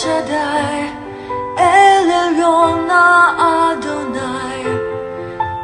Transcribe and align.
Shaddai, 0.00 0.94
El 1.58 2.06
Elyon 2.22 2.88
Adonai. 2.88 4.60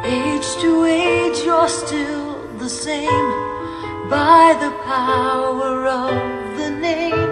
Age 0.03 0.49
to 0.61 0.71
age, 0.83 1.39
you're 1.45 1.69
still 1.69 2.35
the 2.57 2.67
same 2.67 3.29
by 4.09 4.57
the 4.63 4.71
power 4.83 5.87
of 5.87 6.11
the 6.57 6.69
name. 6.69 7.31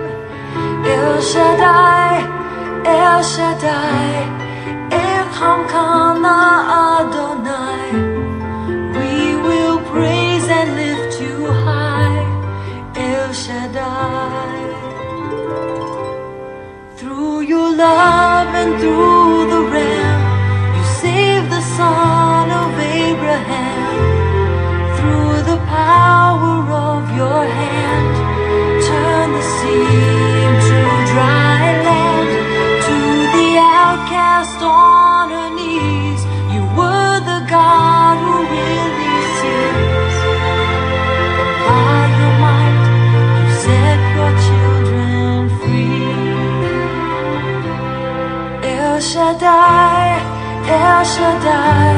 El 0.95 1.21
Shaddai, 1.31 2.13
El 2.85 3.21
Shaddai, 3.33 4.11
El 5.03 5.25
Hamkana 5.39 6.39
Adonai. 6.85 7.85
We 8.97 9.35
will 9.47 9.79
praise 9.91 10.47
and 10.47 10.69
lift 10.81 11.19
you 11.19 11.51
high, 11.67 12.23
El 12.95 13.33
Shaddai. 13.33 14.42
Love 17.77 18.53
and 18.53 18.79
through 18.79 19.49
the 19.49 19.61
Ram, 19.71 20.75
you 20.75 20.83
saved 21.01 21.49
the 21.51 21.61
son 21.77 22.51
of 22.51 22.79
Abraham. 22.79 23.97
Through 24.97 25.37
the 25.51 25.57
power 25.65 26.61
of 26.71 27.15
your 27.15 27.45
hand, 27.45 28.83
turn 28.85 29.31
the 29.31 29.41
sea 29.41 30.12
Shaddai, 49.33 50.21
El 50.69 51.05
Shaddai, 51.05 51.92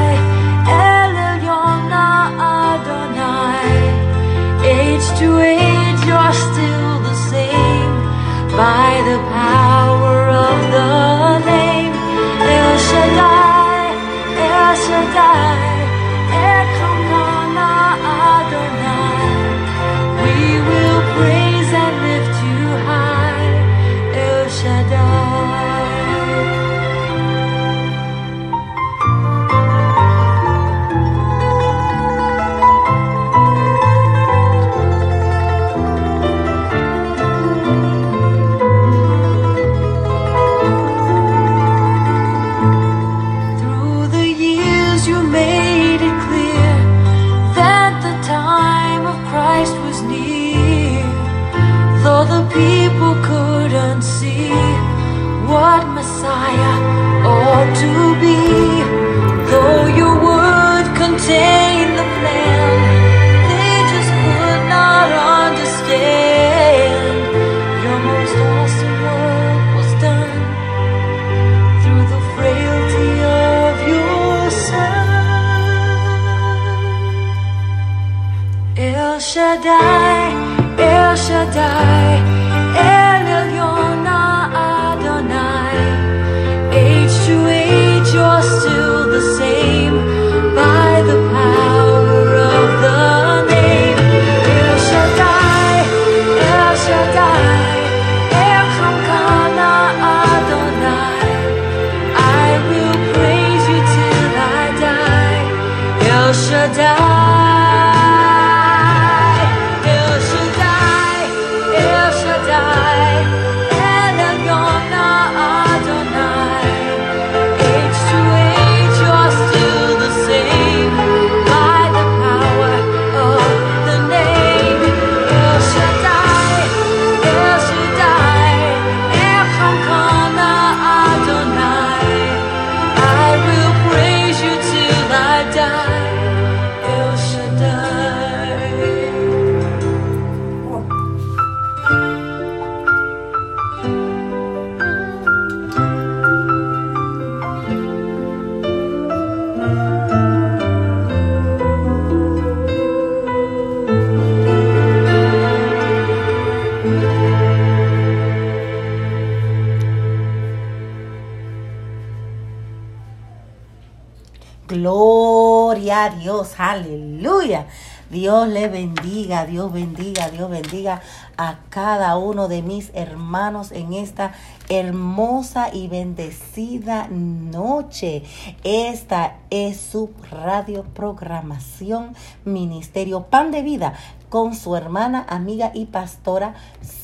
a 170.88 171.58
cada 171.68 172.16
uno 172.16 172.48
de 172.48 172.62
mis 172.62 172.90
hermanos 172.94 173.72
en 173.72 173.92
esta 173.92 174.32
hermosa 174.68 175.68
y 175.72 175.88
bendecida 175.88 177.08
noche. 177.08 178.22
Esta 178.64 179.36
es 179.50 179.78
su 179.78 180.10
radio 180.30 180.84
programación 180.84 182.14
Ministerio 182.44 183.24
Pan 183.24 183.50
de 183.50 183.62
Vida 183.62 183.94
con 184.28 184.54
su 184.54 184.76
hermana, 184.76 185.24
amiga 185.28 185.70
y 185.74 185.86
pastora 185.86 186.54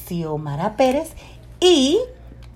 Xiomara 0.06 0.76
Pérez 0.76 1.14
y 1.60 1.98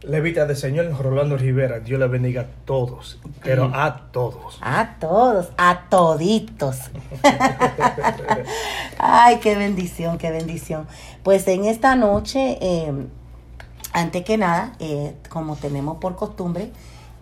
Levita 0.07 0.47
del 0.47 0.57
Señor 0.57 0.97
Rolando 1.03 1.37
Rivera, 1.37 1.81
Dios 1.81 1.99
le 1.99 2.07
bendiga 2.07 2.43
a 2.43 2.47
todos, 2.65 3.19
pero 3.43 3.73
a 3.75 4.09
todos. 4.13 4.57
A 4.61 4.99
todos, 5.01 5.49
a 5.57 5.89
toditos. 5.91 6.77
Ay, 8.99 9.41
qué 9.41 9.57
bendición, 9.57 10.17
qué 10.17 10.31
bendición. 10.31 10.87
Pues 11.25 11.49
en 11.49 11.65
esta 11.65 11.97
noche, 11.97 12.57
eh, 12.61 12.93
antes 13.93 14.25
que 14.25 14.39
nada, 14.39 14.75
eh, 14.79 15.17
como 15.29 15.57
tenemos 15.57 15.99
por 15.99 16.15
costumbre, 16.15 16.71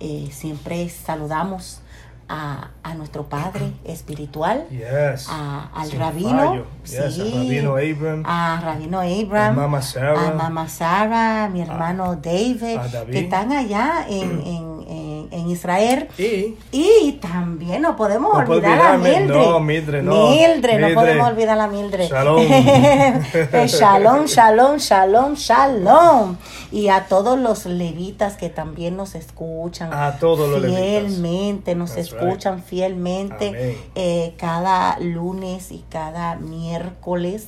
eh, 0.01 0.29
siempre 0.31 0.87
saludamos 0.91 1.81
a, 2.29 2.69
a 2.82 2.94
nuestro 2.94 3.25
Padre 3.25 3.73
espiritual, 3.85 4.67
Yes. 4.71 5.26
a- 5.29 5.69
al 5.75 5.88
Sin 5.88 5.99
rabino. 6.00 6.65
Yes, 6.85 7.15
sí, 7.15 7.32
rabino 7.32 7.76
Abram, 7.76 8.23
a 8.26 8.61
Rabino 8.62 9.00
Abraham, 9.00 9.59
a 9.59 9.62
Mama 9.62 9.82
Sarah, 9.82 10.29
a 10.29 10.35
Mama 10.35 10.69
Sara, 10.69 11.49
mi 11.53 11.61
hermano 11.62 12.17
David, 12.17 12.79
a 12.79 12.88
David. 12.88 13.12
que 13.12 13.21
están 13.21 13.53
allá 13.53 14.06
en, 14.09 14.41
en, 14.41 14.74
en, 15.44 15.50
Israel. 15.50 16.08
Y 16.19 16.56
Y 16.73 17.12
también 17.20 17.82
no 17.82 17.96
podemos 17.96 18.32
No 18.32 18.38
olvidar 18.41 18.81
a 18.81 18.99
Mildred. 18.99 19.26
no, 19.37 19.61
Mildred, 19.61 20.02
no. 20.02 20.31
Mildred, 20.31 20.81
no 20.81 20.87
Mildred. 20.87 20.94
podemos 20.94 21.29
olvidar 21.29 21.61
a 21.61 21.67
Mildred. 21.69 22.08
Shalom. 22.08 22.44
Eh, 23.55 23.67
shalom, 23.69 24.26
shalom, 24.26 24.76
shalom, 24.79 25.35
shalom. 25.35 26.37
Y 26.73 26.88
a 26.88 27.06
todos 27.06 27.38
los 27.38 27.67
levitas 27.67 28.37
que 28.37 28.49
también 28.49 28.96
nos 28.96 29.14
escuchan. 29.14 29.93
A 29.93 30.19
todos 30.19 30.49
los 30.49 30.61
levitas. 30.62 30.82
Fielmente, 30.82 31.75
nos 31.75 31.94
That's 31.94 32.12
escuchan 32.12 32.62
fielmente 32.62 33.79
eh, 33.94 34.35
cada 34.37 34.99
lunes 34.99 35.70
y 35.73 35.85
cada 35.88 36.37
miércoles. 36.37 37.47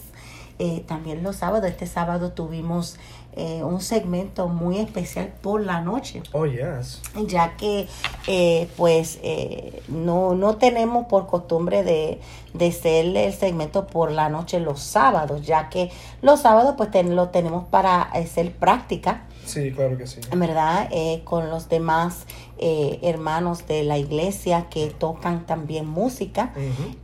Eh, 0.59 0.85
también 0.87 1.23
los 1.23 1.37
sábados. 1.37 1.69
Este 1.69 1.87
sábado 1.87 2.33
tuvimos 2.33 2.97
eh, 3.37 3.63
un 3.63 3.81
segmento 3.83 4.49
muy 4.49 4.79
especial 4.79 5.33
por 5.43 5.61
la 5.65 5.81
noche 5.83 6.23
oh 6.33 6.47
yes. 6.47 7.03
ya 7.27 7.57
que 7.57 7.87
eh, 8.27 8.69
pues 8.77 9.19
eh, 9.23 9.83
no, 9.89 10.35
no 10.35 10.57
tenemos 10.57 11.07
por 11.07 11.27
costumbre 11.27 11.85
de, 11.85 12.19
de 12.55 12.69
hacer 12.69 13.15
el 13.17 13.33
segmento 13.35 13.87
por 13.87 14.11
la 14.11 14.29
noche 14.31 14.59
los 14.59 14.81
sábados, 14.81 15.47
ya 15.47 15.69
que 15.69 15.91
los 16.23 16.41
sábados 16.41 16.75
pues 16.77 16.91
ten- 16.91 17.15
lo 17.15 17.29
tenemos 17.29 17.65
para 17.67 18.03
hacer 18.03 18.53
práctica, 18.53 19.25
Sí, 19.45 19.71
claro 19.71 19.97
que 19.97 20.09
sí. 20.09 20.19
¿verdad? 20.35 20.89
Eh, 20.91 21.21
con 21.23 21.51
los 21.51 21.69
demás 21.69 22.25
eh, 22.59 22.99
hermanos 23.03 23.65
de 23.69 23.85
la 23.85 23.97
iglesia 23.97 24.67
que 24.71 24.89
tocan 24.91 25.47
también 25.47 25.87
música 25.87 26.53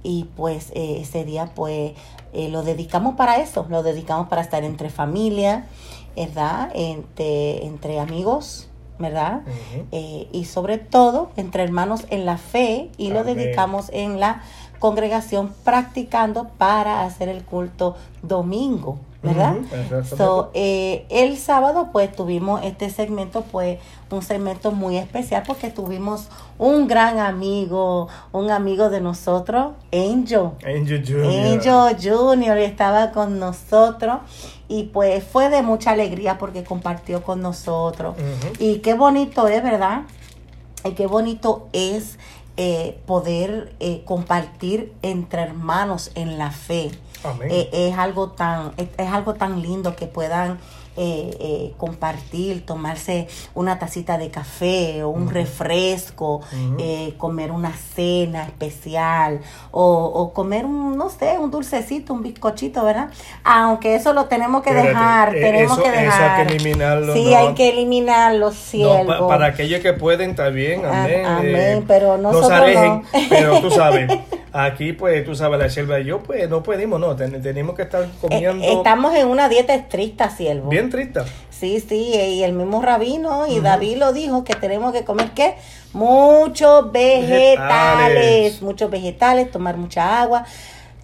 y 0.02 0.24
pues 0.36 0.70
eh, 0.74 0.98
ese 1.02 1.24
día 1.24 1.52
pues 1.54 1.92
eh, 2.32 2.48
lo 2.48 2.62
dedicamos 2.64 3.14
para 3.14 3.36
eso, 3.36 3.66
lo 3.68 3.84
dedicamos 3.84 4.26
para 4.28 4.42
estar 4.42 4.64
entre 4.64 4.90
familia, 4.90 5.66
¿verdad? 6.16 6.70
Entre, 6.74 7.64
entre 7.64 8.00
amigos, 8.00 8.68
¿verdad? 8.98 9.42
Eh, 9.90 10.28
y 10.32 10.44
sobre 10.44 10.78
todo 10.78 11.30
entre 11.36 11.62
hermanos 11.62 12.06
en 12.10 12.24
la 12.24 12.38
fe 12.38 12.90
y 12.96 13.10
lo 13.10 13.24
dedicamos 13.24 13.90
en 13.92 14.20
la 14.20 14.42
congregación 14.78 15.52
practicando 15.64 16.48
para 16.58 17.04
hacer 17.04 17.28
el 17.28 17.44
culto 17.44 17.96
domingo, 18.22 18.98
¿verdad? 19.22 19.56
So, 20.16 20.50
eh, 20.54 21.06
el 21.08 21.36
sábado 21.36 21.90
pues 21.92 22.10
tuvimos 22.12 22.64
este 22.64 22.90
segmento 22.90 23.42
pues 23.42 23.78
un 24.10 24.22
segmento 24.22 24.72
muy 24.72 24.98
especial 24.98 25.42
porque 25.46 25.70
tuvimos 25.70 26.28
un 26.58 26.86
gran 26.86 27.18
amigo, 27.18 28.08
un 28.32 28.50
amigo 28.50 28.90
de 28.90 29.00
nosotros, 29.00 29.72
Angel. 29.92 30.50
Angel 30.64 31.04
Junior. 31.06 31.54
Angel 31.54 32.12
Junior 32.12 32.58
estaba 32.58 33.12
con 33.12 33.38
nosotros 33.38 34.18
y 34.72 34.84
pues 34.84 35.22
fue 35.22 35.50
de 35.50 35.60
mucha 35.60 35.90
alegría 35.90 36.38
porque 36.38 36.64
compartió 36.64 37.22
con 37.22 37.42
nosotros. 37.42 38.16
Y 38.58 38.78
qué 38.78 38.94
bonito 38.94 39.46
es, 39.46 39.62
¿verdad? 39.62 40.04
Y 40.82 40.92
qué 40.92 41.06
bonito 41.06 41.68
es 41.74 42.18
eh, 42.56 42.98
poder 43.04 43.74
eh, 43.80 44.02
compartir 44.06 44.94
entre 45.02 45.42
hermanos 45.42 46.10
en 46.14 46.38
la 46.38 46.52
fe. 46.52 46.90
Amén. 47.22 47.48
Eh, 47.50 47.68
es 47.70 47.98
algo 47.98 48.30
tan 48.30 48.72
es, 48.78 48.88
es 48.96 49.08
algo 49.12 49.34
tan 49.34 49.60
lindo 49.60 49.94
que 49.94 50.06
puedan 50.06 50.58
eh, 50.96 51.30
eh, 51.40 51.72
compartir, 51.78 52.66
tomarse 52.66 53.26
una 53.54 53.78
tacita 53.78 54.18
de 54.18 54.30
café 54.30 55.02
o 55.02 55.08
un 55.10 55.30
refresco, 55.30 56.40
eh, 56.78 57.14
comer 57.18 57.50
una 57.50 57.72
cena 57.72 58.44
especial 58.44 59.40
o, 59.70 59.84
o 60.04 60.32
comer 60.32 60.64
un, 60.66 60.96
no 60.96 61.08
sé, 61.08 61.38
un 61.38 61.50
dulcecito, 61.50 62.12
un 62.12 62.22
bizcochito, 62.22 62.84
¿verdad? 62.84 63.08
Aunque 63.44 63.94
eso 63.94 64.12
lo 64.12 64.26
tenemos 64.26 64.62
que 64.62 64.74
dejar, 64.74 65.34
eh, 65.36 65.40
tenemos 65.40 65.78
eso- 65.78 65.82
que 65.82 65.88
eso 65.90 65.98
hay 65.98 66.04
dejar. 66.04 66.46
que 66.46 66.54
eliminarlo, 66.54 67.12
Sí, 67.14 67.30
no. 67.30 67.36
hay 67.38 67.54
que 67.54 67.68
eliminarlo, 67.70 68.46
No, 68.46 68.52
siervo. 68.52 69.06
pa- 69.06 69.28
para 69.28 69.46
aquellos 69.46 69.80
que 69.80 69.92
pueden, 69.94 70.30
está 70.30 70.48
bien, 70.48 70.82
Ah, 70.84 71.04
amén. 71.04 71.24
amén, 71.26 71.84
pero 71.86 72.18
no 72.18 72.32
se 72.42 72.52
alejen, 72.52 72.88
no. 73.02 73.02
pero 73.28 73.60
tú 73.60 73.70
sabes, 73.70 74.10
aquí 74.52 74.92
pues 74.92 75.24
tú 75.24 75.34
sabes, 75.34 75.58
la 75.58 75.68
sierva 75.70 76.00
y 76.00 76.04
yo 76.04 76.22
pues 76.22 76.48
no 76.48 76.62
podemos, 76.62 77.00
no, 77.00 77.16
ten- 77.16 77.40
tenemos 77.42 77.74
que 77.74 77.82
estar 77.82 78.02
Eh, 78.04 78.08
comiendo 78.20 78.64
estamos 78.64 79.14
en 79.14 79.26
una 79.28 79.48
dieta 79.48 79.74
estricta, 79.74 80.30
siervo. 80.30 80.68
bien 80.68 80.90
triste. 80.90 81.20
Sí, 81.50 81.80
sí, 81.80 82.12
y 82.14 82.42
el 82.42 82.52
mismo 82.52 82.82
rabino 82.82 83.46
y 83.46 83.60
David 83.60 83.96
lo 83.98 84.12
dijo 84.12 84.42
que 84.44 84.54
tenemos 84.54 84.92
que 84.92 85.04
comer 85.04 85.30
qué? 85.34 85.54
Muchos 85.92 86.90
vegetales, 86.90 87.28
Vegetales. 87.30 88.62
muchos 88.62 88.90
vegetales, 88.90 89.50
tomar 89.50 89.76
mucha 89.76 90.20
agua. 90.22 90.44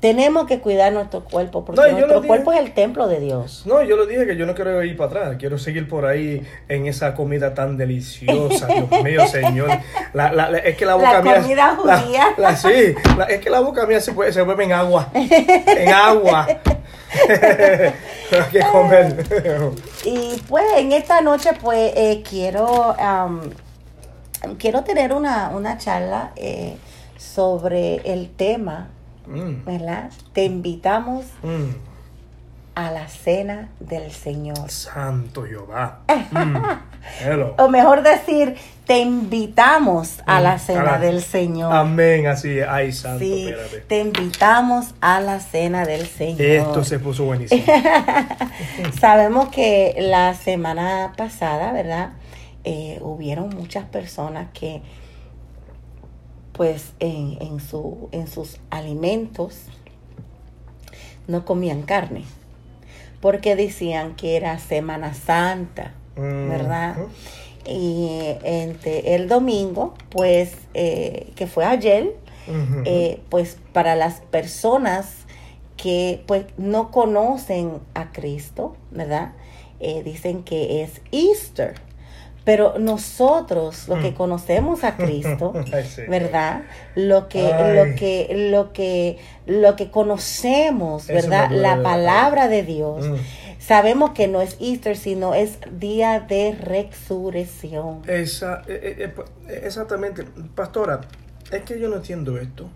Tenemos 0.00 0.47
que 0.47 0.61
cuidar 0.61 0.93
nuestro 0.93 1.25
cuerpo 1.25 1.65
porque 1.65 1.81
No, 1.81 1.89
nuestro 1.99 2.23
cuerpo 2.23 2.53
es 2.53 2.61
el 2.61 2.73
templo 2.73 3.09
de 3.09 3.19
Dios. 3.19 3.65
No, 3.67 3.83
yo 3.83 3.97
lo 3.97 4.06
dije 4.06 4.27
que 4.27 4.37
yo 4.37 4.47
no 4.47 4.55
quiero 4.55 4.81
ir 4.85 4.97
para 4.97 5.11
atrás, 5.11 5.37
quiero 5.41 5.59
seguir 5.59 5.89
por 5.89 6.06
ahí 6.06 6.47
en 6.69 6.87
esa 6.87 7.15
comida 7.15 7.53
tan 7.53 7.77
deliciosa, 7.77 8.67
Dios 8.69 9.03
mío, 9.03 9.27
Señor. 9.27 9.71
La, 10.12 10.33
la- 10.33 10.50
la- 10.50 10.59
es 10.59 10.77
que 10.77 10.87
la 10.87 10.95
boca 10.95 11.15
La 11.15 11.23
mía. 11.23 11.41
comida 11.43 11.77
judía. 11.77 12.27
la- 12.37 12.55
sí, 12.56 12.95
es 13.29 13.41
que 13.41 13.50
la 13.50 13.59
boca 13.61 13.87
mía 13.87 14.00
se, 14.00 14.12
puede, 14.12 14.33
se 14.33 14.43
vuelve 14.43 14.65
en 14.65 14.73
agua. 14.73 15.09
En 15.15 15.89
agua. 15.93 16.47
Hay 17.11 18.51
que 18.53 18.61
comer. 18.71 19.25
Y 20.05 20.41
pues 20.49 20.65
en 20.77 20.93
esta 20.93 21.21
noche 21.21 21.51
pues 21.61 21.93
eh, 21.97 22.23
quiero 22.29 22.94
am, 22.99 23.41
quiero 24.59 24.85
tener 24.85 25.12
una, 25.12 25.51
una 25.51 25.79
charla 25.79 26.33
eh, 26.37 26.77
sobre 27.17 27.97
el 28.05 28.31
tema, 28.31 28.91
Mm, 29.29 29.65
¿verdad? 29.65 30.11
Te 30.33 30.45
invitamos 30.45 31.27
mm. 31.43 31.71
a 32.75 32.91
la 32.91 33.09
cena 33.09 33.69
del 33.81 34.11
Señor. 34.11 34.71
Santo 34.71 35.45
Jehová. 35.45 36.01
Mm. 36.31 37.53
O 37.57 37.69
mejor 37.69 38.03
decir, 38.03 38.57
te 38.85 38.99
invitamos 38.99 40.21
a 40.27 40.41
la 40.41 40.59
cena 40.59 40.99
del 40.99 41.23
Señor. 41.23 41.73
Amén, 41.73 42.27
así 42.27 42.59
es. 42.59 42.67
Ay, 42.69 42.93
santo, 42.93 43.21
Sí, 43.21 43.49
espérate. 43.49 43.81
te 43.81 44.01
invitamos 44.01 44.95
a 45.01 45.21
la 45.21 45.41
cena 45.41 45.87
del 45.87 46.07
Señor. 46.07 46.41
Esto 46.41 46.85
se 46.85 46.99
puso 46.99 47.25
buenísimo. 47.25 47.63
Sabemos 49.01 49.49
que 49.49 49.95
la 49.99 50.35
semana 50.35 51.13
pasada, 51.17 51.73
¿verdad? 51.73 52.11
Eh, 52.65 52.99
hubieron 53.01 53.51
muchas 53.51 53.85
personas 53.85 54.49
que, 54.53 54.83
pues, 56.58 56.93
en, 57.00 57.38
en, 57.40 57.60
su, 57.60 58.10
en 58.12 58.26
sus 58.26 58.58
alimentos 58.69 59.62
no 61.26 61.46
comían 61.46 61.81
carne, 61.81 62.25
porque 63.22 63.56
decían 63.56 64.14
que 64.14 64.37
era 64.37 64.58
Semana 64.58 65.14
Santa, 65.14 65.94
Mm, 66.19 66.48
¿verdad? 66.48 66.96
Y 67.65 68.08
entre 68.43 69.15
el 69.15 69.29
domingo, 69.29 69.94
pues, 70.10 70.53
eh, 70.74 71.32
que 71.36 71.46
fue 71.46 71.65
ayer, 71.65 72.17
eh, 72.86 73.20
pues 73.29 73.58
para 73.74 73.94
las 73.94 74.20
personas 74.20 75.27
que 75.77 76.24
pues 76.27 76.46
no 76.56 76.91
conocen 76.91 77.72
a 77.93 78.10
Cristo, 78.10 78.74
¿verdad? 78.91 79.32
Eh, 79.81 80.03
dicen 80.03 80.43
que 80.43 80.82
es 80.82 81.03
Easter. 81.12 81.74
Pero 82.48 82.78
nosotros, 82.78 83.88
los 83.88 83.98
que 83.98 84.12
Mm. 84.12 84.14
conocemos 84.14 84.82
a 84.82 84.96
Cristo. 84.96 85.52
¿verdad? 86.08 86.62
Lo 86.94 87.28
que, 87.28 87.52
Ay. 87.52 87.76
lo 87.76 87.94
que, 87.94 88.48
lo 88.50 88.72
que, 88.72 89.19
lo 89.44 89.76
que 89.76 89.90
conocemos, 89.90 91.08
¿verdad? 91.08 91.50
La 91.50 91.76
la 91.76 91.82
palabra 91.82 92.48
de 92.48 92.62
Dios. 92.62 93.06
Mm. 93.06 93.17
Sabemos 93.58 94.12
que 94.12 94.28
no 94.28 94.40
es 94.40 94.56
Easter, 94.60 94.96
sino 94.96 95.34
es 95.34 95.58
día 95.78 96.20
de 96.20 96.56
resurrección. 96.58 98.00
Esa, 98.08 98.62
eh, 98.67 98.96
eh, 98.98 99.12
eh, 99.48 99.60
exactamente, 99.67 100.24
pastora, 100.55 101.02
es 101.52 101.62
que 101.64 101.78
yo 101.78 101.90
no 101.90 101.96
entiendo 101.96 102.38
esto. 102.38 102.70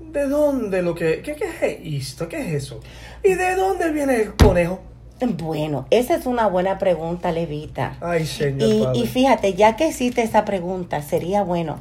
¿De 0.00 0.26
dónde 0.26 0.82
lo 0.82 0.92
que, 0.92 1.22
qué, 1.22 1.36
qué 1.36 1.44
es 1.44 2.08
esto? 2.08 2.28
¿Qué 2.28 2.40
es 2.40 2.64
eso? 2.64 2.80
¿Y 3.22 3.34
de 3.34 3.54
dónde 3.54 3.92
viene 3.92 4.16
el 4.22 4.34
conejo? 4.34 4.80
Bueno, 5.26 5.86
esa 5.90 6.14
es 6.14 6.26
una 6.26 6.46
buena 6.46 6.78
pregunta, 6.78 7.32
Levita. 7.32 7.96
Ay, 8.00 8.24
Señor 8.26 8.68
Y, 8.70 8.84
Padre. 8.84 8.98
y 9.00 9.06
fíjate, 9.06 9.54
ya 9.54 9.76
que 9.76 9.88
hiciste 9.88 10.22
esa 10.22 10.44
pregunta, 10.44 11.02
sería 11.02 11.42
bueno 11.42 11.78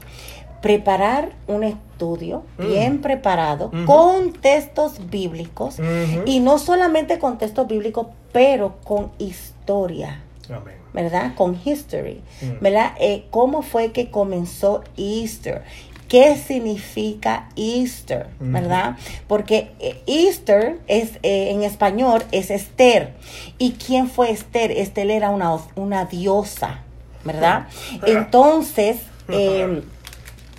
preparar 0.61 1.33
un 1.47 1.63
estudio 1.63 2.43
Mm. 2.57 2.67
bien 2.67 3.01
preparado 3.01 3.71
con 3.85 4.33
textos 4.33 5.09
bíblicos 5.09 5.77
y 6.25 6.39
no 6.39 6.57
solamente 6.57 7.19
con 7.19 7.37
textos 7.37 7.67
bíblicos, 7.67 8.07
pero 8.31 8.77
con 8.83 9.11
historia. 9.19 10.21
Amén. 10.49 10.75
¿verdad? 10.93 11.35
Con 11.35 11.59
history, 11.63 12.21
Mm. 12.41 12.63
¿verdad? 12.63 12.93
Eh, 12.99 13.25
¿Cómo 13.29 13.61
fue 13.61 13.91
que 13.91 14.09
comenzó 14.09 14.83
Easter? 14.97 15.63
¿Qué 16.07 16.35
significa 16.35 17.49
Easter? 17.55 18.27
¿Verdad? 18.39 18.97
Porque 19.27 19.71
eh, 19.79 20.01
Easter 20.07 20.79
es 20.87 21.17
eh, 21.23 21.51
en 21.51 21.63
español 21.63 22.23
es 22.31 22.49
Esther. 22.49 23.13
¿Y 23.57 23.73
quién 23.73 24.09
fue 24.09 24.31
Esther? 24.31 24.71
Esther 24.71 25.11
era 25.11 25.29
una, 25.29 25.57
una 25.75 26.05
diosa, 26.05 26.79
¿verdad? 27.23 27.67
Entonces, 28.05 28.97
eh, 29.29 29.83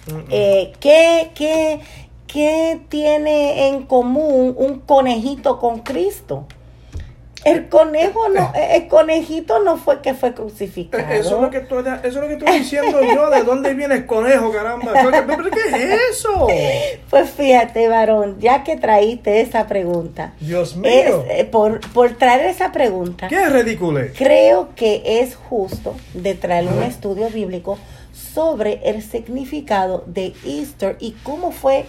Mm, 0.09 0.25
eh, 0.31 0.73
¿qué, 0.81 1.31
qué, 1.35 1.81
qué 2.27 2.81
tiene 2.89 3.69
en 3.69 3.83
común 3.85 4.55
un 4.57 4.81
conejito 4.81 5.59
con 5.59 5.81
Cristo? 5.81 6.47
El 7.45 7.69
conejo 7.69 8.29
no, 8.31 8.53
el 8.55 8.89
conejito 8.89 9.63
no 9.63 9.77
fue 9.77 10.01
que 10.03 10.13
fue 10.15 10.35
crucificado. 10.35 11.05
Eh, 11.05 11.19
Eso 11.19 11.37
es 11.37 11.43
lo 11.43 11.51
que 11.51 11.61
tú, 11.61 11.79
eso 11.79 11.99
es 12.05 12.15
lo 12.15 12.27
que 12.27 12.33
estoy 12.35 12.59
diciendo 12.59 13.01
yo. 13.03 13.31
¿De 13.31 13.43
dónde 13.45 13.75
viene 13.75 13.95
el 13.95 14.07
conejo, 14.07 14.51
caramba? 14.51 14.93
¿Pero 14.93 15.51
qué 15.51 15.61
es 15.71 16.01
eso? 16.19 16.49
Pues 17.09 17.31
fíjate, 17.31 17.89
varón, 17.89 18.39
ya 18.41 18.65
que 18.65 18.77
traíste 18.77 19.41
esa 19.41 19.67
pregunta, 19.69 20.33
Dios 20.41 20.77
mío. 20.77 20.91
es, 20.91 21.41
eh, 21.41 21.45
por, 21.45 21.81
por 21.93 22.11
traer 22.17 22.47
esa 22.47 22.73
pregunta, 22.73 23.29
¿Qué 23.29 23.41
es 23.41 23.53
ridículo? 23.53 24.01
creo 24.17 24.71
que 24.75 25.21
es 25.21 25.37
justo 25.37 25.95
de 26.15 26.35
traer 26.35 26.67
un 26.67 26.83
estudio 26.83 27.31
bíblico 27.31 27.79
sobre 28.13 28.81
el 28.85 29.03
significado 29.03 30.03
de 30.07 30.33
Easter 30.45 30.97
y 30.99 31.13
cómo 31.23 31.53
fue 31.53 31.85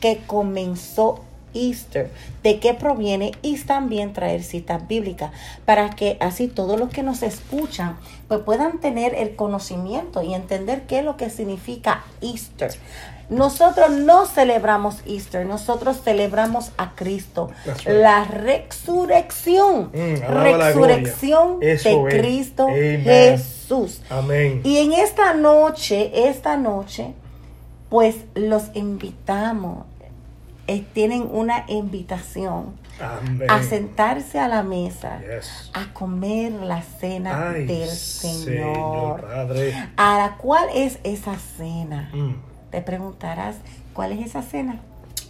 que 0.00 0.20
comenzó 0.26 1.24
Easter, 1.56 2.10
de 2.42 2.60
qué 2.60 2.74
proviene 2.74 3.32
y 3.42 3.56
también 3.58 4.12
traer 4.12 4.42
citas 4.42 4.86
bíblicas 4.86 5.32
para 5.64 5.90
que 5.90 6.16
así 6.20 6.46
todos 6.48 6.78
los 6.78 6.90
que 6.90 7.02
nos 7.02 7.22
escuchan 7.22 7.96
pues 8.28 8.40
puedan 8.40 8.80
tener 8.80 9.14
el 9.14 9.34
conocimiento 9.34 10.22
y 10.22 10.34
entender 10.34 10.82
qué 10.82 11.00
es 11.00 11.04
lo 11.04 11.16
que 11.16 11.30
significa 11.30 12.04
Easter. 12.20 12.72
Nosotros 13.28 13.90
no 13.90 14.24
celebramos 14.26 14.98
Easter, 15.04 15.46
nosotros 15.46 16.00
celebramos 16.04 16.70
a 16.76 16.94
Cristo, 16.94 17.50
right. 17.64 17.88
la 17.88 18.24
resurrección, 18.24 19.90
Mm, 19.92 20.32
la 20.32 20.56
resurrección 20.58 21.58
de 21.58 21.72
es. 21.72 21.82
Cristo 21.82 22.68
Amen. 22.68 23.02
Jesús. 23.02 24.00
Amén. 24.10 24.60
Y 24.62 24.78
en 24.78 24.92
esta 24.92 25.34
noche, 25.34 26.28
esta 26.28 26.56
noche, 26.56 27.14
pues 27.88 28.16
los 28.34 28.64
invitamos, 28.74 29.86
eh, 30.68 30.84
tienen 30.92 31.28
una 31.30 31.64
invitación 31.68 32.74
Amén. 33.00 33.50
a 33.50 33.62
sentarse 33.62 34.38
a 34.38 34.48
la 34.48 34.62
mesa, 34.62 35.20
Yes. 35.20 35.70
a 35.74 35.92
comer 35.92 36.52
la 36.52 36.82
cena 36.82 37.50
Ay, 37.50 37.66
del 37.66 37.88
Señor 37.88 38.44
Señor. 38.44 39.20
Padre. 39.22 39.74
¿A 39.96 40.36
cuál 40.38 40.68
es 40.74 40.98
esa 41.04 41.36
cena? 41.38 42.10
Mm. 42.12 42.34
Te 42.70 42.80
preguntarás, 42.82 43.56
¿cuál 43.94 44.12
es 44.12 44.26
esa 44.26 44.42
cena? 44.42 44.80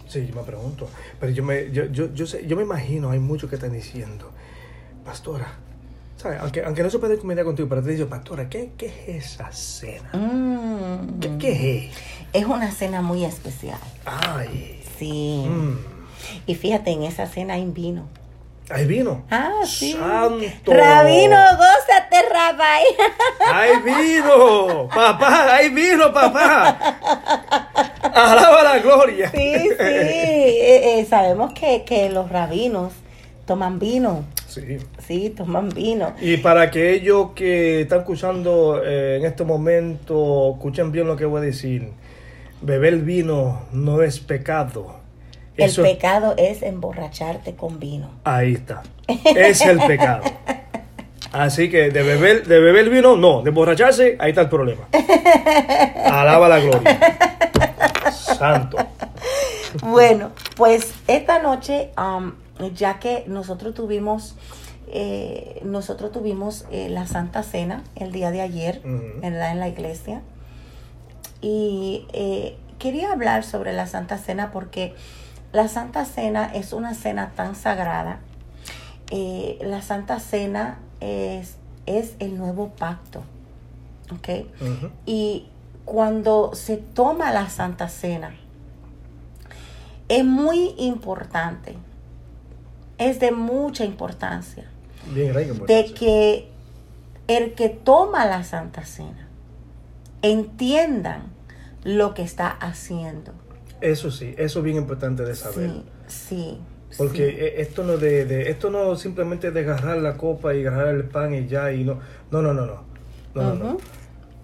Sí, 0.07 0.25
yo 0.25 0.35
me 0.35 0.43
pregunto. 0.43 0.89
Pero 1.19 1.31
yo 1.33 1.43
me, 1.43 1.69
yo, 1.71 1.85
yo, 1.85 2.13
yo, 2.13 2.25
sé, 2.25 2.45
yo 2.47 2.55
me 2.55 2.63
imagino, 2.63 3.11
hay 3.11 3.19
muchos 3.19 3.49
que 3.49 3.55
están 3.57 3.73
diciendo, 3.73 4.31
Pastora, 5.05 5.47
¿sabes? 6.15 6.39
Aunque, 6.41 6.63
aunque 6.63 6.81
no 6.83 6.89
se 6.89 6.97
puede 6.99 7.17
comer 7.17 7.43
contigo, 7.43 7.67
pero 7.69 7.83
te 7.83 7.91
digo, 7.91 8.07
Pastora, 8.07 8.49
¿qué, 8.49 8.71
qué 8.77 8.87
es 9.07 9.25
esa 9.33 9.51
cena? 9.51 10.09
Mm, 10.13 11.19
¿Qué, 11.19 11.37
qué 11.37 11.77
es? 11.89 11.95
Es 12.33 12.45
una 12.45 12.71
cena 12.71 13.01
muy 13.01 13.25
especial. 13.25 13.79
Ay. 14.05 14.81
Sí. 14.97 15.45
Mm. 15.47 15.77
Y 16.45 16.55
fíjate, 16.55 16.91
en 16.91 17.03
esa 17.03 17.25
cena 17.27 17.55
hay 17.55 17.65
vino. 17.65 18.07
Hay 18.69 18.85
vino. 18.85 19.23
Ah, 19.31 19.61
sí. 19.65 19.93
Santo. 19.93 20.73
Rabino, 20.73 21.37
gózate, 21.51 22.29
Rabay. 22.29 22.83
¡Hay 23.53 23.77
vino! 23.81 24.89
¡Papá! 24.93 25.55
¡Hay 25.55 25.69
vino, 25.69 26.11
papá! 26.11 26.77
¡Alaba 28.13 28.63
la 28.63 28.79
gloria! 28.79 29.31
Sí, 29.31 29.53
sí. 29.69 29.75
Eh, 30.69 30.99
eh, 30.99 31.05
sabemos 31.05 31.53
que, 31.53 31.83
que 31.85 32.09
los 32.09 32.29
rabinos 32.29 32.91
toman 33.45 33.79
vino. 33.79 34.25
Sí. 34.47 34.79
Sí, 35.07 35.29
toman 35.29 35.69
vino. 35.69 36.13
Y 36.19 36.37
para 36.37 36.63
aquellos 36.63 37.31
que 37.31 37.81
están 37.81 37.99
escuchando 37.99 38.81
eh, 38.83 39.17
en 39.17 39.25
este 39.25 39.45
momento, 39.45 40.55
escuchen 40.55 40.91
bien 40.91 41.07
lo 41.07 41.15
que 41.15 41.25
voy 41.25 41.39
a 41.39 41.45
decir. 41.45 41.89
Beber 42.61 42.97
vino 42.97 43.61
no 43.71 44.01
es 44.01 44.19
pecado. 44.19 44.95
El 45.57 45.73
pecado 45.73 46.35
es 46.37 46.61
emborracharte 46.61 47.55
con 47.55 47.79
vino. 47.79 48.11
Ahí 48.23 48.53
está. 48.53 48.83
Es 49.07 49.61
el 49.61 49.79
pecado. 49.79 50.23
Así 51.31 51.69
que 51.69 51.89
de 51.89 52.03
beber, 52.03 52.45
de 52.47 52.59
beber 52.59 52.89
vino, 52.89 53.15
no. 53.17 53.41
De 53.41 53.49
emborracharse, 53.49 54.17
ahí 54.19 54.29
está 54.29 54.41
el 54.41 54.49
problema. 54.49 54.87
Alaba 56.05 56.47
la 56.47 56.59
gloria. 56.59 56.99
Santo. 58.11 58.77
Bueno, 59.81 60.31
pues 60.55 60.93
esta 61.07 61.39
noche, 61.39 61.91
um, 61.97 62.33
ya 62.73 62.99
que 62.99 63.23
nosotros 63.27 63.73
tuvimos, 63.73 64.35
eh, 64.87 65.59
nosotros 65.63 66.11
tuvimos 66.11 66.65
eh, 66.71 66.87
la 66.89 67.07
Santa 67.07 67.43
Cena 67.43 67.83
el 67.95 68.11
día 68.11 68.31
de 68.31 68.41
ayer. 68.41 68.81
¿verdad? 68.83 69.51
En 69.51 69.59
la 69.59 69.67
iglesia. 69.67 70.21
Y 71.41 72.07
eh, 72.13 72.57
quería 72.79 73.11
hablar 73.11 73.43
sobre 73.43 73.73
la 73.73 73.87
Santa 73.87 74.17
Cena 74.17 74.51
porque 74.51 74.95
la 75.51 75.67
Santa 75.67 76.05
Cena 76.05 76.51
es 76.53 76.73
una 76.73 76.93
cena 76.93 77.31
tan 77.35 77.55
sagrada. 77.55 78.19
Eh, 79.11 79.57
la 79.61 79.81
Santa 79.81 80.19
Cena 80.19 80.79
es, 80.99 81.57
es 81.85 82.15
el 82.19 82.37
nuevo 82.37 82.69
pacto. 82.69 83.23
¿Ok? 84.13 84.47
Y 85.05 85.47
cuando 85.85 86.51
se 86.53 86.77
toma 86.77 87.31
la 87.31 87.49
Santa 87.49 87.89
Cena, 87.89 88.35
es 90.07 90.23
muy 90.23 90.73
importante, 90.77 91.75
es 92.97 93.19
de 93.19 93.31
mucha 93.31 93.83
importancia, 93.83 94.65
Bien, 95.07 95.33
de 95.65 95.93
que 95.93 96.49
el 97.27 97.53
que 97.53 97.69
toma 97.69 98.25
la 98.25 98.43
Santa 98.43 98.85
Cena 98.85 99.26
entiendan 100.31 101.23
lo 101.83 102.13
que 102.13 102.21
está 102.23 102.49
haciendo. 102.49 103.33
Eso 103.81 104.11
sí, 104.11 104.33
eso 104.37 104.59
es 104.59 104.65
bien 104.65 104.77
importante 104.77 105.23
de 105.23 105.35
saber. 105.35 105.69
Sí, 106.07 106.59
sí. 106.89 106.97
Porque 106.97 107.29
sí. 107.29 107.35
eh, 107.37 107.61
esto 107.61 107.83
no 107.83 107.97
de, 107.97 108.25
de- 108.25 108.49
esto 108.49 108.69
no 108.69 108.95
simplemente 108.95 109.51
de 109.51 109.59
agarrar 109.59 109.97
la 109.97 110.17
copa 110.17 110.53
y 110.55 110.65
agarrar 110.65 110.95
el 110.95 111.03
pan 111.05 111.33
y 111.33 111.47
ya 111.47 111.71
y 111.71 111.83
no. 111.83 111.99
No, 112.31 112.41
no, 112.41 112.53
no, 112.53 112.65
no. 112.65 112.83
No, 113.35 113.43
no, 113.43 113.55
no. 113.55 113.65
Ujú. 113.73 113.77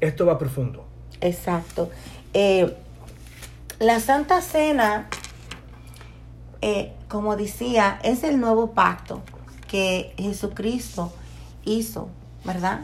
Esto 0.01 0.25
va 0.25 0.37
profundo. 0.37 0.85
Exacto. 1.21 1.89
Eh, 2.33 2.75
la 3.79 3.99
Santa 3.99 4.41
Cena, 4.41 5.07
eh, 6.61 6.91
como 7.07 7.35
decía, 7.35 7.99
es 8.03 8.23
el 8.23 8.39
nuevo 8.39 8.71
pacto 8.73 9.21
que 9.67 10.13
Jesucristo 10.17 11.11
hizo, 11.65 12.09
¿verdad? 12.45 12.81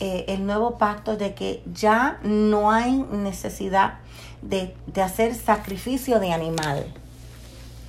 Eh, 0.00 0.24
el 0.28 0.44
nuevo 0.46 0.76
pacto 0.78 1.16
de 1.16 1.34
que 1.34 1.62
ya 1.72 2.18
no 2.24 2.70
hay 2.72 2.92
necesidad 3.12 3.94
de, 4.42 4.74
de 4.86 5.02
hacer 5.02 5.34
sacrificio 5.34 6.18
de 6.20 6.32
animal. 6.32 6.84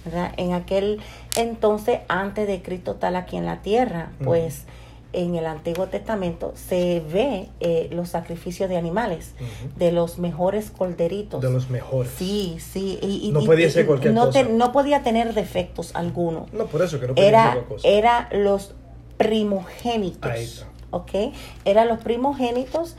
¿verdad? 0.05 0.31
En 0.37 0.53
aquel 0.53 1.01
entonces, 1.35 1.99
antes 2.07 2.47
de 2.47 2.61
Cristo 2.61 2.95
tal 2.95 3.15
aquí 3.15 3.37
en 3.37 3.45
la 3.45 3.63
tierra, 3.63 4.11
pues 4.23 4.65
en 5.13 5.33
el 5.35 5.45
Antiguo 5.47 5.87
Testamento 5.87 6.53
se 6.55 7.01
ve 7.11 7.47
eh, 7.59 7.87
los 7.91 8.09
sacrificios 8.09 8.69
de 8.69 8.77
animales, 8.77 9.31
de 9.77 9.91
los 9.91 10.19
mejores 10.19 10.69
corderitos. 10.69 11.41
De 11.41 11.49
los 11.49 11.69
mejores. 11.71 12.11
Sí, 12.17 12.57
sí. 12.59 12.99
Y, 13.01 13.27
y- 13.27 13.31
No 13.31 13.43
podía 13.45 13.65
y- 13.67 13.71
ser 13.71 13.87
cualquier 13.87 14.13
no 14.13 14.25
cosa. 14.27 14.43
no 14.43 14.71
podía 14.71 15.01
tener 15.01 15.33
defectos 15.33 15.95
alguno. 15.95 16.45
No, 16.53 16.67
por 16.67 16.81
eso 16.83 16.99
que 16.99 17.07
no 17.07 17.15
puede 17.15 17.27
Era, 17.29 17.53
ser 17.53 17.63
cosa. 17.63 17.87
era 17.87 18.29
los 18.31 18.75
primogénitos. 19.17 20.31
Ahí 20.31 20.43
está. 20.43 20.67
¿Ok? 20.95 21.33
Eran 21.65 21.89
los 21.89 21.99
primogénitos 21.99 22.95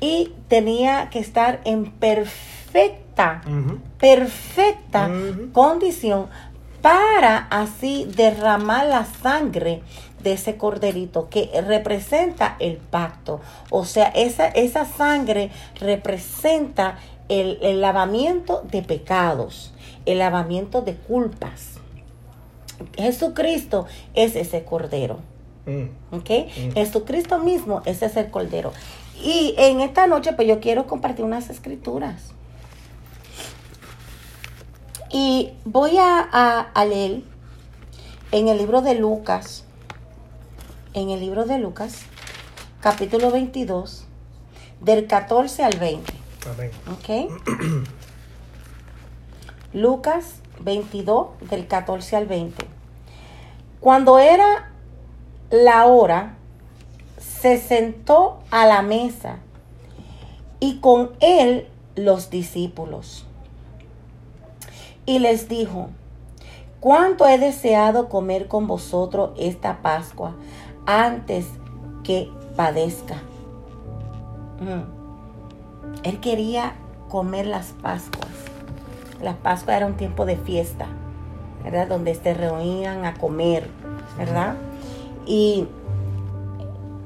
y 0.00 0.32
tenía 0.46 1.10
que 1.10 1.18
estar 1.18 1.60
en 1.64 1.90
perfecta, 1.90 3.42
perfecta 3.98 5.10
condición 5.52 6.28
para 6.80 7.48
así 7.50 8.06
derramar 8.16 8.86
la 8.86 9.04
sangre 9.04 9.82
de 10.22 10.34
ese 10.34 10.56
corderito 10.56 11.28
que 11.28 11.50
representa 11.66 12.54
el 12.60 12.76
pacto. 12.76 13.40
O 13.68 13.84
sea, 13.84 14.06
esa, 14.08 14.46
esa 14.46 14.84
sangre 14.84 15.50
representa 15.80 16.98
el, 17.28 17.58
el 17.62 17.80
lavamiento 17.80 18.62
de 18.70 18.82
pecados, 18.82 19.74
el 20.06 20.20
lavamiento 20.20 20.82
de 20.82 20.94
culpas. 20.94 21.80
Jesucristo 22.96 23.86
es 24.14 24.36
ese 24.36 24.64
cordero. 24.64 25.18
Mm. 25.70 26.14
¿Ok? 26.16 26.30
Jesucristo 26.74 27.38
mismo 27.38 27.82
ese 27.84 28.06
es 28.06 28.16
el 28.16 28.30
cordero. 28.30 28.72
Y 29.22 29.54
en 29.58 29.80
esta 29.80 30.06
noche, 30.06 30.32
pues 30.32 30.48
yo 30.48 30.60
quiero 30.60 30.86
compartir 30.86 31.24
unas 31.24 31.50
escrituras. 31.50 32.32
Y 35.12 35.52
voy 35.64 35.98
a, 35.98 36.20
a- 36.30 36.60
a 36.60 36.84
leer 36.84 37.22
en 38.32 38.48
el 38.48 38.58
libro 38.58 38.80
de 38.80 38.94
Lucas, 38.94 39.64
en 40.94 41.10
el 41.10 41.20
libro 41.20 41.44
de 41.46 41.58
Lucas, 41.58 42.02
capítulo 42.80 43.30
22, 43.30 44.04
del 44.80 45.06
14 45.06 45.64
al 45.64 45.76
20. 45.78 46.12
Amén. 46.54 46.70
¿Ok? 46.92 47.30
Lucas 49.72 50.36
22, 50.60 51.28
del 51.50 51.66
14 51.66 52.16
al 52.16 52.26
20. 52.26 52.64
Cuando 53.80 54.18
era 54.18 54.69
la 55.50 55.86
hora, 55.86 56.36
se 57.18 57.58
sentó 57.58 58.38
a 58.50 58.66
la 58.66 58.82
mesa 58.82 59.38
y 60.60 60.78
con 60.78 61.10
él 61.20 61.68
los 61.96 62.30
discípulos. 62.30 63.26
Y 65.06 65.18
les 65.18 65.48
dijo, 65.48 65.88
cuánto 66.78 67.26
he 67.26 67.38
deseado 67.38 68.08
comer 68.08 68.46
con 68.46 68.66
vosotros 68.66 69.30
esta 69.38 69.82
Pascua 69.82 70.34
antes 70.86 71.46
que 72.04 72.30
padezca. 72.56 73.16
Mm. 74.60 75.00
Él 76.04 76.20
quería 76.20 76.74
comer 77.08 77.46
las 77.46 77.68
Pascuas. 77.82 78.30
La 79.22 79.34
Pascua 79.34 79.76
era 79.76 79.86
un 79.86 79.96
tiempo 79.96 80.24
de 80.26 80.36
fiesta, 80.36 80.86
¿verdad? 81.64 81.88
Donde 81.88 82.14
se 82.14 82.34
reunían 82.34 83.04
a 83.04 83.14
comer, 83.14 83.68
¿verdad? 84.16 84.54
Y 85.26 85.66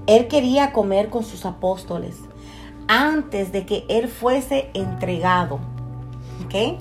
él 0.06 0.28
quería 0.28 0.73
comer 0.73 1.09
con 1.09 1.25
sus 1.25 1.47
apóstoles 1.47 2.16
antes 2.88 3.52
de 3.52 3.64
que 3.64 3.85
él 3.88 4.09
fuese 4.09 4.71
entregado, 4.75 5.59
¿ok? 6.44 6.78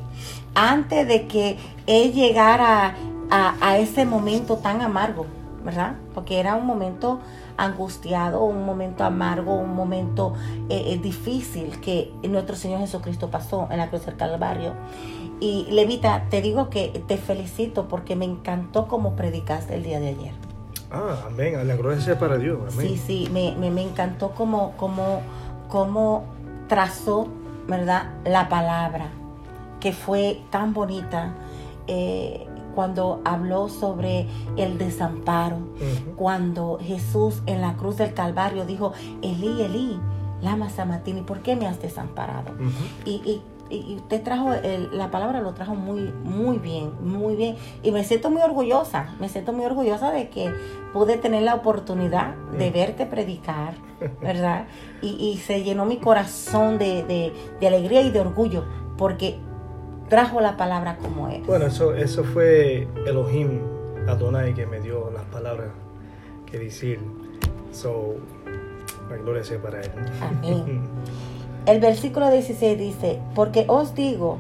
Antes 0.56 1.08
de 1.08 1.28
que 1.28 1.58
él 1.88 2.14
llegara 2.14 2.96
a, 3.30 3.78
ese 3.78 4.06
momento 4.06 4.58
tan 4.58 4.82
amargo, 4.82 5.26
¿verdad? 5.64 5.96
Porque 6.14 6.40
era 6.40 6.56
un 6.56 6.68
momento 6.68 7.20
angustiado, 7.58 8.44
un 8.44 8.64
momento 8.66 9.04
amargo, 9.04 9.56
un 9.56 9.74
momento 9.74 10.34
eh, 10.70 10.84
eh, 10.88 11.00
difícil 11.02 11.80
que 11.80 12.14
nuestro 12.30 12.56
Señor 12.56 12.82
Jesucristo 12.82 13.32
pasó 13.32 13.68
en 13.72 13.78
la 13.78 13.90
cruz 13.90 14.06
del 14.06 14.18
Calvario. 14.18 14.74
Y 15.40 15.66
Levita, 15.72 16.28
te 16.30 16.42
digo 16.42 16.70
que 16.70 17.04
te 17.08 17.18
felicito 17.18 17.88
porque 17.88 18.16
me 18.16 18.26
encantó 18.26 18.88
como 18.88 19.16
predicaste 19.16 19.76
el 19.76 19.84
día 19.84 20.00
de 20.00 20.10
ayer. 20.10 20.53
Ah, 20.94 21.24
amén, 21.26 21.68
la 21.68 21.76
gloria 21.76 22.20
para 22.20 22.38
Dios. 22.38 22.60
Sí, 22.78 23.02
sí, 23.04 23.28
me, 23.32 23.50
encantó 23.82 24.32
como, 24.32 24.74
como, 24.78 25.22
como 25.68 26.26
trazó, 26.68 27.28
¿verdad? 27.68 28.14
La 28.26 28.48
palabra, 28.48 29.08
que 29.80 29.92
fue 29.92 30.42
tan 30.52 30.74
bonita. 30.74 31.34
Eh, 31.88 32.48
cuando 32.76 33.22
habló 33.24 33.70
sobre 33.70 34.28
el 34.58 34.78
desamparo, 34.78 35.58
cuando 36.16 36.80
Jesús 36.82 37.44
en 37.46 37.62
la 37.62 37.76
cruz 37.76 37.98
del 37.98 38.14
Calvario 38.14 38.66
dijo, 38.66 38.94
Elí, 39.22 39.62
Elí, 39.62 40.00
lama 40.42 40.70
samatini, 40.70 41.22
¿por 41.22 41.42
qué 41.42 41.56
me 41.56 41.68
has 41.68 41.82
desamparado? 41.82 42.52
y, 43.06 43.42
usted 43.96 44.24
trajo, 44.24 44.52
la 44.92 45.12
palabra 45.12 45.42
lo 45.42 45.54
trajo 45.54 45.76
muy, 45.76 46.12
muy 46.24 46.58
bien, 46.58 46.92
muy 47.02 47.36
bien. 47.36 47.56
Y 47.82 47.92
me 47.92 48.04
siento 48.04 48.30
muy 48.30 48.42
orgullosa, 48.42 49.16
me 49.20 49.30
siento 49.30 49.54
muy 49.54 49.66
orgullosa 49.66 50.12
de 50.12 50.30
que 50.30 50.52
pude 50.94 51.18
tener 51.18 51.44
la 51.44 51.56
oportunidad 51.56 52.36
de 52.58 52.72
verte 52.72 53.06
predicar, 53.06 53.76
¿verdad? 54.22 54.68
Y, 55.02 55.38
se 55.38 55.64
llenó 55.64 55.86
mi 55.86 55.98
corazón 55.98 56.78
de, 56.78 57.34
de 57.60 57.68
alegría 57.68 58.02
y 58.02 58.12
de 58.12 58.20
orgullo, 58.20 58.64
porque 58.98 59.40
trajo 60.10 60.42
la 60.42 60.58
palabra 60.58 60.98
como 60.98 61.30
es. 61.30 61.46
Bueno, 61.46 61.66
eso, 61.66 61.94
eso 61.96 62.24
fue 62.24 62.88
Elohim 63.06 63.62
Adonai 64.08 64.54
que 64.54 64.66
me 64.66 64.80
dio 64.80 65.10
las 65.12 65.24
palabras 65.26 65.70
que 66.46 66.60
decir. 66.60 67.00
So, 67.72 68.16
la 69.10 69.18
gloria 69.18 69.44
sea 69.44 69.62
para 69.62 69.82
él. 69.82 69.92
Amén. 70.22 70.82
El 71.66 71.80
versículo 71.80 72.30
16 72.30 72.78
dice, 72.78 73.20
porque 73.36 73.66
os 73.70 73.96
digo 73.96 74.38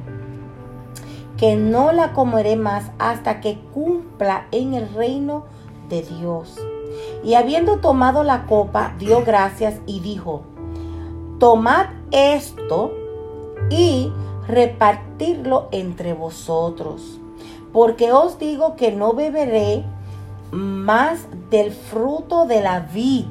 que 1.37 1.55
no 1.55 1.93
la 1.93 2.11
comeré 2.11 2.57
más 2.57 2.91
hasta 2.99 3.39
que 3.39 3.59
cumpla 3.73 4.47
en 4.51 4.73
el 4.73 4.93
reino 4.93 5.45
de 5.87 6.01
Dios. 6.01 6.59
Y 7.23 7.35
habiendo 7.35 7.77
tomado 7.77 8.23
la 8.23 8.45
copa, 8.45 8.93
dio 8.99 9.23
gracias 9.23 9.75
y 9.85 10.01
dijo, 10.01 10.43
tomad 11.39 11.87
esto 12.11 12.91
y 13.69 14.11
repartirlo 14.47 15.69
entre 15.71 16.13
vosotros. 16.13 17.19
Porque 17.71 18.11
os 18.11 18.37
digo 18.37 18.75
que 18.75 18.91
no 18.91 19.13
beberé 19.13 19.85
más 20.51 21.25
del 21.49 21.71
fruto 21.71 22.45
de 22.45 22.61
la 22.61 22.81
vid 22.81 23.25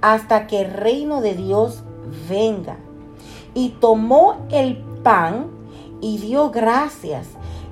hasta 0.00 0.46
que 0.46 0.62
el 0.62 0.72
reino 0.72 1.20
de 1.20 1.34
Dios 1.34 1.82
venga. 2.28 2.76
Y 3.54 3.70
tomó 3.70 4.46
el 4.50 4.76
pan 5.02 5.46
y 6.00 6.18
dio 6.18 6.50
gracias 6.50 7.28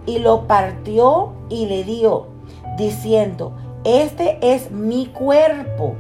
y 0.07 0.19
lo 0.19 0.47
partió 0.47 1.33
y 1.49 1.67
le 1.67 1.85
dio, 1.85 2.27
diciendo, 2.77 3.53
este 3.85 4.39
es 4.41 4.71
mi 4.71 5.07
cuerpo. 5.07 5.95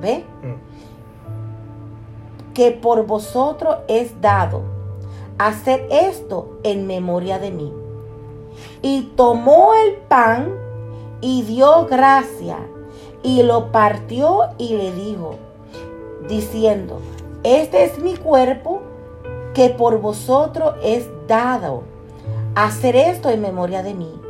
¿Ve? 0.00 0.24
Mm. 0.42 0.54
Que 2.54 2.72
por 2.72 3.06
vosotros 3.06 3.76
es 3.88 4.20
dado 4.20 4.62
hacer 5.40 5.86
esto 5.90 6.58
en 6.64 6.86
memoria 6.86 7.38
de 7.38 7.50
mí. 7.50 7.72
Y 8.82 9.02
tomó 9.16 9.72
el 9.74 9.96
pan 9.96 10.52
y 11.22 11.42
dio 11.42 11.86
gracia 11.86 12.58
y 13.22 13.42
lo 13.42 13.72
partió 13.72 14.48
y 14.58 14.76
le 14.76 14.92
dijo, 14.92 15.36
diciendo, 16.28 17.00
este 17.42 17.84
es 17.84 17.98
mi 17.98 18.16
cuerpo 18.16 18.82
que 19.54 19.70
por 19.70 20.00
vosotros 20.00 20.74
es 20.82 21.08
dado. 21.26 21.82
Hacer 22.54 22.96
esto 22.96 23.30
en 23.30 23.40
memoria 23.40 23.82
de 23.82 23.94
mí. 23.94 24.20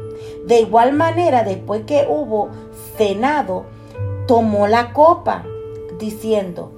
De 0.46 0.60
igual 0.60 0.92
manera, 0.92 1.42
después 1.42 1.82
que 1.84 2.06
hubo 2.08 2.48
cenado, 2.96 3.64
tomó 4.26 4.66
la 4.66 4.92
copa, 4.92 5.44
diciendo, 5.98 6.70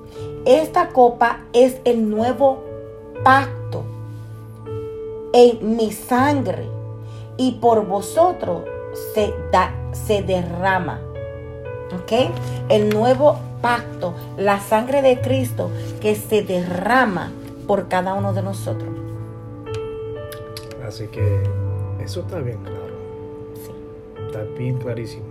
esta 0.44 0.88
copa 0.88 1.40
es 1.52 1.80
el 1.84 2.08
nuevo 2.10 2.62
pacto 3.22 3.84
en 5.32 5.76
mi 5.76 5.92
sangre 5.92 6.68
y 7.36 7.52
por 7.52 7.86
vosotros 7.86 8.62
se, 9.14 9.32
da, 9.50 9.74
se 9.92 10.22
derrama. 10.22 11.00
¿Ok? 11.94 12.30
El 12.68 12.88
nuevo 12.88 13.36
pacto, 13.62 14.14
la 14.36 14.60
sangre 14.60 15.00
de 15.00 15.20
Cristo 15.20 15.70
que 16.00 16.14
se 16.14 16.42
derrama 16.42 17.32
por 17.66 17.88
cada 17.88 18.12
uno 18.14 18.34
de 18.34 18.42
nosotros. 18.42 18.90
Así 20.86 21.06
que 21.06 21.42
eso 22.04 22.20
está 22.20 22.40
bien 22.40 22.58
claro. 22.58 22.92
Sí. 23.54 23.72
Está 24.26 24.42
bien 24.58 24.76
clarísimo. 24.76 25.24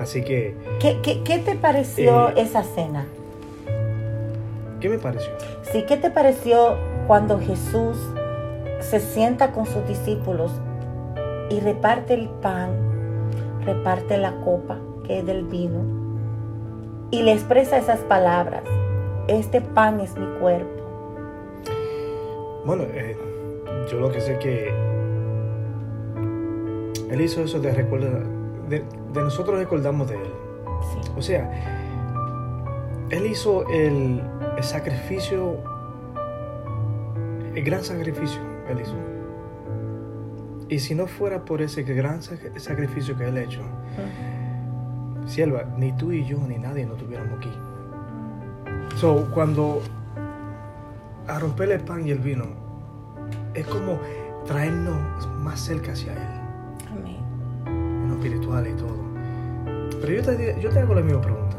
Así 0.00 0.24
que... 0.24 0.56
¿Qué, 0.80 1.38
te 1.38 1.54
pareció 1.54 2.30
eh, 2.30 2.34
esa 2.38 2.64
cena? 2.64 3.06
¿Qué 4.80 4.88
me 4.88 4.98
pareció? 4.98 5.30
Sí, 5.70 5.84
¿qué 5.86 5.96
te 5.96 6.10
pareció 6.10 6.76
cuando 7.06 7.38
Jesús 7.38 7.96
se 8.80 8.98
sienta 8.98 9.52
con 9.52 9.66
sus 9.66 9.86
discípulos 9.86 10.50
y 11.50 11.60
reparte 11.60 12.14
el 12.14 12.28
pan, 12.28 12.70
reparte 13.64 14.16
la 14.18 14.40
copa 14.40 14.78
que 15.06 15.20
es 15.20 15.26
del 15.26 15.44
vino 15.44 16.01
y 17.12 17.22
le 17.22 17.32
expresa 17.32 17.78
esas 17.78 18.00
palabras. 18.00 18.64
Este 19.28 19.60
pan 19.60 20.00
es 20.00 20.16
mi 20.16 20.26
cuerpo. 20.40 20.82
Bueno, 22.64 22.84
eh, 22.84 23.16
yo 23.90 24.00
lo 24.00 24.10
que 24.10 24.20
sé 24.20 24.38
que 24.38 24.72
él 27.10 27.20
hizo 27.20 27.42
eso 27.42 27.60
de 27.60 27.72
recordar, 27.72 28.24
de, 28.68 28.82
nosotros 29.14 29.58
recordamos 29.58 30.08
de 30.08 30.16
él. 30.16 30.32
O 31.16 31.22
sea, 31.22 31.50
él 33.10 33.26
hizo 33.26 33.68
el, 33.68 34.22
el 34.56 34.64
sacrificio, 34.64 35.58
el 37.54 37.62
gran 37.62 37.84
sacrificio 37.84 38.40
él 38.70 38.80
hizo. 38.80 38.94
Y 40.68 40.78
si 40.78 40.94
no 40.94 41.06
fuera 41.06 41.44
por 41.44 41.60
ese 41.60 41.82
gran 41.82 42.22
sacrificio 42.22 43.16
que 43.16 43.28
Él 43.28 43.36
ha 43.36 43.42
hecho, 43.42 43.60
Sierva, 45.26 45.64
ni 45.76 45.92
tú 45.92 46.12
y 46.12 46.24
yo 46.24 46.38
ni 46.38 46.58
nadie 46.58 46.84
nos 46.84 46.98
tuviéramos 46.98 47.38
aquí. 47.38 47.52
So, 48.96 49.28
cuando 49.32 49.80
a 51.28 51.38
romper 51.38 51.70
el 51.72 51.80
pan 51.80 52.06
y 52.06 52.10
el 52.10 52.18
vino, 52.18 52.44
es 53.54 53.66
como 53.66 53.98
traernos 54.46 55.28
más 55.38 55.60
cerca 55.60 55.92
hacia 55.92 56.12
Él. 56.12 56.18
Amén. 56.90 57.16
En 57.66 58.08
lo 58.08 58.14
espiritual 58.14 58.66
y 58.66 58.72
todo. 58.74 59.02
Pero 60.00 60.12
yo 60.12 60.22
te, 60.22 60.60
yo 60.60 60.70
te 60.70 60.80
hago 60.80 60.94
la 60.94 61.00
misma 61.00 61.20
pregunta. 61.20 61.56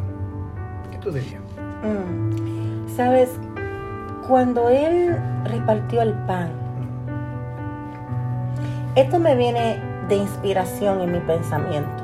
¿Qué 0.92 0.98
tú 0.98 1.12
dirías? 1.12 1.42
Mm. 1.84 2.88
Sabes, 2.96 3.30
cuando 4.28 4.70
Él 4.70 5.18
repartió 5.46 6.02
el 6.02 6.14
pan, 6.26 6.52
esto 8.96 9.18
me 9.18 9.36
viene 9.36 9.82
de 10.08 10.18
inspiración 10.18 11.02
en 11.02 11.14
mi 11.14 11.20
pensamiento. 11.20 12.03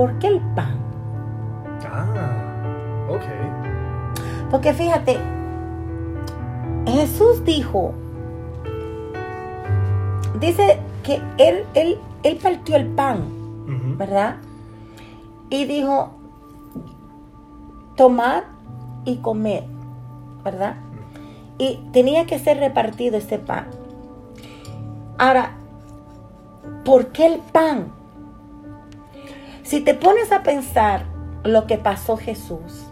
¿Por 0.00 0.18
qué 0.18 0.28
el 0.28 0.40
pan? 0.54 0.78
Ah, 1.84 3.06
ok. 3.10 4.50
Porque 4.50 4.72
fíjate, 4.72 5.18
Jesús 6.86 7.44
dijo, 7.44 7.92
dice 10.40 10.80
que 11.02 11.20
él, 11.36 11.66
él, 11.74 11.98
él 12.22 12.38
partió 12.42 12.76
el 12.76 12.86
pan, 12.86 13.26
¿verdad? 13.98 14.36
Y 15.50 15.66
dijo, 15.66 16.12
tomad 17.94 18.44
y 19.04 19.18
comed, 19.18 19.64
¿verdad? 20.42 20.76
Y 21.58 21.76
tenía 21.92 22.24
que 22.24 22.38
ser 22.38 22.56
repartido 22.56 23.18
ese 23.18 23.38
pan. 23.38 23.66
Ahora, 25.18 25.58
¿por 26.86 27.08
qué 27.08 27.26
el 27.26 27.40
pan? 27.40 27.99
Si 29.70 29.80
te 29.80 29.94
pones 29.94 30.32
a 30.32 30.42
pensar 30.42 31.04
lo 31.44 31.68
que 31.68 31.78
pasó 31.78 32.16
Jesús, 32.16 32.86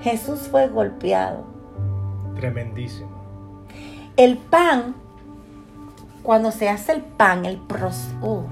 Jesús 0.00 0.48
fue 0.50 0.68
golpeado. 0.68 1.44
Tremendísimo. 2.36 3.10
El 4.16 4.38
pan, 4.38 4.94
cuando 6.22 6.50
se 6.50 6.70
hace 6.70 6.92
el 6.92 7.02
pan, 7.02 7.44
el 7.44 7.58
proceso... 7.58 8.46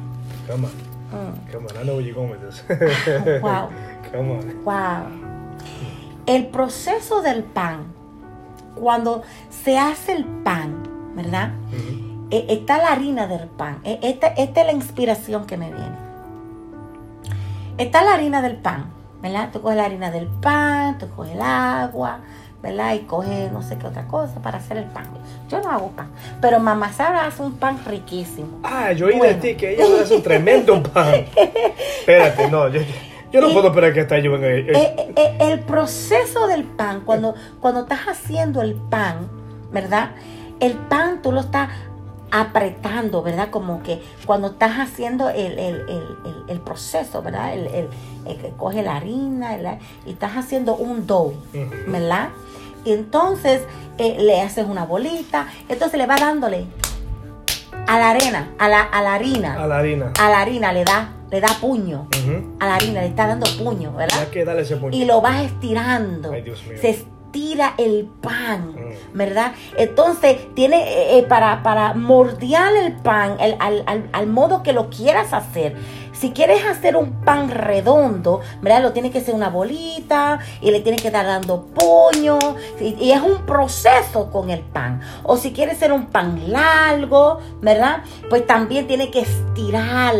Come 0.46 0.66
on. 0.66 0.72
mm, 1.12 1.50
Come 1.50 1.66
on. 1.66 1.76
I 1.80 1.84
know 1.84 1.96
where 1.96 2.02
you're 2.06 2.12
going 2.14 2.30
with 2.30 2.42
this. 2.42 2.62
Wow. 3.42 3.70
Come 4.12 4.30
on. 4.32 4.64
Wow. 4.66 5.06
El 6.26 6.48
proceso 6.48 7.22
del 7.22 7.42
pan, 7.42 7.86
cuando 8.74 9.22
se 9.48 9.78
hace 9.78 10.12
el 10.12 10.26
pan, 10.26 10.82
¿verdad? 11.16 11.52
Eh, 12.30 12.44
está 12.50 12.76
la 12.76 12.92
harina 12.92 13.26
del 13.26 13.48
pan. 13.48 13.78
Eh, 13.84 13.98
Esta, 14.02 14.26
esta 14.26 14.60
es 14.60 14.66
la 14.66 14.72
inspiración 14.74 15.46
que 15.46 15.56
me 15.56 15.72
viene. 15.72 16.07
Está 17.78 18.02
la 18.04 18.14
harina 18.14 18.42
del 18.42 18.56
pan, 18.56 18.86
¿verdad? 19.22 19.50
Tú 19.52 19.60
coges 19.60 19.76
la 19.76 19.84
harina 19.84 20.10
del 20.10 20.26
pan, 20.26 20.98
tú 20.98 21.08
coges 21.10 21.32
el 21.34 21.40
agua, 21.40 22.18
¿verdad? 22.62 22.94
Y 22.94 23.00
coges 23.00 23.52
no 23.52 23.62
sé 23.62 23.78
qué 23.78 23.86
otra 23.86 24.06
cosa 24.08 24.40
para 24.42 24.58
hacer 24.58 24.78
el 24.78 24.84
pan. 24.84 25.04
Yo 25.48 25.60
no 25.60 25.70
hago 25.70 25.88
pan, 25.92 26.08
pero 26.40 26.58
mamá 26.58 26.92
Sara 26.92 27.26
hace 27.26 27.42
un 27.42 27.52
pan 27.56 27.78
riquísimo. 27.86 28.58
Ah, 28.64 28.92
yo 28.92 29.06
oí 29.06 29.16
Bueno. 29.16 29.34
de 29.34 29.40
ti 29.40 29.54
que 29.56 29.74
ella 29.74 29.84
hace 30.02 30.14
un 30.16 30.22
tremendo 30.22 30.82
pan. 30.92 31.24
Espérate, 32.00 32.48
no, 32.50 32.68
yo, 32.68 32.80
yo 33.32 33.40
no 33.40 33.50
Y- 33.50 33.52
puedo 33.52 33.68
esperar 33.68 33.92
que 33.94 34.00
hasta 34.00 34.18
yo 34.18 34.32
venga. 34.32 34.48
eh, 34.48 34.66
Eh, 34.74 35.12
eh, 35.16 35.36
el 35.40 35.60
proceso 35.60 36.48
del 36.48 36.64
pan, 36.64 37.02
cuando, 37.04 37.34
cuando 37.60 37.82
estás 37.82 38.00
haciendo 38.08 38.60
el 38.60 38.74
pan, 38.74 39.28
¿verdad? 39.72 40.10
El 40.60 40.72
pan 40.74 41.22
tú 41.22 41.30
lo 41.30 41.40
estás 41.40 41.68
apretando, 42.30 43.22
¿verdad? 43.22 43.50
Como 43.50 43.82
que 43.82 44.02
cuando 44.26 44.48
estás 44.48 44.78
haciendo 44.78 45.28
el, 45.30 45.58
el- 45.58 45.80
el- 45.88 46.44
el- 46.48 46.60
proceso, 46.60 47.22
¿verdad? 47.22 47.54
El, 47.54 47.88
que 48.26 48.52
coge 48.56 48.82
la 48.82 48.96
harina 48.96 49.56
y 50.04 50.10
estás 50.10 50.32
haciendo 50.36 50.76
un 50.76 51.06
dough. 51.06 51.32
¿verdad? 51.86 52.28
Y 52.84 52.92
entonces 52.92 53.62
eh, 53.98 54.16
le 54.20 54.40
haces 54.42 54.66
una 54.66 54.84
bolita, 54.84 55.48
entonces 55.68 55.98
le 55.98 56.06
vas 56.06 56.20
dándole 56.20 56.66
a 57.86 57.98
la 57.98 58.10
arena, 58.10 58.50
a 58.58 58.68
la, 58.68 58.82
a 58.82 59.02
la 59.02 59.14
harina, 59.14 59.54
a 59.62 59.66
la 59.66 59.78
harina. 59.78 60.12
a 60.20 60.28
la 60.30 60.40
harina 60.42 60.72
le 60.72 60.84
da, 60.84 61.10
le 61.30 61.40
da 61.40 61.48
puño, 61.60 62.06
a 62.60 62.66
la 62.66 62.74
harina 62.76 63.00
le 63.00 63.06
está 63.06 63.26
dando 63.26 63.46
puño, 63.62 63.92
¿verdad? 63.92 64.24
Ya 64.24 64.30
que 64.30 64.44
darle 64.44 64.62
ese 64.62 64.76
puño. 64.76 64.96
y 64.96 65.04
lo 65.06 65.20
vas 65.22 65.42
estirando. 65.42 66.32
Ay, 66.32 66.42
Dios 66.42 66.62
mío. 66.66 66.78
Se 66.80 67.04
estira 67.28 67.74
el 67.76 68.08
pan, 68.20 68.72
Mm. 68.74 69.16
¿verdad? 69.16 69.52
Entonces, 69.76 70.38
tiene 70.54 70.78
eh, 70.82 71.18
eh, 71.18 71.22
para, 71.24 71.62
para 71.62 71.92
mordear 71.94 72.74
el 72.74 72.92
pan 72.94 73.36
el- 73.40 73.56
al, 73.60 73.82
al- 73.86 74.08
al 74.12 74.26
modo 74.26 74.62
que 74.62 74.72
lo 74.72 74.88
quieras 74.88 75.32
hacer. 75.32 75.76
Si 76.12 76.30
quieres 76.32 76.64
hacer 76.66 76.96
un 76.96 77.12
pan 77.24 77.48
redondo, 77.50 78.40
¿verdad? 78.60 78.82
Lo 78.82 78.92
tienes 78.92 79.12
que 79.12 79.18
hacer 79.18 79.34
una 79.34 79.50
bolita 79.50 80.40
y 80.60 80.70
le 80.72 80.80
tienes 80.80 81.00
que 81.00 81.08
estar 81.08 81.24
dando 81.26 81.66
puño. 81.66 82.38
Y, 82.80 82.96
y 82.98 83.12
es 83.12 83.20
un 83.22 83.46
proceso 83.46 84.30
con 84.30 84.50
el 84.50 84.60
pan. 84.60 85.00
O 85.22 85.36
si 85.36 85.52
quieres 85.52 85.76
hacer 85.76 85.92
un 85.92 86.06
pan 86.06 86.50
largo, 86.50 87.38
¿verdad? 87.60 88.02
Pues 88.28 88.44
también 88.46 88.88
tiene 88.88 89.10
que 89.12 89.20
estirar, 89.20 90.14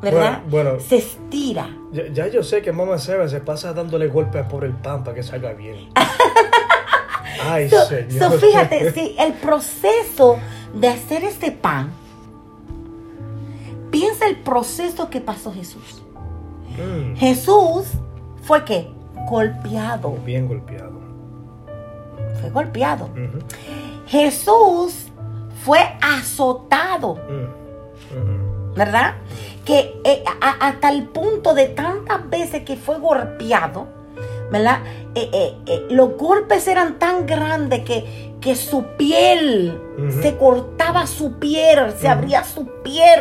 ¿verdad? 0.00 0.40
Bueno, 0.48 0.70
bueno. 0.72 0.80
Se 0.80 0.96
estira. 0.96 1.68
Ya, 1.92 2.06
ya 2.08 2.26
yo 2.28 2.42
sé 2.42 2.62
que 2.62 2.72
Mama 2.72 2.98
Seven 2.98 3.28
se 3.28 3.40
pasa 3.40 3.72
dándole 3.74 4.08
golpes 4.08 4.44
por 4.46 4.64
el 4.64 4.72
pan 4.72 5.04
para 5.04 5.14
que 5.14 5.22
salga 5.22 5.52
bien. 5.52 5.88
Ay, 7.44 7.68
So, 7.68 7.84
señor. 7.86 8.30
so, 8.32 8.38
fíjate, 8.38 8.92
sí, 8.92 9.14
el 9.18 9.32
proceso 9.34 10.38
de 10.74 10.88
hacer 10.88 11.24
este 11.24 11.50
pan, 11.52 11.90
piensa 13.90 14.26
el 14.26 14.36
proceso 14.38 15.10
que 15.10 15.20
pasó 15.20 15.52
Jesús. 15.52 16.02
Mm, 16.78 17.16
Jesús 17.16 17.84
fue 18.42 18.64
que 18.64 18.88
golpeado, 19.28 20.12
bien 20.24 20.48
golpeado. 20.48 21.00
fue 22.40 22.50
golpeado. 22.50 23.08
Jesús 24.06 25.08
fue 25.64 25.78
azotado, 26.00 27.14
Mm. 27.16 28.74
¿verdad? 28.74 29.14
Que 29.64 29.94
eh, 30.04 30.24
a- 30.40 30.66
hasta 30.68 30.88
el 30.90 31.04
punto 31.04 31.54
de 31.54 31.66
tantas 31.68 32.28
veces 32.28 32.64
que 32.64 32.76
fue 32.76 32.98
golpeado, 32.98 33.86
¿verdad? 34.50 34.80
Eh, 35.14 35.54
eh, 35.66 35.86
los 35.90 36.16
golpes 36.16 36.66
eran 36.68 36.98
tan 36.98 37.26
grandes 37.26 37.84
que, 37.84 38.32
que 38.40 38.56
su 38.56 38.84
piel 38.98 39.78
se 40.22 40.36
cortaba 40.36 41.06
su 41.06 41.34
piel, 41.38 41.92
se 41.98 42.08
abría 42.08 42.42
su 42.44 42.66
piel. 42.82 43.20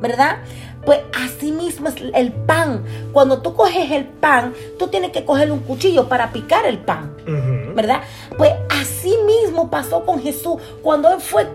¿verdad? 0.00 0.38
Pues 0.84 1.00
así 1.22 1.52
mismo 1.52 1.88
es 1.88 1.96
el 2.14 2.32
pan. 2.32 2.82
Cuando 3.12 3.42
tú 3.42 3.54
coges 3.54 3.90
el 3.90 4.04
pan, 4.06 4.54
tú 4.78 4.88
tienes 4.88 5.10
que 5.10 5.24
coger 5.24 5.52
un 5.52 5.60
cuchillo 5.60 6.08
para 6.08 6.32
picar 6.32 6.64
el 6.66 6.78
pan. 6.78 7.14
¿verdad? 7.74 8.00
Pues 8.36 8.52
así 8.70 9.14
mismo 9.26 9.70
pasó 9.70 10.04
con 10.04 10.20
Jesús. 10.22 10.60
Cuando 10.82 11.12
él 11.12 11.20
fue 11.20 11.46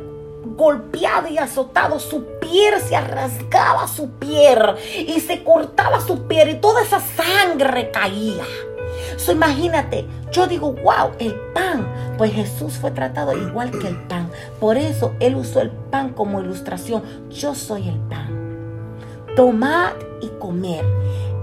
golpeado 0.46 1.28
y 1.28 1.38
azotado, 1.38 2.00
su 2.00 2.26
piel 2.40 2.80
se 2.82 3.00
rasgaba 3.00 3.88
su 3.88 4.10
piel 4.12 4.60
y 5.08 5.20
se 5.20 5.44
cortaba 5.44 6.02
su 6.02 6.28
piel 6.28 6.50
y 6.50 6.56
toda 6.56 6.82
esa 6.82 7.00
sangre 7.00 7.92
caía. 7.92 8.44
Imagínate, 9.32 10.06
yo 10.32 10.48
digo, 10.48 10.74
wow, 10.74 11.12
el 11.20 11.34
pan. 11.54 11.88
Pues 12.18 12.34
Jesús 12.34 12.74
fue 12.74 12.92
tratado 12.92 13.36
igual 13.36 13.72
que 13.72 13.88
el 13.88 13.98
pan. 14.04 14.30
Por 14.60 14.78
eso 14.78 15.14
él 15.20 15.36
usó 15.36 15.62
el 15.62 15.72
pan 15.72 16.10
como 16.10 16.42
ilustración. 16.42 17.04
Yo 17.30 17.56
soy 17.56 17.90
el 17.90 18.00
pan. 18.02 18.30
Tomad 19.36 19.94
y 20.22 20.28
comer. 20.40 20.86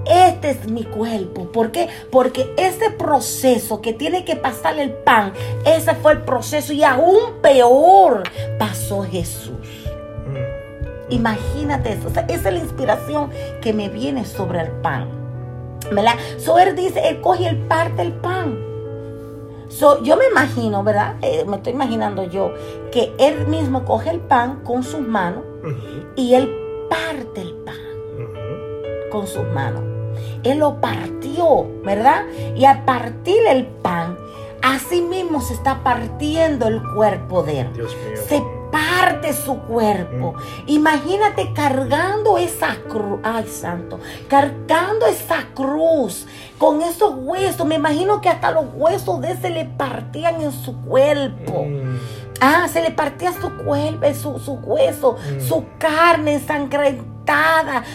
Este 0.06 0.50
es 0.50 0.70
mi 0.70 0.84
cuerpo. 0.84 1.46
¿Por 1.52 1.72
qué? 1.72 1.88
Porque 2.10 2.52
ese 2.56 2.90
proceso 2.90 3.80
que 3.80 3.92
tiene 3.92 4.24
que 4.24 4.36
pasar 4.36 4.78
el 4.78 4.92
pan, 4.92 5.32
ese 5.64 5.94
fue 5.94 6.12
el 6.12 6.22
proceso 6.22 6.72
y 6.72 6.82
aún 6.82 7.40
peor 7.42 8.22
pasó 8.58 9.02
Jesús. 9.02 9.58
Mm. 10.26 11.12
Imagínate 11.12 11.92
eso. 11.92 12.08
O 12.08 12.10
sea, 12.10 12.24
esa 12.28 12.48
es 12.48 12.54
la 12.54 12.60
inspiración 12.60 13.30
que 13.60 13.72
me 13.72 13.88
viene 13.88 14.24
sobre 14.24 14.60
el 14.60 14.70
pan. 14.70 15.08
¿Verdad? 15.90 16.14
So 16.38 16.58
él 16.58 16.76
dice, 16.76 17.08
él 17.08 17.20
coge 17.20 17.48
el 17.48 17.56
parte 17.56 18.02
el 18.02 18.12
pan. 18.12 18.70
So, 19.68 20.02
yo 20.02 20.16
me 20.16 20.26
imagino, 20.26 20.82
¿verdad? 20.82 21.14
Eh, 21.22 21.44
me 21.46 21.56
estoy 21.56 21.72
imaginando 21.72 22.24
yo 22.24 22.52
que 22.90 23.12
él 23.18 23.46
mismo 23.46 23.84
coge 23.84 24.10
el 24.10 24.18
pan 24.18 24.62
con 24.64 24.82
sus 24.82 25.00
manos 25.00 25.44
y 26.16 26.34
él 26.34 26.52
parte 26.90 27.40
el 27.40 27.52
pan. 27.52 27.59
Con 29.10 29.26
sus 29.26 29.44
manos. 29.48 29.82
Él 30.42 30.58
lo 30.58 30.80
partió, 30.80 31.66
¿verdad? 31.84 32.24
Y 32.56 32.64
al 32.64 32.84
partir 32.84 33.46
el 33.48 33.66
pan, 33.66 34.16
así 34.62 35.02
mismo 35.02 35.40
se 35.40 35.54
está 35.54 35.82
partiendo 35.82 36.66
el 36.68 36.82
cuerpo 36.94 37.42
de 37.42 37.60
él. 37.60 37.72
Dios 37.74 37.94
mío. 37.96 38.16
Se 38.26 38.42
parte 38.70 39.32
su 39.32 39.58
cuerpo. 39.62 40.34
Imagínate 40.66 41.52
cargando 41.52 42.38
esa 42.38 42.76
cruz. 42.88 43.18
Ay, 43.24 43.46
santo. 43.48 43.98
Cargando 44.28 45.06
esa 45.06 45.44
cruz 45.54 46.26
con 46.56 46.80
esos 46.80 47.14
huesos. 47.16 47.66
Me 47.66 47.74
imagino 47.74 48.20
que 48.20 48.28
hasta 48.28 48.52
los 48.52 48.66
huesos 48.74 49.20
de 49.20 49.32
ese 49.32 49.50
le 49.50 49.64
partían 49.64 50.40
en 50.40 50.52
su 50.52 50.80
cuerpo. 50.82 51.64
Mm. 51.64 51.98
Ah, 52.40 52.68
se 52.72 52.80
le 52.80 52.90
partía 52.92 53.32
su 53.32 53.50
cuerpo, 53.64 54.06
su, 54.14 54.38
su 54.38 54.52
hueso, 54.54 55.16
Mm. 55.16 55.40
su 55.40 55.64
carne 55.78 56.34
ensangrentada, 56.34 57.19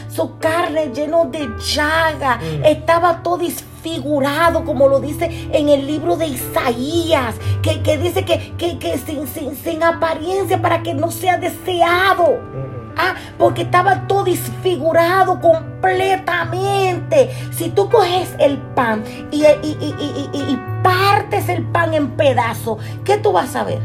su 0.10 0.38
carne 0.38 0.92
lleno 0.94 1.26
de 1.26 1.48
llaga. 1.60 2.38
Mm. 2.38 2.66
Estaba 2.66 3.22
todo 3.24 3.38
desfigurado, 3.38 4.64
como 4.66 4.88
lo 4.88 5.00
dice 5.00 5.50
en 5.52 5.70
el 5.70 5.86
libro 5.86 6.16
de 6.18 6.28
Isaías, 6.28 7.36
que, 7.62 7.82
que 7.82 7.98
dice 7.98 8.26
que, 8.26 8.54
que, 8.58 8.78
que 8.80 8.98
sin, 8.98 9.28
sin, 9.28 9.56
sin 9.56 9.84
apariencia 9.84 10.62
para 10.62 10.82
que 10.84 10.94
no 10.94 11.12
sea 11.12 11.38
deseado. 11.38 12.24
Mm. 12.24 12.76
Ah, 12.98 13.14
porque 13.38 13.64
estaba 13.64 14.08
todo 14.08 14.24
desfigurado 14.24 15.42
completamente. 15.42 17.30
Si 17.52 17.70
tú 17.70 17.90
coges 17.90 18.34
el 18.40 18.58
pan 18.58 19.04
y- 19.32 19.44
y- 19.44 19.78
y- 20.34 20.38
y 20.54 20.60
partes 20.82 21.50
el 21.50 21.64
pan 21.64 21.94
en 21.94 22.12
pedazos, 22.12 22.78
¿qué 23.04 23.18
tú 23.18 23.34
vas 23.34 23.54
a 23.58 23.66
ver? 23.66 23.80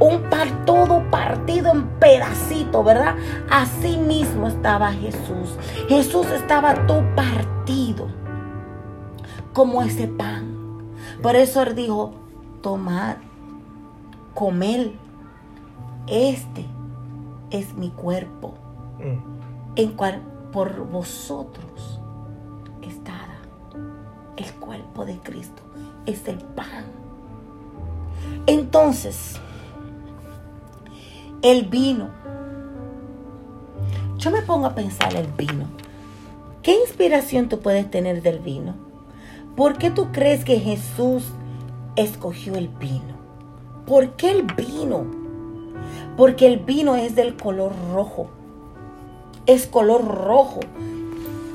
Un 0.00 0.22
pan 0.30 0.64
todo 0.64 1.08
partido 1.10 1.70
en 1.72 1.86
pedacitos, 2.00 2.84
¿verdad? 2.84 3.14
Así 3.50 3.98
mismo 3.98 4.48
estaba 4.48 4.92
Jesús. 4.92 5.56
Jesús 5.88 6.26
estaba 6.28 6.86
todo 6.86 7.04
partido 7.14 8.08
como 9.52 9.82
ese 9.82 10.08
pan. 10.08 10.56
Por 11.22 11.36
eso 11.36 11.62
él 11.62 11.74
dijo, 11.74 12.12
tomad, 12.62 13.16
comed, 14.34 14.92
este 16.06 16.64
es 17.50 17.74
mi 17.74 17.90
cuerpo, 17.90 18.54
Mm. 18.98 19.18
en 19.76 19.92
cual 19.92 20.22
por 20.52 20.86
vosotros 20.86 22.00
está 22.82 23.12
el 24.36 24.52
cuerpo 24.54 25.04
de 25.04 25.18
Cristo, 25.18 25.62
es 26.06 26.26
el 26.28 26.38
pan. 26.38 26.84
Entonces, 28.46 29.38
él 31.42 31.66
vino 31.70 32.20
yo 34.20 34.30
me 34.30 34.42
pongo 34.42 34.66
a 34.66 34.74
pensar 34.74 35.16
el 35.16 35.28
vino. 35.28 35.64
¿Qué 36.62 36.78
inspiración 36.78 37.48
tú 37.48 37.60
puedes 37.60 37.90
tener 37.90 38.20
del 38.20 38.38
vino? 38.38 38.74
¿Por 39.56 39.78
qué 39.78 39.90
tú 39.90 40.12
crees 40.12 40.44
que 40.44 40.60
Jesús 40.60 41.24
escogió 41.96 42.54
el 42.54 42.68
vino? 42.68 43.14
¿Por 43.86 44.10
qué 44.16 44.30
el 44.30 44.42
vino? 44.42 45.06
Porque 46.18 46.46
el 46.46 46.58
vino 46.58 46.96
es 46.96 47.14
del 47.14 47.34
color 47.34 47.72
rojo. 47.94 48.28
Es 49.46 49.66
color 49.66 50.04
rojo. 50.04 50.60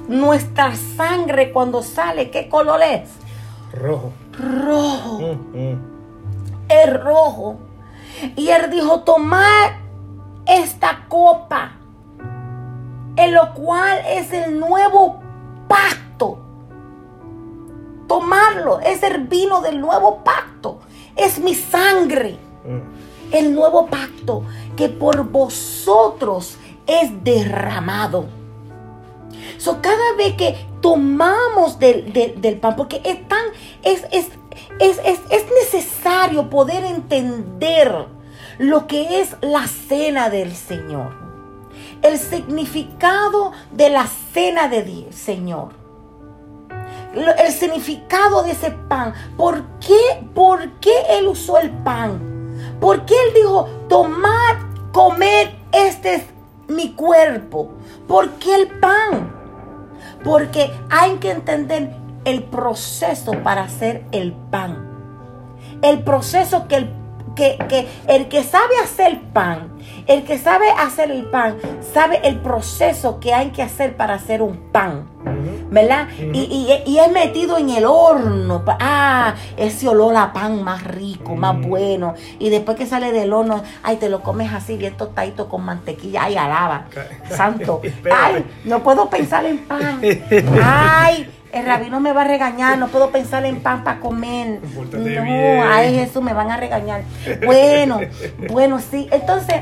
Nuestra 0.08 0.76
sangre 0.76 1.52
cuando 1.52 1.84
sale, 1.84 2.32
¿qué 2.32 2.50
color 2.50 2.82
es? 2.82 3.12
Rojo. 3.74 4.12
Rojo. 4.40 5.20
Mm, 5.20 5.58
mm. 5.58 5.80
Es 6.68 7.04
rojo. 7.04 7.58
Y 8.36 8.50
él 8.50 8.70
dijo, 8.72 9.02
tomad 9.02 9.72
esta 10.46 11.06
copa, 11.08 11.74
en 13.16 13.34
lo 13.34 13.54
cual 13.54 14.00
es 14.08 14.32
el 14.34 14.60
nuevo 14.60 15.20
pacto. 15.68 16.40
Tomarlo, 18.08 18.80
es 18.82 19.02
el 19.04 19.24
vino 19.28 19.62
del 19.62 19.80
nuevo 19.82 20.24
pacto. 20.24 20.80
Es 21.16 21.40
mi 21.40 21.56
sangre 21.56 22.38
Mm. 22.66 22.80
el 23.32 23.54
nuevo 23.54 23.86
pacto 23.88 24.44
que 24.76 24.90
por 24.90 25.24
vosotros 25.30 26.58
es 26.88 27.24
derramado. 27.24 28.26
So, 29.58 29.82
cada 29.82 30.14
vez 30.18 30.34
que 30.36 30.68
tomamos 30.82 31.78
del, 31.80 32.12
del- 32.12 32.42
del 32.42 32.58
pan, 32.58 32.76
porque 32.76 33.02
es 33.06 33.28
tan, 33.28 33.46
es, 33.84 34.06
es, 34.12 34.30
es, 34.80 35.00
es, 35.04 35.20
es 35.30 35.46
necesario 35.64 36.50
poder 36.50 36.84
entender 36.86 38.08
lo 38.58 38.88
que 38.88 39.22
es 39.22 39.36
la 39.42 39.68
cena 39.68 40.30
del 40.30 40.56
Señor. 40.56 41.14
El 42.02 42.20
significado 42.20 43.52
de 43.72 43.90
la 43.90 44.08
cena 44.34 44.68
del 44.68 45.14
Señor 45.14 45.86
el 47.16 47.52
significado 47.52 48.44
de 48.44 48.52
ese 48.52 48.72
pan. 48.72 49.14
¿Por 49.38 49.64
qué, 49.80 50.28
¿Por 50.34 50.70
qué 50.80 50.94
él 51.12 51.28
usó 51.28 51.58
el 51.58 51.70
pan? 51.70 52.20
¿Por 52.80 53.06
qué 53.06 53.14
él 53.28 53.34
dijo, 53.36 53.70
tomad, 53.88 54.56
comed, 54.92 55.50
este 55.72 56.16
es 56.16 56.24
mi 56.68 56.94
cuerpo? 56.94 57.72
¿Por 58.08 58.32
qué 58.34 58.56
el 58.56 58.68
pan? 58.80 59.34
Porque 60.24 60.72
hay 60.90 61.16
que 61.18 61.32
entender 61.32 61.96
el 62.26 62.44
proceso 62.44 63.32
para 63.44 63.64
hacer 63.64 64.04
el 64.12 64.34
pan. 64.34 64.90
El 65.82 66.04
proceso 66.04 66.68
que 66.68 66.76
el 66.76 66.90
que, 67.36 67.58
que 67.70 67.88
el 68.08 68.28
que 68.28 68.44
sabe 68.44 68.78
hacer 68.82 69.22
pan, 69.34 69.78
el 70.08 70.24
que 70.24 70.38
sabe 70.38 70.70
hacer 70.72 71.12
el 71.12 71.26
pan, 71.26 71.58
sabe 71.94 72.20
el 72.24 72.40
proceso 72.40 73.20
que 73.20 73.34
hay 73.34 73.50
que 73.50 73.62
hacer 73.62 73.96
para 73.98 74.16
hacer 74.16 74.42
un 74.42 74.72
pan. 74.72 75.06
¿Verdad? 75.70 76.08
Y, 76.20 76.40
y, 76.40 76.92
y 76.92 77.00
es 77.00 77.12
metido 77.12 77.58
en 77.58 77.70
el 77.70 77.86
horno. 77.86 78.64
Ah, 78.80 79.36
ese 79.58 79.88
olor 79.88 80.16
a 80.16 80.32
pan 80.34 80.64
más 80.64 80.84
rico, 80.84 81.36
más 81.36 81.60
bueno. 81.60 82.14
Y 82.40 82.50
después 82.50 82.78
que 82.78 82.86
sale 82.86 83.12
del 83.12 83.34
horno, 83.34 83.64
ay, 83.84 83.98
te 83.98 84.10
lo 84.10 84.22
comes 84.22 84.52
así, 84.54 84.78
bien 84.78 84.96
tostadito 84.98 85.50
con 85.50 85.64
mantequilla. 85.66 86.24
Ay, 86.24 86.38
alaba. 86.38 86.86
Santo. 87.30 87.82
Ay, 88.16 88.46
no 88.64 88.84
puedo 88.84 89.10
pensar 89.10 89.46
en 89.46 89.60
pan. 89.60 90.02
Ay, 90.64 91.30
el 91.52 91.66
rabino 91.66 92.00
me 92.00 92.14
va 92.14 92.22
a 92.22 92.26
regañar. 92.26 92.78
No 92.78 92.88
puedo 92.88 93.10
pensar 93.12 93.46
en 93.46 93.62
pan 93.62 93.84
para 93.84 94.00
comer. 94.00 94.60
Pórtate 94.76 94.98
No, 95.16 95.24
bien. 95.24 95.64
ay, 95.66 95.96
Jesús, 95.96 96.22
me 96.22 96.34
van 96.34 96.52
a 96.52 96.58
regañar. 96.58 97.02
Bueno, 97.46 98.00
bueno, 98.52 98.80
sí. 98.80 99.08
Entonces, 99.12 99.62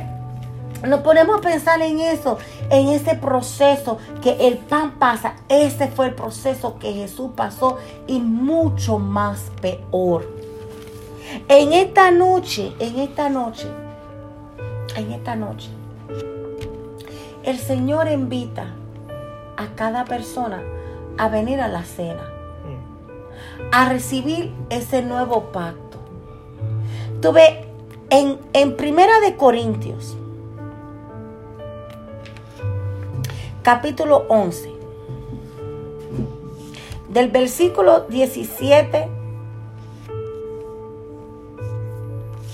nos 0.88 1.00
ponemos 1.02 1.38
a 1.38 1.42
pensar 1.42 1.82
en 1.82 2.00
eso, 2.00 2.38
en 2.70 2.90
ese 2.90 3.16
proceso 3.16 3.98
que 4.22 4.48
el 4.48 4.58
pan 4.58 5.00
pasa. 5.00 5.36
Ese 5.48 5.88
fue 5.88 6.08
el 6.08 6.14
proceso 6.14 6.78
que 6.78 6.94
Jesús 6.94 7.32
pasó 7.36 7.78
y 8.06 8.20
mucho 8.20 9.00
más 9.00 9.52
peor. 9.62 10.28
En 11.48 11.74
esta 11.74 12.12
noche, 12.12 12.74
en 12.80 13.00
esta 13.00 13.30
noche, 13.30 13.68
en 14.96 15.12
esta 15.14 15.36
noche, 15.36 15.70
el 17.44 17.58
Señor 17.58 18.10
invita 18.12 18.68
a 19.58 19.68
cada 19.76 20.06
persona 20.06 20.62
a 21.18 21.30
venir 21.30 21.62
a 21.62 21.68
la 21.68 21.84
cena, 21.84 22.30
a 23.72 23.90
recibir 23.90 24.54
ese 24.70 25.02
nuevo 25.02 25.52
pacto. 25.52 25.98
Tuve 27.22 27.66
en, 28.10 28.38
en 28.54 28.76
Primera 28.76 29.20
de 29.22 29.36
Corintios, 29.36 30.18
capítulo 33.64 34.26
11, 34.28 34.70
del 37.08 37.30
versículo 37.32 38.02
17 38.02 39.10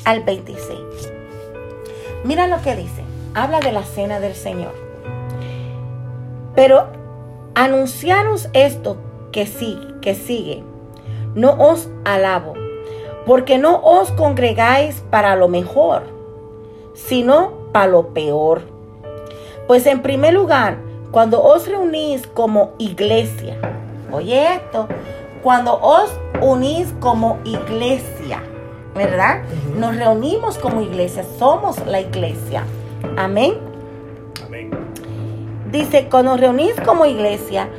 al 0.06 0.24
26. 0.24 0.78
Mira 2.24 2.46
lo 2.46 2.62
que 2.62 2.76
dice. 2.76 3.04
Habla 3.34 3.60
de 3.60 3.72
la 3.72 3.84
cena 3.84 4.20
del 4.20 4.36
Señor. 4.36 4.74
Pero 6.54 6.88
anunciaros 7.56 8.50
esto 8.54 8.98
que 9.32 9.48
sí, 9.48 9.80
que 10.02 10.14
sigue. 10.14 10.64
No 11.34 11.54
os 11.54 11.90
alabo, 12.06 12.54
porque 13.26 13.58
no 13.58 13.82
os 13.82 14.12
congregáis 14.12 15.04
para 15.10 15.36
lo 15.36 15.48
mejor, 15.48 16.04
sino 16.94 17.52
para 17.72 17.88
lo 17.88 18.10
peor. 18.14 18.62
Pues 19.68 19.88
en 19.88 20.02
primer 20.02 20.34
lugar, 20.34 20.89
cuando 21.12 21.42
os 21.42 21.68
reunís 21.68 22.28
como 22.28 22.74
iglesia, 22.78 23.58
oye 24.12 24.56
esto, 24.56 24.88
cuando 25.42 25.80
os 25.82 26.12
unís 26.42 26.94
como 27.00 27.40
iglesia, 27.46 28.44
¿verdad? 28.94 29.42
Nos 29.76 29.96
reunimos 29.96 30.58
como 30.58 30.82
iglesia, 30.82 31.24
somos 31.38 31.84
la 31.86 32.02
iglesia. 32.02 32.64
Amén. 33.18 33.54
Amén. 34.46 34.70
Dice, 35.72 36.08
cuando 36.10 36.34
os 36.34 36.40
reunís 36.40 36.74
como 36.82 37.06
iglesia, 37.06 37.70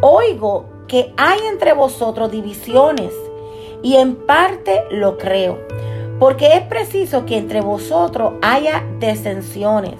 oigo 0.00 0.66
que 0.88 1.12
hay 1.16 1.40
entre 1.46 1.74
vosotros 1.74 2.30
divisiones 2.30 3.12
y 3.82 3.96
en 3.96 4.16
parte 4.16 4.84
lo 4.90 5.18
creo, 5.18 5.58
porque 6.18 6.56
es 6.56 6.62
preciso 6.62 7.24
que 7.26 7.36
entre 7.36 7.60
vosotros 7.60 8.34
haya 8.42 8.84
desensiones 8.98 9.96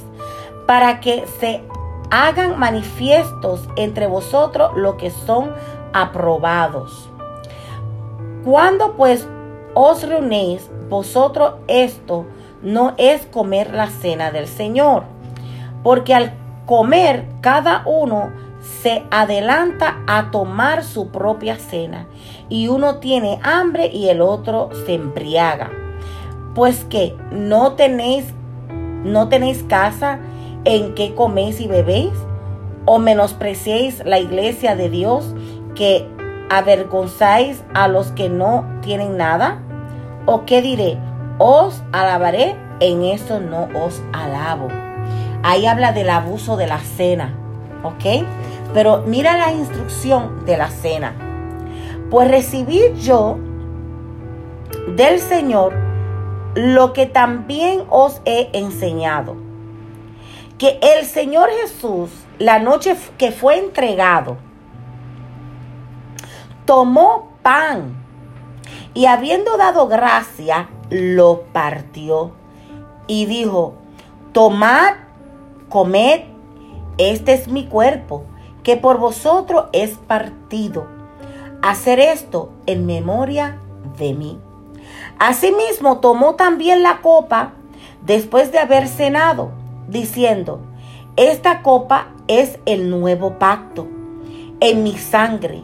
para 0.66 1.00
que 1.00 1.24
se 1.40 1.62
hagan 2.14 2.60
manifiestos 2.60 3.68
entre 3.74 4.06
vosotros 4.06 4.70
lo 4.76 4.96
que 4.96 5.10
son 5.10 5.52
aprobados. 5.92 7.10
Cuando 8.44 8.92
pues 8.92 9.26
os 9.74 10.06
reunéis, 10.08 10.70
vosotros 10.88 11.54
esto 11.66 12.24
no 12.62 12.94
es 12.98 13.26
comer 13.26 13.74
la 13.74 13.88
cena 13.88 14.30
del 14.30 14.46
Señor, 14.46 15.02
porque 15.82 16.14
al 16.14 16.34
comer 16.66 17.26
cada 17.40 17.82
uno 17.84 18.30
se 18.60 19.02
adelanta 19.10 19.96
a 20.06 20.30
tomar 20.30 20.84
su 20.84 21.08
propia 21.08 21.56
cena, 21.56 22.06
y 22.48 22.68
uno 22.68 22.98
tiene 22.98 23.40
hambre 23.42 23.88
y 23.88 24.08
el 24.08 24.20
otro 24.20 24.70
se 24.86 24.94
embriaga. 24.94 25.72
Pues 26.54 26.84
que 26.84 27.16
no 27.32 27.72
tenéis 27.72 28.32
no 29.04 29.28
tenéis 29.28 29.62
casa 29.64 30.18
en 30.64 30.94
que 30.94 31.14
coméis 31.14 31.60
y 31.60 31.66
bebéis, 31.66 32.12
o 32.86 32.98
menospreciéis 32.98 34.04
la 34.04 34.18
iglesia 34.18 34.76
de 34.76 34.90
Dios 34.90 35.34
que 35.74 36.06
avergonzáis 36.50 37.64
a 37.74 37.88
los 37.88 38.12
que 38.12 38.28
no 38.28 38.64
tienen 38.82 39.16
nada? 39.16 39.60
¿O 40.26 40.44
qué 40.44 40.62
diré? 40.62 40.98
Os 41.38 41.82
alabaré, 41.92 42.54
en 42.80 43.02
eso 43.02 43.40
no 43.40 43.68
os 43.74 44.02
alabo. 44.12 44.68
Ahí 45.42 45.66
habla 45.66 45.92
del 45.92 46.10
abuso 46.10 46.56
de 46.56 46.66
la 46.66 46.78
cena, 46.78 47.34
¿ok? 47.82 48.24
Pero 48.72 49.02
mira 49.06 49.36
la 49.36 49.52
instrucción 49.52 50.44
de 50.46 50.56
la 50.56 50.68
cena. 50.68 51.14
Pues 52.10 52.30
recibí 52.30 52.80
yo 53.00 53.38
del 54.96 55.18
Señor 55.18 55.74
lo 56.54 56.92
que 56.92 57.06
también 57.06 57.82
os 57.90 58.20
he 58.24 58.50
enseñado. 58.52 59.43
Que 60.58 60.78
el 60.80 61.04
Señor 61.04 61.50
Jesús, 61.60 62.10
la 62.38 62.58
noche 62.58 62.96
que 63.18 63.32
fue 63.32 63.58
entregado, 63.58 64.36
tomó 66.64 67.32
pan 67.42 67.96
y 68.94 69.06
habiendo 69.06 69.56
dado 69.56 69.88
gracia, 69.88 70.68
lo 70.90 71.42
partió 71.52 72.32
y 73.06 73.26
dijo, 73.26 73.74
tomad, 74.32 74.94
comed, 75.68 76.22
este 76.98 77.34
es 77.34 77.48
mi 77.48 77.66
cuerpo, 77.66 78.24
que 78.62 78.76
por 78.76 78.98
vosotros 78.98 79.66
es 79.72 79.92
partido. 79.92 80.86
Hacer 81.62 81.98
esto 81.98 82.50
en 82.66 82.86
memoria 82.86 83.58
de 83.98 84.14
mí. 84.14 84.38
Asimismo 85.18 85.98
tomó 85.98 86.34
también 86.34 86.82
la 86.82 87.00
copa 87.00 87.52
después 88.02 88.52
de 88.52 88.58
haber 88.58 88.86
cenado, 88.88 89.50
diciendo, 89.88 90.60
Esta 91.16 91.62
copa 91.62 92.08
es 92.28 92.58
el 92.66 92.90
nuevo 92.90 93.38
pacto 93.38 93.86
en 94.60 94.82
mi 94.82 94.96
sangre. 94.96 95.62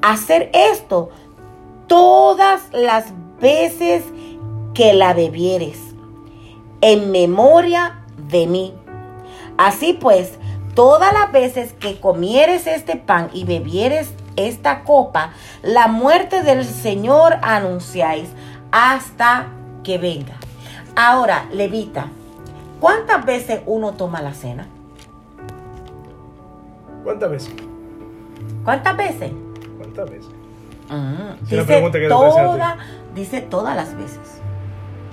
Hacer 0.00 0.50
esto 0.52 1.10
todas 1.86 2.62
las 2.72 3.12
veces 3.40 4.04
que 4.74 4.94
la 4.94 5.12
bebieres, 5.12 5.78
en 6.80 7.10
memoria 7.10 8.02
de 8.16 8.46
mí. 8.46 8.74
Así 9.58 9.92
pues, 9.92 10.38
todas 10.74 11.12
las 11.12 11.30
veces 11.30 11.74
que 11.74 12.00
comieres 12.00 12.66
este 12.66 12.96
pan 12.96 13.30
y 13.32 13.44
bebieres 13.44 14.12
esta 14.36 14.84
copa, 14.84 15.32
la 15.62 15.88
muerte 15.88 16.42
del 16.42 16.64
Señor 16.64 17.38
anunciáis 17.42 18.28
hasta 18.70 19.48
que 19.84 19.98
venga. 19.98 20.34
Ahora, 20.96 21.46
levita, 21.52 22.08
¿cuántas 22.82 23.24
veces 23.24 23.60
uno 23.64 23.92
toma 23.92 24.20
la 24.20 24.34
cena? 24.34 24.66
¿Cuántas 27.04 27.30
veces? 27.30 27.54
¿Cuántas 28.64 28.96
veces? 28.96 29.32
¿Cuántas 29.78 30.10
veces? 30.10 30.30
Ah, 30.90 31.36
Si 31.48 31.54
la 31.56 31.62
dice, 31.62 31.90
que 31.92 32.08
toda- 32.08 32.76
dice 33.14 33.40
todas 33.40 33.74
las 33.76 33.96
veces. 33.96 34.40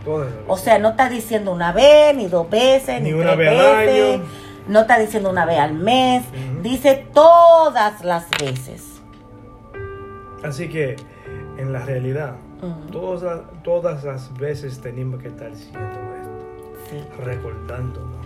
Todas 0.03 0.27
las 0.31 0.39
O 0.47 0.57
sea, 0.57 0.79
no 0.79 0.89
está 0.89 1.09
diciendo 1.09 1.51
una 1.53 1.71
vez, 1.71 2.15
ni 2.15 2.27
dos 2.27 2.49
veces, 2.49 3.01
ni, 3.01 3.11
Ni 3.11 3.13
una 3.13 3.35
tres 3.35 3.37
vez 3.37 3.59
al 3.59 3.77
veces. 3.85 4.15
año. 4.19 4.23
No 4.67 4.79
está 4.81 4.99
diciendo 4.99 5.29
una 5.29 5.45
vez 5.45 5.59
al 5.59 5.73
mes. 5.73 6.23
Dice 6.61 7.07
todas 7.13 8.03
las 8.03 8.27
veces. 8.39 9.01
Así 10.43 10.69
que, 10.69 10.95
en 11.57 11.71
la 11.73 11.79
realidad, 11.79 12.35
todas, 12.91 13.41
todas 13.63 14.03
las 14.03 14.33
veces 14.37 14.79
tenemos 14.79 15.21
que 15.21 15.27
estar 15.29 15.51
haciendo 15.51 15.79
esto, 15.79 16.29
Recordándonos 17.17 18.25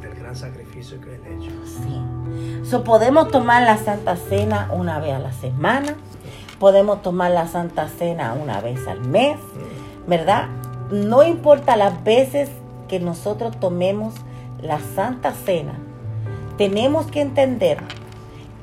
del 0.00 0.14
gran 0.14 0.36
sacrificio 0.36 1.00
que 1.00 1.14
Él 1.14 1.22
hecho. 1.26 1.50
sí. 1.64 2.64
So, 2.64 2.84
podemos 2.84 3.28
tomar 3.28 3.62
la 3.62 3.76
Santa 3.76 4.16
Cena 4.16 4.70
una 4.72 4.98
vez 5.00 5.14
a 5.14 5.18
la 5.18 5.32
semana. 5.32 5.94
Podemos 6.58 7.02
tomar 7.02 7.30
la 7.30 7.46
Santa 7.46 7.88
Cena 7.88 8.34
una 8.34 8.60
vez 8.60 8.86
al 8.86 9.00
mes. 9.00 9.38
¿Verdad? 10.06 10.48
No 10.90 11.22
importa 11.22 11.76
las 11.76 12.02
veces 12.04 12.50
que 12.88 13.00
nosotros 13.00 13.58
tomemos 13.60 14.14
la 14.60 14.80
Santa 14.80 15.32
Cena, 15.32 15.74
tenemos 16.58 17.06
que 17.06 17.20
entender 17.20 17.78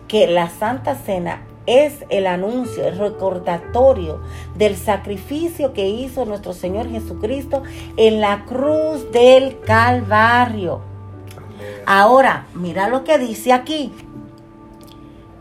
que 0.07 0.27
la 0.27 0.49
Santa 0.49 0.95
Cena 0.95 1.41
es 1.67 2.05
el 2.09 2.25
anuncio, 2.25 2.87
el 2.87 2.97
recordatorio 2.97 4.21
del 4.55 4.75
sacrificio 4.75 5.73
que 5.73 5.87
hizo 5.87 6.25
nuestro 6.25 6.53
Señor 6.53 6.89
Jesucristo 6.89 7.61
en 7.97 8.21
la 8.21 8.45
cruz 8.45 9.11
del 9.11 9.59
Calvario. 9.59 10.81
Ahora, 11.85 12.47
mira 12.55 12.87
lo 12.87 13.03
que 13.03 13.19
dice 13.19 13.53
aquí. 13.53 13.93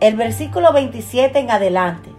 El 0.00 0.16
versículo 0.16 0.72
27 0.72 1.38
en 1.38 1.50
adelante. 1.50 2.10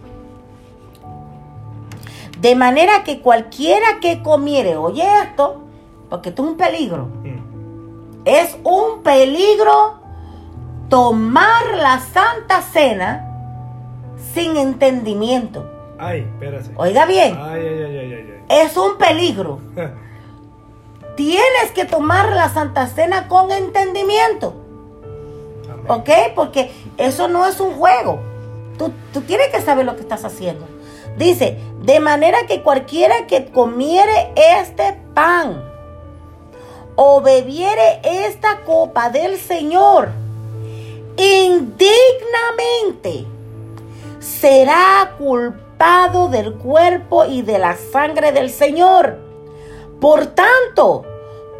De 2.39 2.55
manera 2.55 3.03
que 3.03 3.19
cualquiera 3.19 3.99
que 4.01 4.21
comiere, 4.23 4.77
oye 4.77 5.03
esto, 5.23 5.63
porque 6.09 6.29
esto 6.29 6.43
es 6.43 6.49
un 6.49 6.57
peligro. 6.57 7.05
Mm. 7.23 8.21
Es 8.25 8.57
un 8.63 9.01
peligro 9.03 9.99
tomar 10.89 11.75
la 11.75 11.99
santa 11.99 12.61
cena 12.61 13.26
sin 14.33 14.57
entendimiento. 14.57 15.69
Ay, 15.99 16.21
espérate. 16.21 16.69
Oiga 16.75 17.05
bien, 17.05 17.37
Ay, 17.39 17.61
ay, 17.61 17.83
ay, 17.83 17.97
ay, 17.97 18.13
ay, 18.13 18.33
es 18.63 18.77
un 18.77 18.97
peligro. 18.97 19.59
Tienes 21.15 21.71
que 21.73 21.85
tomar 21.85 22.31
la 22.33 22.49
santa 22.49 22.87
cena 22.87 23.27
con 23.27 23.51
entendimiento. 23.51 24.53
Amén. 25.71 25.85
¿Ok? 25.87 26.09
Porque 26.35 26.71
eso 26.97 27.27
no 27.27 27.47
es 27.47 27.59
un 27.59 27.73
juego. 27.73 28.19
Tú, 28.77 28.91
tú 29.11 29.21
tienes 29.21 29.47
que 29.47 29.61
saber 29.61 29.85
lo 29.85 29.95
que 29.95 30.01
estás 30.01 30.23
haciendo. 30.23 30.67
Dice, 31.17 31.57
de 31.81 31.99
manera 31.99 32.45
que 32.47 32.61
cualquiera 32.61 33.25
que 33.25 33.47
comiere 33.47 34.31
este 34.35 35.01
pan 35.15 35.63
o 36.95 37.21
bebiere 37.21 38.01
esta 38.03 38.61
copa 38.65 39.09
del 39.09 39.37
Señor 39.37 40.09
indignamente 41.17 43.25
será 44.27 45.15
culpado 45.17 46.27
del 46.27 46.53
cuerpo 46.55 47.25
y 47.25 47.41
de 47.41 47.57
la 47.57 47.75
sangre 47.75 48.31
del 48.31 48.49
Señor. 48.49 49.17
Por 50.01 50.27
tanto, 50.27 51.05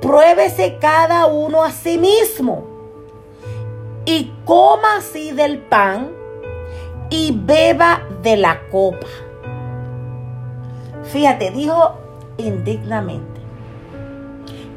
pruébese 0.01 0.77
cada 0.80 1.27
uno 1.27 1.63
a 1.63 1.71
sí 1.71 1.97
mismo 1.97 2.67
y 4.06 4.32
coma 4.45 4.97
así 4.97 5.32
del 5.32 5.60
pan 5.60 6.12
y 7.10 7.32
beba 7.34 8.03
de 8.21 8.38
la 8.38 8.62
copa. 8.69 9.08
Fíjate, 11.06 11.51
dijo 11.51 11.95
indignamente. 12.38 13.41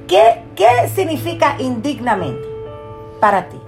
¿Qué, 0.06 0.42
qué 0.56 0.88
significa 0.94 1.56
indignamente 1.58 2.48
para 3.20 3.48
ti? 3.48 3.58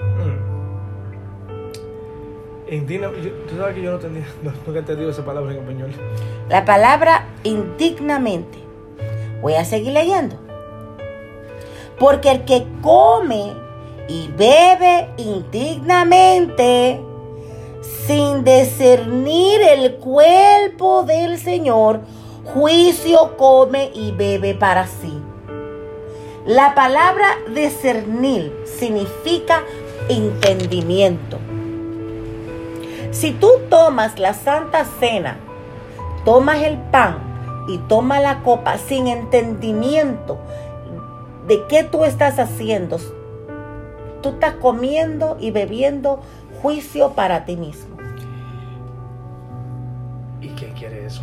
Tú 2.80 3.56
sabes 3.58 3.74
que 3.74 3.82
yo 3.82 3.92
no 3.92 3.98
no, 4.42 4.52
nunca 4.66 4.76
he 4.76 4.78
entendido 4.78 5.10
esa 5.10 5.24
palabra 5.24 5.52
en 5.52 5.58
español. 5.58 5.90
La 6.48 6.64
palabra 6.64 7.28
indignamente. 7.44 8.58
Voy 9.42 9.54
a 9.54 9.64
seguir 9.64 9.92
leyendo. 9.92 10.36
Porque 11.98 12.30
el 12.30 12.44
que 12.44 12.64
come 12.80 13.52
y 14.08 14.28
bebe 14.28 15.08
indignamente, 15.18 16.98
sin 18.06 18.42
discernir 18.42 19.60
el 19.60 19.96
cuerpo 19.96 21.02
del 21.02 21.38
Señor, 21.38 22.00
juicio 22.54 23.36
come 23.36 23.90
y 23.94 24.12
bebe 24.12 24.54
para 24.54 24.86
sí. 24.86 25.20
La 26.46 26.74
palabra 26.74 27.36
discernir 27.54 28.52
significa 28.64 29.62
entendimiento. 30.08 31.38
Si 33.12 33.32
tú 33.32 33.48
tomas 33.68 34.18
la 34.18 34.32
Santa 34.32 34.86
Cena, 34.86 35.36
tomas 36.24 36.62
el 36.62 36.78
pan 36.78 37.18
y 37.68 37.76
tomas 37.76 38.22
la 38.22 38.42
copa 38.42 38.78
sin 38.78 39.06
entendimiento 39.06 40.38
de 41.46 41.62
qué 41.68 41.84
tú 41.84 42.04
estás 42.04 42.38
haciendo, 42.38 42.98
tú 44.22 44.30
estás 44.30 44.54
comiendo 44.54 45.36
y 45.38 45.50
bebiendo 45.50 46.22
juicio 46.62 47.12
para 47.12 47.44
ti 47.44 47.56
mismo. 47.56 47.98
¿Y 50.40 50.48
quién 50.48 50.72
quiere 50.72 51.04
eso? 51.04 51.22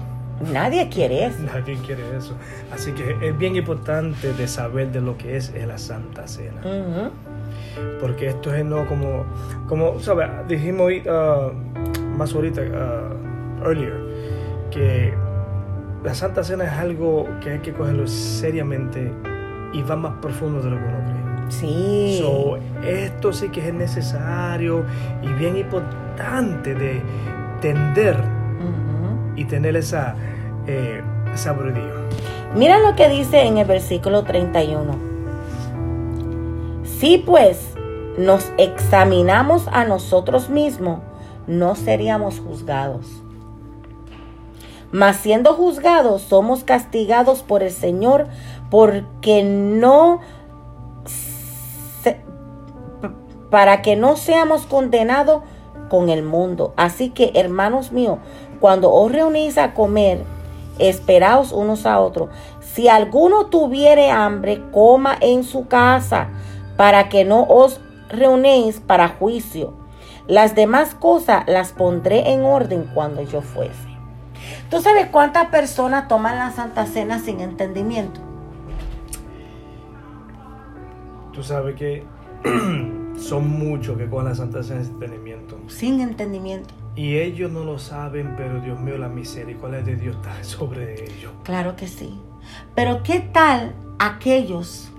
Nadie 0.53 0.89
quiere 0.89 1.25
eso. 1.25 1.39
Nadie 1.41 1.75
quiere 1.85 2.03
eso. 2.15 2.35
Así 2.71 2.91
que 2.91 3.17
es 3.19 3.37
bien 3.37 3.55
importante 3.55 4.31
de 4.33 4.47
saber 4.47 4.91
de 4.91 5.01
lo 5.01 5.17
que 5.17 5.37
es 5.37 5.51
la 5.55 5.79
Santa 5.79 6.27
Cena. 6.27 6.61
Porque 7.99 8.27
esto 8.27 8.53
es 8.53 8.63
no 8.65 8.87
como, 8.87 9.25
como 9.67 9.99
¿sabes? 9.99 10.27
Dijimos 10.47 10.91
ah, 11.09 11.51
más 12.17 12.33
ahorita, 12.33 12.61
ah, 12.73 13.09
earlier, 13.65 13.93
que 14.71 15.13
la 16.03 16.13
Santa 16.13 16.43
Cena 16.43 16.65
es 16.65 16.71
algo 16.71 17.27
que 17.41 17.51
hay 17.51 17.59
que 17.59 17.73
cogerlo 17.73 18.07
seriamente 18.07 19.11
y 19.73 19.81
va 19.81 19.95
más 19.95 20.13
profundo 20.21 20.61
de 20.61 20.69
lo 20.71 20.77
que 20.77 20.83
uno 20.83 20.97
cree. 20.97 21.51
Sí. 21.51 22.19
So, 22.21 22.57
esto 22.87 23.33
sí 23.33 23.49
que 23.49 23.67
es 23.67 23.73
necesario 23.73 24.85
y 25.21 25.27
bien 25.33 25.57
importante 25.57 26.75
de 26.75 27.01
entender 27.55 28.15
Ujú. 28.15 29.35
y 29.35 29.45
tener 29.45 29.75
esa 29.75 30.15
eh, 30.67 31.01
sabiduría. 31.35 31.91
Mira 32.55 32.79
lo 32.79 32.95
que 32.95 33.09
dice 33.09 33.41
en 33.41 33.57
el 33.57 33.67
versículo 33.67 34.23
31. 34.23 35.08
Si 36.99 37.17
pues 37.17 37.57
nos 38.17 38.51
examinamos 38.57 39.69
a 39.71 39.85
nosotros 39.85 40.49
mismos, 40.49 40.99
no 41.47 41.75
seríamos 41.75 42.41
juzgados. 42.41 43.05
Mas 44.91 45.15
siendo 45.15 45.53
juzgados, 45.53 46.23
somos 46.23 46.65
castigados 46.65 47.41
por 47.41 47.63
el 47.63 47.71
Señor 47.71 48.27
porque 48.69 49.43
no 49.43 50.19
se- 52.03 52.19
para 53.49 53.81
que 53.81 53.95
no 53.95 54.17
seamos 54.17 54.65
condenados 54.65 55.43
con 55.89 56.09
el 56.09 56.23
mundo. 56.23 56.73
Así 56.75 57.11
que, 57.11 57.31
hermanos 57.33 57.93
míos, 57.93 58.17
cuando 58.59 58.91
os 58.91 59.09
reunís 59.09 59.57
a 59.57 59.73
comer, 59.73 60.25
esperaos 60.79 61.53
unos 61.53 61.85
a 61.85 62.01
otros. 62.01 62.27
Si 62.59 62.89
alguno 62.89 63.45
tuviere 63.45 64.11
hambre, 64.11 64.61
coma 64.71 65.15
en 65.21 65.45
su 65.45 65.67
casa, 65.67 66.27
para 66.79 67.09
que 67.09 67.25
no 67.25 67.43
os 67.43 67.81
reunéis 68.07 68.79
para 68.79 69.09
juicio. 69.09 69.73
Las 70.27 70.55
demás 70.55 70.95
cosas 70.95 71.43
las 71.45 71.73
pondré 71.73 72.31
en 72.31 72.45
orden 72.45 72.89
cuando 72.93 73.21
yo 73.21 73.41
fuese. 73.41 73.89
¿Tú 74.69 74.79
sabes 74.79 75.07
cuántas 75.07 75.47
personas 75.47 76.07
toman 76.07 76.37
la 76.39 76.51
Santa 76.51 76.85
Cena 76.85 77.19
sin 77.19 77.41
entendimiento? 77.41 78.21
Tú 81.33 81.43
sabes 81.43 81.75
que 81.75 82.05
Son 83.19 83.45
muchos 83.59 83.97
que 83.97 84.09
cogen 84.09 84.29
la 84.29 84.35
Santa 84.35 84.63
Cena 84.63 84.81
sin 84.81 84.93
entendimiento. 84.93 85.59
sin 85.67 85.99
entendimiento. 85.99 86.73
Y 86.95 87.17
ellos 87.17 87.51
no 87.51 87.65
lo 87.65 87.77
saben, 87.77 88.35
pero 88.37 88.61
Dios 88.61 88.79
mío, 88.79 88.97
la 88.97 89.09
misericordia 89.09 89.81
de 89.81 89.97
Dios 89.97 90.15
está 90.15 90.41
sobre 90.45 90.93
ellos. 91.03 91.33
Claro 91.43 91.75
que 91.75 91.89
sí. 91.89 92.21
Pero 92.73 93.03
¿qué 93.03 93.19
tal 93.19 93.75
aquellos 93.99 94.93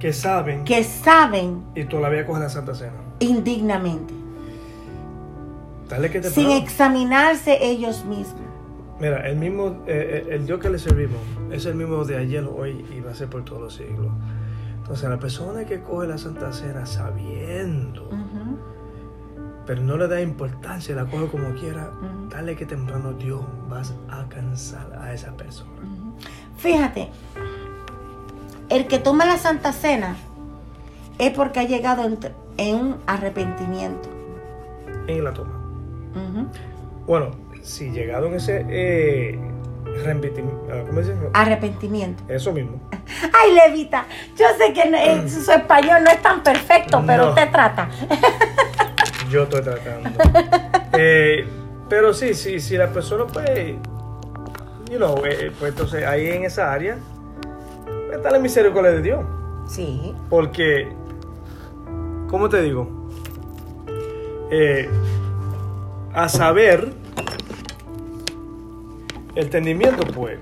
Que 0.00 0.12
saben 0.12 0.64
que 0.64 0.82
saben 0.82 1.62
y 1.74 1.84
todavía 1.84 2.26
cogen 2.26 2.42
la 2.42 2.48
Santa 2.48 2.74
Cena. 2.74 2.92
indignamente, 3.20 4.14
Dale 5.88 6.10
que 6.10 6.20
te 6.20 6.30
sin 6.30 6.44
paga. 6.44 6.56
examinarse 6.56 7.58
ellos 7.64 8.04
mismos? 8.04 8.40
Mira, 9.00 9.26
el 9.28 9.36
mismo, 9.36 9.82
eh, 9.86 10.24
eh, 10.28 10.34
el 10.34 10.46
Dios 10.46 10.60
que 10.60 10.70
le 10.70 10.78
servimos 10.78 11.18
es 11.50 11.66
el 11.66 11.74
mismo 11.74 12.04
de 12.04 12.16
ayer, 12.16 12.44
hoy 12.44 12.84
y 12.96 13.00
va 13.00 13.10
a 13.10 13.14
ser 13.14 13.28
por 13.28 13.44
todos 13.44 13.60
los 13.60 13.74
siglos. 13.74 14.10
Entonces, 14.78 15.08
la 15.08 15.18
persona 15.18 15.64
que 15.64 15.80
coge 15.82 16.06
la 16.06 16.18
Santa 16.18 16.52
Cena 16.52 16.84
sabiendo, 16.86 18.06
Ujú. 18.08 18.58
pero 19.66 19.82
no 19.82 19.96
le 19.96 20.06
da 20.08 20.20
importancia, 20.20 20.94
la 20.94 21.04
coge 21.06 21.26
como 21.28 21.54
quiera, 21.54 21.90
Ujú. 22.00 22.28
dale 22.30 22.56
que 22.56 22.66
temprano 22.66 23.12
Dios 23.12 23.40
vas 23.68 23.94
a 24.10 24.26
cansar 24.28 24.98
a 25.00 25.12
esa 25.12 25.36
persona. 25.36 25.70
Fíjate, 26.58 27.08
el 28.70 28.86
que 28.86 28.98
toma 28.98 29.24
la 29.26 29.36
Santa 29.36 29.72
Cena 29.72 30.16
es 31.18 31.30
porque 31.32 31.60
ha 31.60 31.64
llegado 31.64 32.04
en, 32.04 32.18
en 32.56 32.76
un 32.76 32.96
arrepentimiento. 33.06 34.08
En 35.06 35.24
la 35.24 35.32
toma. 35.32 35.52
Bueno, 37.06 37.30
si 37.62 37.90
llegado 37.90 38.26
en 38.28 38.34
ese 38.34 38.64
eh, 38.68 39.38
ah, 40.06 40.82
¿cómo 40.86 41.00
dice? 41.00 41.14
Arrepentimiento. 41.32 42.22
Eso 42.28 42.52
mismo. 42.52 42.80
Ay, 43.42 43.52
Levita, 43.54 44.06
yo 44.36 44.46
sé 44.56 44.72
que 44.72 44.88
no- 44.88 44.96
eh, 44.96 45.28
su 45.28 45.50
español 45.50 46.02
no 46.04 46.10
es 46.10 46.22
tan 46.22 46.42
perfecto, 46.42 47.02
pero 47.06 47.24
No. 47.24 47.28
usted 47.30 47.50
trata. 47.50 47.88
Yo 49.30 49.44
estoy 49.44 49.62
tratando. 49.62 50.10
Eh, 51.02 51.46
pero 51.88 52.12
sí, 52.12 52.34
sí, 52.34 52.58
si 52.58 52.76
la 52.76 52.88
persona 52.88 53.24
pues, 53.32 53.76
you 54.90 54.96
know, 54.96 55.14
eh, 55.24 55.52
pues 55.58 55.70
entonces 55.70 56.04
ahí 56.04 56.28
en 56.30 56.44
esa 56.44 56.72
área 56.72 56.96
está 58.16 58.30
la 58.30 58.38
misericordia 58.38 58.90
de 58.92 59.02
Dios. 59.02 59.20
Sí, 59.68 60.14
Porque, 60.28 60.92
¿cómo 62.28 62.48
te 62.48 62.60
digo? 62.62 62.88
Eh, 64.50 64.88
a 66.12 66.28
saber, 66.28 66.92
el 69.36 69.44
entendimiento, 69.44 70.04
pues, 70.12 70.38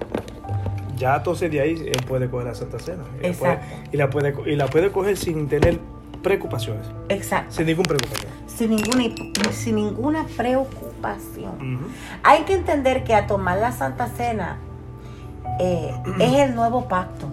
ya 0.96 1.16
entonces 1.16 1.50
de 1.50 1.60
ahí 1.60 1.74
él 1.94 2.04
puede 2.08 2.28
coger 2.30 2.46
la 2.46 2.54
Santa 2.54 2.78
Cena. 2.78 3.04
Y 3.22 3.26
la 3.28 3.32
puede- 3.34 3.58
y, 3.92 3.96
la 3.96 4.10
puede, 4.10 4.34
y 4.52 4.56
la 4.56 4.66
puede 4.66 4.90
coger 4.90 5.16
sin 5.16 5.46
tener 5.48 5.78
preocupaciones, 6.22 6.86
exacto. 7.10 7.54
sin 7.54 7.66
ninguna 7.66 7.88
preocupación. 7.88 8.32
Sin 8.46 8.70
ninguna, 8.70 9.04
sin 9.52 9.74
ninguna 9.76 10.24
preocupación. 10.36 11.78
Hay 12.24 12.42
que 12.42 12.54
entender 12.54 13.04
que 13.04 13.14
a 13.14 13.26
tomar 13.26 13.58
la 13.58 13.70
Santa 13.72 14.08
Cena 14.08 14.56
eh, 15.60 15.92
es 16.18 16.32
el 16.40 16.54
nuevo 16.56 16.88
pacto. 16.88 17.28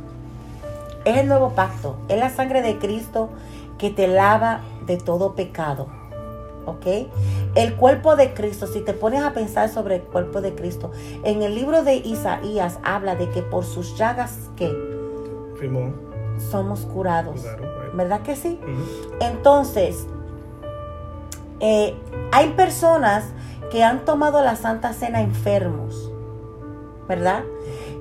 Es 1.06 1.18
el 1.18 1.28
nuevo 1.28 1.51
pacto. 1.51 1.95
Es 2.10 2.20
la 2.20 2.30
sangre 2.30 2.62
de 2.62 2.78
Cristo 2.78 3.30
que 3.78 3.89
te 3.89 4.08
lava 4.08 4.62
de 4.86 4.97
todo 4.97 5.36
pecado. 5.36 5.88
¿Ok? 6.66 6.86
El 7.53 7.76
cuerpo 7.76 8.16
de 8.16 8.34
Cristo, 8.34 8.68
si 8.68 8.82
te 8.82 8.93
pones 8.93 9.22
a 9.22 9.34
pensar 9.34 9.70
sobre 9.70 9.97
el 9.97 10.01
cuerpo 10.01 10.41
de 10.41 10.56
Cristo, 10.56 10.91
en 11.24 11.43
el 11.43 11.56
libro 11.56 11.84
de 11.84 11.95
Isaías 11.95 12.80
habla 12.84 13.16
de 13.16 13.30
que 13.30 13.43
por 13.43 13.64
sus 13.64 13.97
llagas 13.97 14.49
que 14.56 14.76
somos 16.51 16.82
curados. 16.82 17.45
¿Verdad 17.93 18.22
que 18.22 18.36
sí? 18.36 18.60
Entonces, 19.22 20.08
eh, 21.60 21.95
hay 22.32 22.49
personas 22.51 23.26
que 23.72 23.84
han 23.84 24.06
tomado 24.06 24.41
la 24.41 24.56
Santa 24.56 24.93
Cena 24.93 25.22
enfermos, 25.22 26.12
¿verdad? 27.08 27.43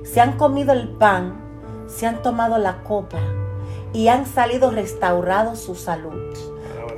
Se 0.03 0.21
han 0.21 0.37
comido 0.37 0.73
el 0.73 0.89
pan, 0.89 1.44
se 1.87 2.05
han 2.05 2.21
tomado 2.21 2.57
la 2.57 2.83
copa 2.83 3.19
y 3.93 4.07
han 4.07 4.25
salido 4.25 4.71
restaurados 4.71 5.59
su 5.59 5.75
salud. 5.75 6.33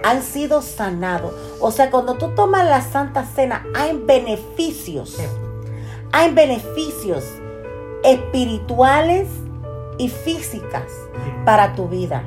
Han 0.03 0.23
sido 0.23 0.61
sanados. 0.61 1.33
O 1.59 1.71
sea, 1.71 1.91
cuando 1.91 2.15
tú 2.15 2.29
tomas 2.35 2.65
la 2.65 2.81
Santa 2.81 3.25
Cena, 3.25 3.65
hay 3.75 3.97
beneficios. 3.97 5.17
Hay 6.11 6.33
beneficios 6.33 7.23
espirituales 8.03 9.27
y 9.97 10.09
físicas 10.09 10.91
para 11.45 11.75
tu 11.75 11.87
vida. 11.87 12.23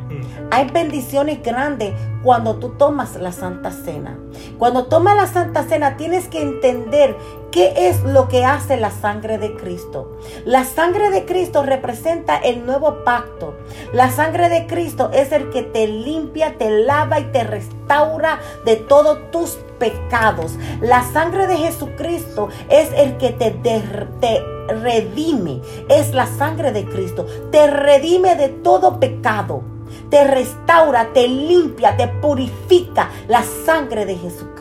Hay 0.51 0.71
bendiciones 0.71 1.43
grandes 1.43 1.95
cuando 2.23 2.57
tú 2.57 2.71
tomas 2.71 3.17
la 3.17 3.33
Santa 3.33 3.71
Cena. 3.71 4.19
Cuando 4.59 4.87
tomas 4.87 5.17
la 5.17 5.27
Santa 5.27 5.63
Cena 5.65 5.97
tienes 5.97 6.29
que 6.29 6.43
entender 6.43 7.17
qué 7.51 7.73
es 7.89 8.03
lo 8.03 8.29
que 8.29 8.45
hace 8.45 8.77
la 8.77 8.91
sangre 8.91 9.39
de 9.39 9.55
Cristo. 9.57 10.19
La 10.45 10.65
sangre 10.65 11.11
de 11.11 11.25
Cristo 11.25 11.63
representa 11.63 12.37
el 12.37 12.65
nuevo 12.65 13.05
pacto. 13.05 13.55
La 13.93 14.11
sangre 14.11 14.49
de 14.49 14.67
Cristo 14.67 15.11
es 15.13 15.33
el 15.33 15.51
que 15.51 15.63
te 15.63 15.87
limpia, 15.87 16.57
te 16.59 16.71
lava 16.71 17.21
y 17.21 17.25
te 17.25 17.45
restaura 17.45 18.41
de 18.65 18.77
todos 18.77 19.31
tus 19.31 19.59
pecados. 19.79 20.53
La 20.81 21.03
sangre 21.13 21.47
de 21.47 21.57
Jesucristo 21.57 22.49
es 22.69 22.91
el 22.95 23.17
que 23.17 23.31
te, 23.31 23.51
te 23.51 24.60
redime. 24.71 25.61
Es 25.89 26.15
la 26.15 26.27
sangre 26.27 26.73
de 26.73 26.85
Cristo. 26.85 27.27
Te 27.51 27.67
redime 27.67 28.37
de 28.37 28.49
todo 28.49 28.99
pecado 28.99 29.63
te 30.09 30.25
restaura, 30.25 31.13
te 31.13 31.27
limpia, 31.27 31.97
te 31.97 32.09
purifica 32.09 33.11
la 33.29 33.43
sangre 33.43 34.05
de 34.07 34.17
Jesucristo. 34.17 34.60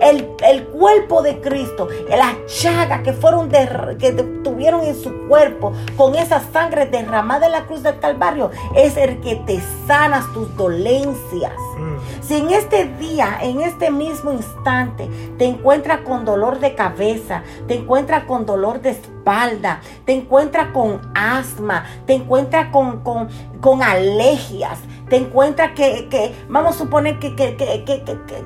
El, 0.00 0.28
el 0.46 0.64
cuerpo 0.64 1.22
de 1.22 1.40
Cristo, 1.40 1.88
las 2.08 2.62
llagas 2.62 3.02
que 3.02 3.12
fueron 3.12 3.50
derr- 3.50 3.96
que 3.96 4.12
tuvieron 4.12 4.82
en 4.84 4.94
su 4.94 5.28
cuerpo 5.28 5.72
con 5.96 6.14
esa 6.14 6.40
sangre 6.52 6.86
derramada 6.86 7.46
en 7.46 7.52
la 7.52 7.66
cruz 7.66 7.82
del 7.82 7.98
Calvario, 7.98 8.50
es 8.76 8.96
el 8.96 9.20
que 9.20 9.36
te 9.36 9.60
sanas 9.86 10.24
tus 10.32 10.54
dolencias. 10.56 11.54
Mm. 11.78 12.22
Si 12.22 12.36
en 12.36 12.50
este 12.50 12.84
día, 12.98 13.38
en 13.42 13.60
este 13.60 13.90
mismo 13.90 14.32
instante, 14.32 15.08
te 15.38 15.44
encuentras 15.46 16.00
con 16.00 16.24
dolor 16.24 16.60
de 16.60 16.74
cabeza, 16.74 17.42
te 17.66 17.74
encuentras 17.74 18.24
con 18.24 18.46
dolor 18.46 18.80
de 18.80 18.90
espalda, 18.90 19.80
te 20.04 20.12
encuentras 20.12 20.68
con 20.68 21.00
asma, 21.14 21.84
te 22.06 22.14
encuentras 22.14 22.68
con, 22.70 23.00
con, 23.00 23.28
con 23.60 23.82
alergias, 23.82 24.78
te 25.10 25.16
encuentras 25.16 25.72
que, 25.72 26.08
que 26.08 26.32
vamos 26.48 26.76
a 26.76 26.78
suponer 26.78 27.18
que, 27.18 27.34
que, 27.34 27.56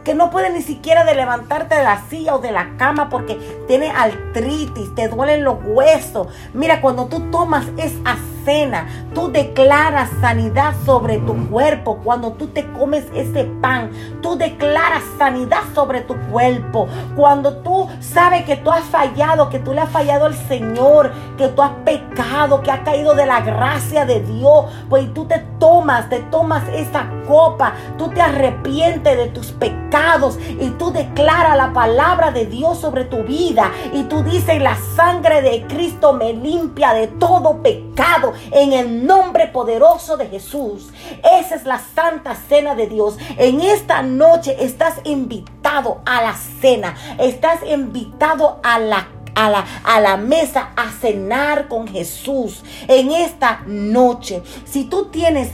que, 0.03 0.15
no 0.15 0.31
puedes 0.31 0.53
ni 0.53 0.63
siquiera 0.63 1.05
de 1.05 1.15
levantarte 1.15 1.77
de 1.77 1.85
la 1.85 2.03
silla 2.09 2.35
o 2.35 2.39
de 2.39 2.51
la 2.53 2.77
cama 2.79 3.11
porque 3.11 3.39
tienes 3.69 3.93
artritis, 3.95 4.95
te 4.95 5.09
duelen 5.09 5.45
los 5.45 5.59
huesos. 5.63 6.27
Mira, 6.55 6.81
cuando 6.81 7.07
tú 7.07 7.31
tomas 7.31 7.67
esa 7.77 8.17
cena, 8.45 8.87
tú 9.15 9.31
declaras 9.31 10.11
sanidad 10.21 10.75
sobre 10.85 11.19
tu 11.19 11.35
cuerpo. 11.49 11.99
Cuando 12.05 12.33
tú 12.33 12.49
te 12.49 12.71
comes 12.73 13.07
ese 13.15 13.45
pan, 13.45 13.91
tú 14.23 14.37
declaras 14.37 15.03
sanidad 15.19 15.63
sobre 15.75 16.03
tu 16.03 16.17
cuerpo. 16.31 16.87
Cuando 17.17 17.59
tú 17.59 17.89
sabes 18.01 18.45
que 18.45 18.57
tú 18.57 18.71
has 18.71 18.85
fallado, 18.85 19.49
que 19.49 19.59
tú 19.59 19.73
le 19.73 19.81
has 19.81 19.91
fallado 19.91 20.27
al 20.27 20.35
Señor, 20.35 21.13
que 21.37 21.49
tú 21.49 21.63
has 21.63 21.73
pecado, 21.85 22.63
que 22.63 22.71
has 22.71 22.81
caído 22.81 23.15
de 23.15 23.27
la 23.27 23.41
gracia 23.41 24.05
de 24.05 24.21
Dios, 24.21 24.67
pues 24.89 25.13
tú 25.15 25.25
te 25.27 25.39
tomas, 25.59 26.09
te 26.09 26.21
tomas 26.21 26.67
esa 26.69 27.09
copa, 27.27 27.75
tú 27.97 28.09
te 28.09 28.21
arrepientes 28.21 29.17
de 29.17 29.27
tus 29.29 29.53
pecados 29.53 30.39
y 30.61 30.71
tú 30.71 30.93
declaras 30.93 31.57
la 31.57 31.73
palabra 31.73 32.31
de 32.31 32.47
Dios 32.47 32.79
sobre 32.79 33.05
tu 33.05 33.23
vida 33.23 33.71
y 33.93 34.05
tú 34.05 34.23
dices, 34.23 34.61
la 34.61 34.77
sangre 34.97 35.43
de 35.43 35.67
Cristo 35.67 36.13
me 36.13 36.33
limpia 36.33 36.93
de 36.93 37.07
todo 37.07 37.63
pecado 37.63 38.34
en 38.51 38.73
el 38.73 39.07
nombre 39.07 39.49
poderoso 39.49 40.17
de 40.17 40.27
Jesús. 40.29 40.91
Esa 41.39 41.55
es 41.55 41.65
la 41.65 41.79
santa 41.79 42.35
cena 42.35 42.75
de 42.75 42.87
Dios. 42.87 43.17
En 43.37 43.61
esta 43.61 44.03
noche 44.03 44.57
estás 44.61 44.95
invitado 45.05 46.01
a 46.07 46.23
la 46.23 46.35
cena, 46.35 46.95
estás 47.19 47.61
invitado 47.67 48.61
a 48.63 48.79
la 48.79 49.09
a 49.35 49.51
la, 49.51 49.65
a 49.83 50.01
la 50.01 50.17
mesa 50.17 50.71
a 50.77 50.91
cenar 50.91 51.69
con 51.69 51.89
Jesús 51.89 52.63
en 52.87 53.11
esta 53.11 53.63
noche. 53.67 54.43
Si 54.65 54.85
tú 54.85 55.07
tienes 55.07 55.51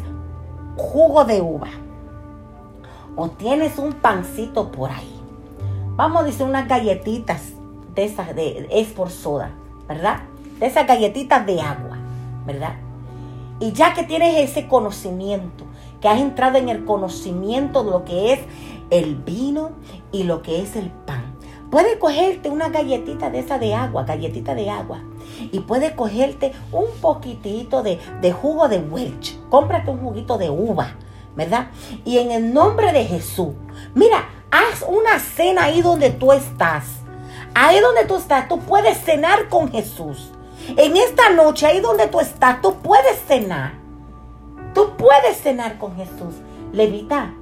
jugo 0.76 1.24
de 1.24 1.40
uva 1.40 1.68
o 3.16 3.30
tienes 3.30 3.78
un 3.78 3.94
pancito 3.94 4.70
por 4.70 4.90
ahí, 4.90 5.20
vamos 5.96 6.22
a 6.22 6.24
decir 6.24 6.46
unas 6.46 6.68
galletitas 6.68 7.52
de 7.94 8.04
esas 8.04 8.34
de 8.34 8.68
es 8.70 8.88
por 8.88 9.10
soda, 9.10 9.50
¿verdad? 9.88 10.20
De 10.58 10.66
esas 10.66 10.86
galletitas 10.86 11.44
de 11.46 11.60
agua, 11.60 11.98
¿verdad? 12.46 12.74
Y 13.60 13.72
ya 13.72 13.94
que 13.94 14.04
tienes 14.04 14.50
ese 14.50 14.66
conocimiento, 14.66 15.64
que 16.00 16.08
has 16.08 16.20
entrado 16.20 16.56
en 16.56 16.68
el 16.68 16.84
conocimiento 16.84 17.84
de 17.84 17.90
lo 17.90 18.04
que 18.04 18.32
es 18.32 18.40
el 18.90 19.16
vino 19.16 19.72
y 20.12 20.22
lo 20.22 20.42
que 20.42 20.62
es 20.62 20.76
el 20.76 20.90
pan, 20.90 21.36
puedes 21.70 21.96
cogerte 21.98 22.48
una 22.48 22.70
galletita 22.70 23.30
de 23.30 23.40
esa 23.40 23.58
de 23.58 23.74
agua, 23.74 24.04
galletita 24.04 24.54
de 24.54 24.70
agua, 24.70 25.02
y 25.52 25.60
puedes 25.60 25.92
cogerte 25.92 26.52
un 26.72 26.86
poquitito 27.00 27.82
de, 27.82 27.98
de 28.20 28.32
jugo 28.32 28.68
de 28.68 28.78
Welch. 28.78 29.38
Cómprate 29.50 29.90
un 29.90 30.00
juguito 30.00 30.38
de 30.38 30.50
uva, 30.50 30.96
¿verdad? 31.36 31.68
Y 32.04 32.18
en 32.18 32.30
el 32.30 32.52
nombre 32.52 32.92
de 32.92 33.04
Jesús, 33.04 33.54
mira, 33.94 34.24
haz 34.50 34.84
una 34.88 35.18
cena 35.18 35.64
ahí 35.64 35.82
donde 35.82 36.10
tú 36.10 36.32
estás. 36.32 37.00
Ahí 37.54 37.80
donde 37.80 38.04
tú 38.04 38.16
estás, 38.16 38.48
tú 38.48 38.58
puedes 38.60 38.98
cenar 38.98 39.48
con 39.48 39.70
Jesús. 39.70 40.32
En 40.76 40.96
esta 40.96 41.30
noche, 41.30 41.66
ahí 41.66 41.80
donde 41.80 42.06
tú 42.08 42.20
estás, 42.20 42.60
tú 42.60 42.74
puedes 42.82 43.18
cenar. 43.26 43.72
Tú 44.74 44.92
puedes 44.96 45.36
cenar 45.42 45.78
con 45.78 45.96
Jesús. 45.96 46.34
Levita, 46.72 47.34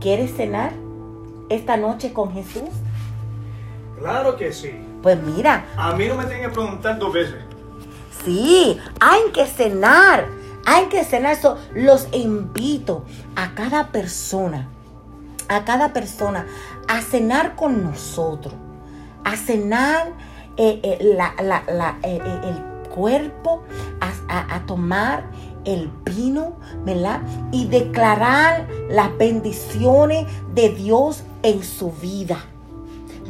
¿quieres 0.00 0.34
cenar 0.36 0.72
esta 1.48 1.76
noche 1.76 2.12
con 2.12 2.32
Jesús? 2.32 2.68
Claro 3.98 4.36
que 4.36 4.52
sí. 4.52 4.72
Pues 5.02 5.20
mira, 5.22 5.64
A 5.76 5.92
mí 5.94 6.06
no 6.08 6.14
me 6.16 6.24
tienen 6.24 6.42
que 6.48 6.54
preguntar 6.54 6.98
dos 6.98 7.12
veces. 7.12 7.36
Sí, 8.24 8.78
hay 9.00 9.20
que 9.32 9.46
cenar. 9.46 10.26
Hay 10.66 10.86
que 10.86 11.04
cenar. 11.04 11.36
So, 11.36 11.58
los 11.74 12.08
invito 12.12 13.04
a 13.36 13.54
cada 13.54 13.88
persona, 13.88 14.68
a 15.48 15.64
cada 15.64 15.92
persona, 15.92 16.46
a 16.88 17.00
cenar 17.00 17.54
con 17.56 17.82
nosotros. 17.82 18.54
A 19.24 19.36
cenar 19.36 20.12
eh, 20.56 20.80
eh, 20.82 20.98
la- 21.16 21.34
la- 21.42 21.64
la- 21.72 21.96
eh, 22.02 22.20
eh, 22.24 22.40
el 22.44 22.71
cuerpo, 22.94 23.62
a, 24.00 24.56
a- 24.56 24.66
tomar 24.66 25.24
el 25.64 25.90
vino, 26.04 26.54
¿verdad? 26.84 27.20
Y 27.52 27.66
declarar 27.66 28.68
las 28.90 29.16
bendiciones 29.16 30.26
de 30.54 30.70
Dios 30.70 31.22
en 31.42 31.62
su 31.62 31.90
vida. 31.92 32.38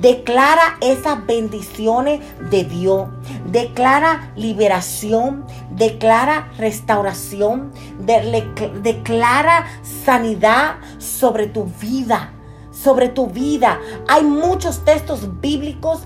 Declara 0.01 0.79
esas 0.81 1.25
bendiciones 1.27 2.21
de 2.51 2.65
Dios. 2.65 3.09
Declara 3.47 4.33
liberación. 4.37 5.45
Declara 5.71 6.51
restauración. 6.59 7.71
de- 8.01 8.51
declara 8.83 9.67
sanidad 10.05 10.77
sobre 10.99 11.47
tu 11.47 11.65
vida. 11.81 12.33
Sobre 12.73 13.11
tu 13.11 13.29
vida. 13.29 13.79
Hay 14.09 14.25
muchos 14.25 14.85
textos 14.85 15.41
bíblicos 15.41 16.03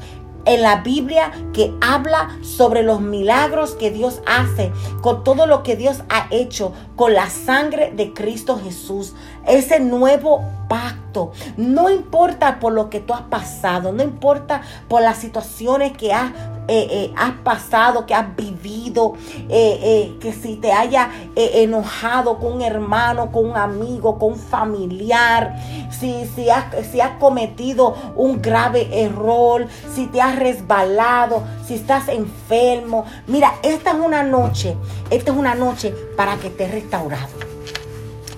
en 0.47 0.63
la 0.63 0.77
Biblia 0.77 1.33
que 1.53 1.75
habla 1.81 2.39
sobre 2.43 2.83
los 2.83 3.01
milagros 3.01 3.73
que 3.73 3.91
Dios 3.91 4.23
hace, 4.27 4.73
con 5.03 5.25
todo 5.25 5.47
lo 5.47 5.63
que 5.63 5.77
Dios 5.77 6.03
ha 6.09 6.29
hecho, 6.31 6.73
con 6.95 7.13
la 7.13 7.29
sangre 7.29 7.93
de 7.95 8.15
Cristo 8.15 8.59
Jesús, 8.63 9.15
ese 9.47 9.81
nuevo 9.81 10.43
pacto. 10.69 11.33
No 11.57 11.91
importa 11.91 12.59
por 12.61 12.73
lo 12.73 12.91
que 12.91 13.01
tú 13.01 13.13
has 13.13 13.23
pasado, 13.23 13.93
no 13.93 14.03
importa 14.03 14.63
por 14.89 15.03
las 15.03 15.19
situaciones 15.19 15.97
que 15.97 16.13
has, 16.13 16.33
eh, 16.69 16.89
eh, 16.91 17.15
has 17.17 17.33
pasado, 17.45 18.07
que 18.07 18.15
has 18.15 18.35
vivido, 18.35 19.15
eh, 19.49 20.17
que 20.21 20.33
si 20.33 20.57
te 20.57 20.73
haya 20.73 21.11
enojado 21.35 22.39
con 22.39 22.55
un 22.55 22.63
hermano, 22.63 23.31
con 23.31 23.51
un 23.51 23.57
amigo, 23.57 24.19
con 24.19 24.33
un 24.33 24.39
familiar, 24.39 25.57
si, 25.91 26.27
si, 26.35 26.51
has, 26.51 26.65
si 26.91 27.01
has 27.01 27.19
cometido 27.19 27.95
un 28.17 28.43
grave 28.43 28.89
error, 28.93 29.67
si 29.95 30.07
te 30.07 30.21
has 30.21 30.37
resbalado, 30.37 31.43
si 31.67 31.75
estás 31.75 32.09
enfermo. 32.09 33.05
Mira, 33.27 33.55
esta 33.63 33.91
es 33.91 33.97
una 33.97 34.23
noche, 34.23 34.77
esta 35.11 35.31
es 35.31 35.37
una 35.37 35.55
noche 35.55 35.95
para 36.17 36.37
que 36.37 36.49
estés 36.49 36.71
restaurado. 36.73 37.29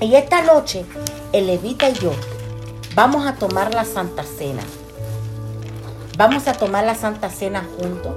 Y 0.00 0.14
esta 0.14 0.42
noche, 0.42 0.84
el 1.32 1.46
levita 1.46 1.88
y 1.88 1.94
yo 1.94 2.12
vamos 2.94 3.26
a 3.26 3.34
tomar 3.34 3.74
la 3.74 3.84
Santa 3.84 4.22
Cena. 4.22 4.62
Vamos 6.18 6.48
a 6.48 6.52
tomar 6.52 6.84
la 6.84 6.96
Santa 6.96 7.30
Cena 7.30 7.64
juntos. 7.78 8.16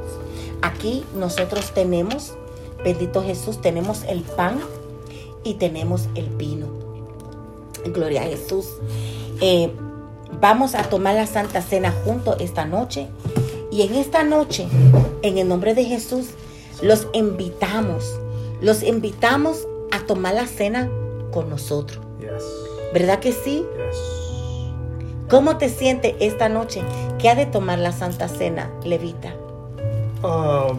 Aquí 0.63 1.05
nosotros 1.13 1.71
tenemos, 1.71 2.33
bendito 2.83 3.23
Jesús, 3.23 3.61
tenemos 3.61 4.01
el 4.07 4.23
pan 4.23 4.59
y 5.43 5.53
tenemos 5.53 6.09
el 6.15 6.29
vino. 6.29 6.65
Gloria 7.85 8.23
a 8.23 8.25
Jesús. 8.25 8.65
Eh, 9.39 9.71
vamos 10.41 10.73
a 10.73 10.81
tomar 10.89 11.13
la 11.13 11.27
Santa 11.27 11.61
Cena 11.61 11.93
juntos 12.03 12.37
esta 12.39 12.65
noche. 12.65 13.07
Y 13.71 13.83
en 13.83 13.93
esta 13.93 14.23
noche, 14.23 14.67
en 15.21 15.37
el 15.37 15.47
nombre 15.47 15.75
de 15.75 15.85
Jesús, 15.85 16.29
los 16.81 17.07
invitamos. 17.13 18.19
Los 18.61 18.81
invitamos 18.81 19.67
a 19.91 20.07
tomar 20.07 20.33
la 20.33 20.47
cena 20.47 20.89
con 21.31 21.51
nosotros. 21.51 22.03
¿Verdad 22.95 23.19
que 23.19 23.31
sí? 23.31 23.63
¿Cómo 25.32 25.57
te 25.57 25.69
sientes 25.69 26.13
esta 26.19 26.49
noche 26.49 26.82
que 27.17 27.29
ha 27.29 27.36
de 27.36 27.45
tomar 27.45 27.79
la 27.79 27.93
Santa 27.93 28.27
Cena, 28.27 28.69
Levita? 28.84 29.34
Um, 30.23 30.77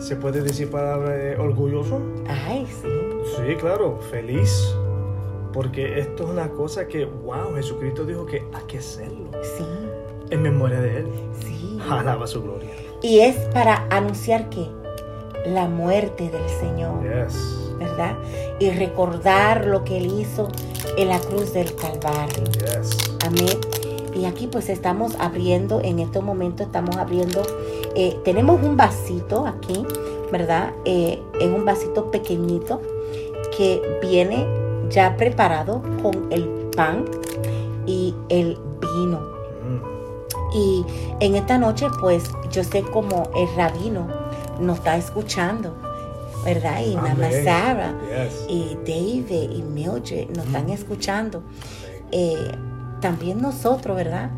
¿Se 0.00 0.16
puede 0.16 0.42
decir 0.42 0.68
palabra 0.70 1.14
orgulloso? 1.38 2.00
Ay, 2.28 2.66
sí. 2.82 2.88
Sí, 3.36 3.54
claro, 3.54 4.00
feliz. 4.10 4.74
Porque 5.52 6.00
esto 6.00 6.24
es 6.24 6.30
una 6.30 6.48
cosa 6.50 6.88
que, 6.88 7.04
wow, 7.04 7.54
Jesucristo 7.54 8.04
dijo 8.04 8.26
que 8.26 8.44
hay 8.52 8.64
que 8.66 8.78
hacerlo. 8.78 9.30
Sí, 9.56 9.64
En 10.30 10.42
memoria 10.42 10.80
de 10.80 10.96
Él. 10.98 11.06
sí. 11.40 11.78
Alaba 11.88 12.26
su 12.26 12.42
gloria. 12.42 12.70
Y 13.02 13.20
es 13.20 13.36
para 13.54 13.86
anunciar 13.90 14.50
que 14.50 14.66
la 15.46 15.68
muerte 15.68 16.28
del 16.28 16.48
Señor, 16.60 17.02
Yes. 17.04 17.36
¿verdad? 17.78 18.16
Y 18.58 18.70
recordar 18.70 19.64
lo 19.66 19.84
que 19.84 19.98
Él 19.98 20.06
hizo 20.20 20.48
en 20.98 21.08
la 21.08 21.20
cruz 21.20 21.52
del 21.52 21.72
Calvario. 21.76 22.42
Yes. 22.52 22.90
Amén. 23.24 23.46
Y 24.16 24.24
aquí 24.24 24.46
pues 24.46 24.68
estamos 24.70 25.14
abriendo, 25.18 25.80
en 25.82 25.98
estos 25.98 26.22
momentos 26.24 26.66
estamos 26.66 26.96
abriendo, 26.96 27.42
eh, 27.94 28.18
tenemos 28.24 28.62
un 28.62 28.76
vasito 28.76 29.46
aquí, 29.46 29.84
¿verdad? 30.32 30.72
Eh, 30.86 31.22
es 31.38 31.46
un 31.48 31.64
vasito 31.64 32.10
pequeñito 32.10 32.80
que 33.56 33.82
viene 34.00 34.46
ya 34.90 35.16
preparado 35.16 35.82
con 36.02 36.32
el 36.32 36.44
pan 36.74 37.04
y 37.86 38.14
el 38.30 38.58
vino. 38.80 39.20
Mm. 39.20 40.54
Y 40.54 40.84
en 41.20 41.36
esta 41.36 41.58
noche, 41.58 41.86
pues 42.00 42.24
yo 42.50 42.64
sé 42.64 42.82
como 42.82 43.24
el 43.36 43.48
rabino 43.54 44.06
nos 44.60 44.78
está 44.78 44.96
escuchando, 44.96 45.74
¿verdad? 46.44 46.80
Y 46.86 46.96
Mama. 46.96 47.30
Sara 47.44 47.94
Yes. 48.08 48.46
y 48.48 48.76
David 48.86 49.50
y 49.50 49.62
Mildred 49.62 50.30
nos 50.30 50.46
están 50.46 50.66
Mm. 50.66 50.70
escuchando. 50.70 51.42
Eh, 52.12 52.52
también 53.00 53.40
nosotros, 53.40 53.96
¿verdad? 53.96 54.30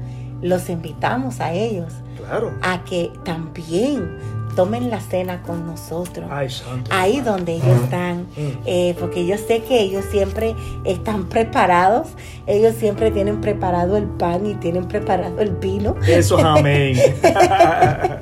Los 0.42 0.68
invitamos 0.70 1.40
a 1.40 1.52
ellos 1.52 1.92
Claro. 2.16 2.52
a 2.62 2.84
que 2.84 3.10
también 3.24 4.16
tomen 4.54 4.90
la 4.90 5.00
cena 5.00 5.42
con 5.42 5.66
nosotros. 5.66 6.26
Ay, 6.32 6.50
santo. 6.50 6.90
Ahí 6.92 7.20
donde 7.20 7.54
ellos 7.54 7.82
están, 7.84 8.22
Mm. 8.36 8.58
eh, 8.66 8.96
porque 8.98 9.24
yo 9.24 9.36
sé 9.38 9.62
que 9.62 9.80
ellos 9.80 10.04
siempre 10.10 10.54
están 10.84 11.28
preparados, 11.28 12.08
ellos 12.46 12.74
siempre 12.76 13.10
tienen 13.12 13.40
preparado 13.40 13.96
el 13.96 14.04
pan 14.04 14.46
y 14.46 14.54
tienen 14.54 14.86
preparado 14.88 15.40
el 15.40 15.50
vino. 15.52 15.94
Eso 16.08 16.38
es 16.38 16.44
amén. 16.44 16.96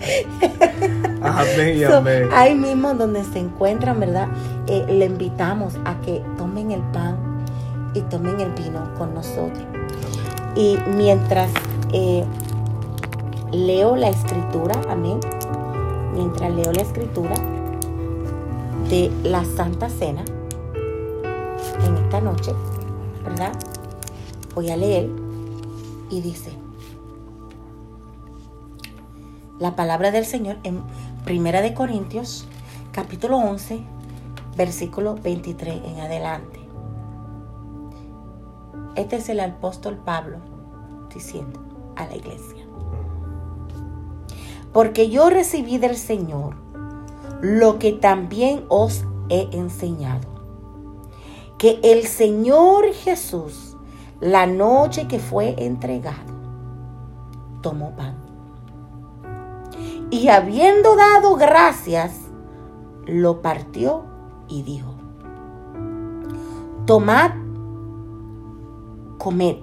amén 1.22 1.76
y 1.78 1.84
So, 1.84 1.96
amén. 1.96 2.28
ahí 2.34 2.54
mismo 2.54 2.94
donde 2.94 3.24
se 3.24 3.38
encuentran, 3.38 4.00
¿verdad? 4.00 4.28
Eh, 4.66 4.84
le 4.88 5.06
invitamos 5.06 5.74
a 5.84 6.00
que 6.02 6.22
tomen 6.36 6.70
el 6.70 6.80
pan 6.92 7.16
y 7.94 8.00
tomen 8.02 8.40
el 8.40 8.50
vino 8.52 8.92
con 8.98 9.14
nosotros. 9.14 9.64
Y 10.56 10.78
mientras 10.96 11.50
eh, 11.92 12.24
leo 13.52 13.94
la 13.94 14.08
escritura, 14.08 14.80
amén, 14.88 15.20
mientras 16.14 16.50
leo 16.54 16.72
la 16.72 16.82
escritura 16.82 17.34
de 18.88 19.10
la 19.22 19.44
Santa 19.44 19.90
Cena 19.90 20.24
en 21.86 21.96
esta 21.96 22.20
noche, 22.20 22.52
¿verdad? 23.22 23.52
Voy 24.54 24.70
a 24.70 24.76
leer 24.76 25.10
y 26.08 26.22
dice, 26.22 26.50
la 29.58 29.76
palabra 29.76 30.10
del 30.10 30.24
Señor 30.24 30.56
en 30.62 30.80
Primera 31.24 31.60
de 31.60 31.74
Corintios, 31.74 32.46
capítulo 32.92 33.36
11, 33.38 33.80
versículo 34.56 35.16
23 35.16 35.82
en 35.84 36.00
adelante. 36.00 36.65
Este 38.96 39.16
es 39.16 39.28
el 39.28 39.40
apóstol 39.40 39.98
Pablo 40.04 40.38
diciendo 41.14 41.60
a 41.96 42.06
la 42.06 42.16
iglesia. 42.16 42.66
Porque 44.72 45.08
yo 45.08 45.30
recibí 45.30 45.78
del 45.78 45.96
Señor 45.96 46.56
lo 47.40 47.78
que 47.78 47.92
también 47.92 48.64
os 48.68 49.04
he 49.28 49.48
enseñado. 49.52 50.26
Que 51.58 51.80
el 51.82 52.06
Señor 52.06 52.86
Jesús, 52.92 53.76
la 54.20 54.46
noche 54.46 55.08
que 55.08 55.18
fue 55.18 55.54
entregado, 55.58 56.32
tomó 57.62 57.94
pan. 57.96 58.16
Y 60.10 60.28
habiendo 60.28 60.96
dado 60.96 61.36
gracias, 61.36 62.12
lo 63.06 63.42
partió 63.42 64.04
y 64.48 64.62
dijo, 64.62 64.94
tomad, 66.86 67.32
comed. 69.26 69.56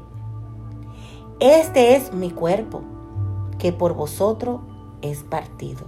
Este 1.39 1.95
es 1.95 2.11
mi 2.11 2.32
cuerpo, 2.32 2.82
que 3.59 3.72
por 3.72 3.93
vosotros 3.93 4.59
es 5.01 5.24
partido. 5.24 5.86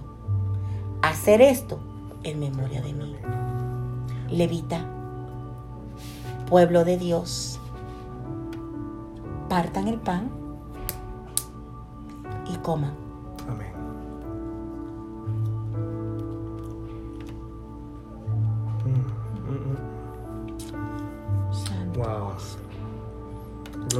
Hacer 1.02 1.42
esto 1.42 1.78
en 2.22 2.40
memoria 2.40 2.80
de 2.80 2.94
mí. 2.94 3.16
Levita, 4.30 4.82
pueblo 6.48 6.86
de 6.86 6.96
Dios, 6.96 7.60
partan 9.50 9.88
el 9.88 10.00
pan 10.00 10.30
y 12.50 12.56
coman. 12.56 13.05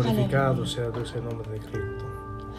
Glorificado 0.02 0.50
Aleluya. 0.52 0.70
sea 0.70 0.84
dulce 0.90 1.20
nombre 1.20 1.50
de 1.50 1.58
Cristo. 1.60 2.04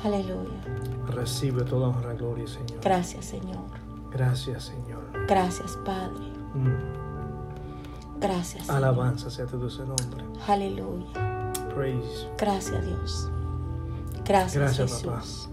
Aleluya. 0.03 0.61
Recibe 1.07 1.63
toda 1.63 1.87
honra 1.89 2.13
y 2.13 2.17
gloria, 2.17 2.47
Señor. 2.47 2.79
Gracias, 2.83 3.25
Señor. 3.25 3.65
Gracias, 4.11 4.63
Señor. 4.65 5.03
Gracias, 5.27 5.77
Padre. 5.85 6.25
Mm. 6.53 8.19
Gracias. 8.19 8.65
Señor. 8.65 8.77
Alabanza 8.77 9.29
sea 9.29 9.45
tu 9.45 9.57
dulce 9.57 9.83
nombre. 9.85 10.23
Aleluya. 10.47 11.51
Praise. 11.75 12.27
Gracias, 12.37 12.85
Dios. 12.85 13.29
Gracias, 14.25 14.77
Gracias, 14.77 14.91
Jesús. 15.03 15.49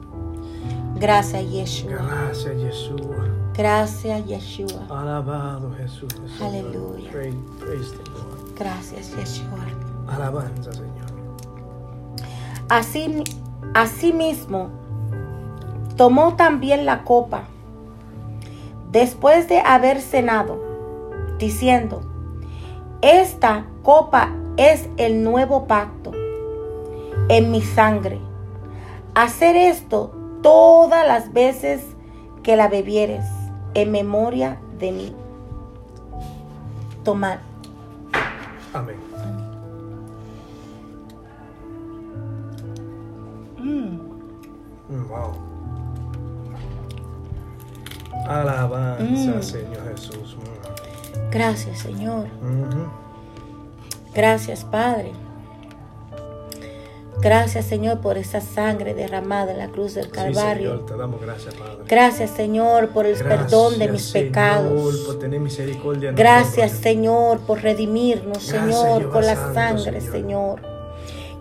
Gracias, 0.97 1.45
Yeshua. 1.45 1.91
Gracias, 1.93 2.55
Jesús. 2.57 3.01
Gracias, 3.55 4.27
Yeshua. 4.27 4.87
Alabado 4.89 5.73
Jesús. 5.77 6.13
Aleluya. 6.41 7.11
Praise, 7.11 7.37
praise 7.61 7.91
the 7.93 8.11
Lord. 8.11 8.55
Gracias, 8.57 9.11
Yeshua. 9.17 9.59
Alabanza, 10.09 10.73
Señor. 10.73 11.14
Así, 12.69 13.25
asimismo, 13.75 14.71
tomó 15.97 16.35
también 16.35 16.87
la 16.87 17.05
copa 17.05 17.45
después 18.91 19.49
de 19.49 19.59
haber 19.61 20.01
cenado, 20.01 20.63
diciendo, 21.39 22.01
esta 23.03 23.67
copa 23.83 24.31
es 24.57 24.89
el 24.97 25.23
nuevo 25.23 25.67
pacto 25.67 26.13
en 27.29 27.51
mi 27.51 27.61
sangre. 27.61 28.19
Hacer 29.15 29.57
esto 29.57 30.15
todas 30.43 31.07
las 31.07 31.33
veces 31.33 31.83
que 32.43 32.57
la 32.57 32.69
bebieres 32.69 33.25
en 33.75 33.91
memoria 33.91 34.61
de 34.79 34.93
mí. 34.93 35.17
Tomad. 37.03 37.39
Amén. 38.73 39.14
Wow. 45.09 45.33
Alabanza, 48.29 49.03
Mm. 49.39 49.43
Señor 49.43 49.91
Jesús. 49.95 50.37
Mm. 50.37 51.31
Gracias, 51.31 51.79
Señor. 51.81 52.27
Mhm. 52.41 52.87
Gracias, 54.15 54.65
Padre. 54.65 55.13
Gracias, 57.21 57.65
Señor, 57.67 58.01
por 58.01 58.19
esa 58.19 58.41
sangre 58.41 58.93
derramada 58.93 59.53
en 59.53 59.59
la 59.59 59.69
cruz 59.69 59.95
del 59.95 60.07
Sí, 60.07 60.11
Calvario. 60.11 60.71
Señor, 60.73 60.87
te 60.87 60.97
damos 60.97 61.21
gracias, 61.21 61.55
Padre. 61.55 61.85
Gracias, 61.89 62.31
Señor, 62.31 62.89
por 62.91 63.07
el 63.07 63.17
Gracias, 63.17 63.41
perdón 63.41 63.79
de 63.79 63.89
mis 63.89 64.03
Señor, 64.03 64.27
pecados. 64.29 64.97
por 65.07 65.19
tener 65.19 65.41
misericordia 65.41 66.11
de 66.11 66.17
Gracias, 66.17 66.57
nosotros. 66.73 66.83
Señor, 66.83 67.39
por 67.41 67.63
redimirnos, 67.63 68.51
Gracias, 68.51 68.63
Señor, 68.81 69.11
con 69.11 69.25
la 69.27 69.37
sangre, 69.55 70.01
Señor. 70.01 70.61
Señor. 70.61 70.74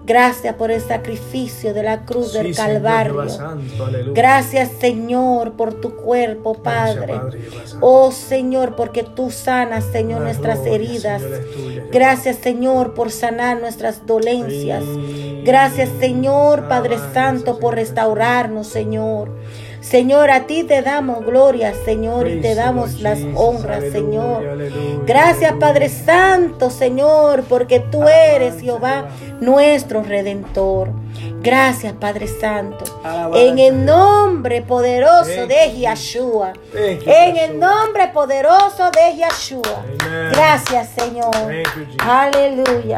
Gracias 0.06 0.56
por 0.56 0.70
el 0.70 0.82
sacrificio 0.82 1.74
de 1.74 1.84
la 1.84 2.06
cruz 2.06 2.34
del 2.34 2.54
Sí, 2.54 2.62
Calvario. 2.62 3.30
Santo. 3.30 3.88
Gracias, 4.14 4.72
Señor, 4.80 5.54
por 5.54 5.74
tu 5.76 5.95
cuerpo, 5.95 6.58
Gracias, 6.62 6.95
Padre. 6.97 7.14
Padre. 7.14 7.39
Oh, 7.80 8.12
Señor, 8.12 8.76
porque 8.76 9.04
tú 9.04 9.32
sanas, 9.32 9.86
Señor, 9.86 10.22
nuestras 10.22 10.60
gloria, 10.60 10.76
heridas. 10.76 11.22
Señor, 11.22 11.39
tuya. 11.56 11.84
Gracias, 11.91 12.36
Señor, 12.38 12.93
por 12.93 13.12
sanar 13.12 13.62
nuestras 13.62 14.06
dolencias. 14.06 14.84
Sí. 14.84 15.41
Gracias, 15.45 15.89
Señor, 15.99 16.68
Padre 16.68 16.95
Alabanza, 16.95 17.14
Santo, 17.14 17.60
por 17.60 17.76
restaurarnos, 17.76 18.68
Señor. 18.68 19.32
Señor, 19.84 20.31
a 20.31 20.47
ti 20.47 20.63
te 20.63 20.81
damos 20.81 21.25
gloria, 21.25 21.73
Señor, 21.84 22.29
y 22.29 22.39
te 22.39 22.55
damos 22.55 23.01
las 23.01 23.19
honras, 23.36 23.84
Señor. 23.91 24.57
Gracias. 25.05 25.53
Padre 25.59 25.89
Santo, 25.89 26.69
Señor, 26.69 27.43
porque 27.43 27.79
tú 27.79 28.07
eres, 28.07 28.61
Jehová, 28.61 29.09
nuestro 29.41 30.01
redentor. 30.01 30.89
Gracias, 31.41 31.93
Padre 31.93 32.27
Santo. 32.27 32.86
En 33.36 33.59
el 33.59 33.86
nombre 33.86 34.61
poderoso 34.61 35.45
de 35.47 35.71
Yeshua. 35.77 36.53
En 36.73 37.36
el 37.36 37.59
nombre 37.59 38.07
poderoso 38.07 38.89
de 38.89 39.17
Yeshua. 39.17 39.84
Gracias, 40.31 40.89
Señor. 40.95 41.36
Aleluya. 41.99 42.97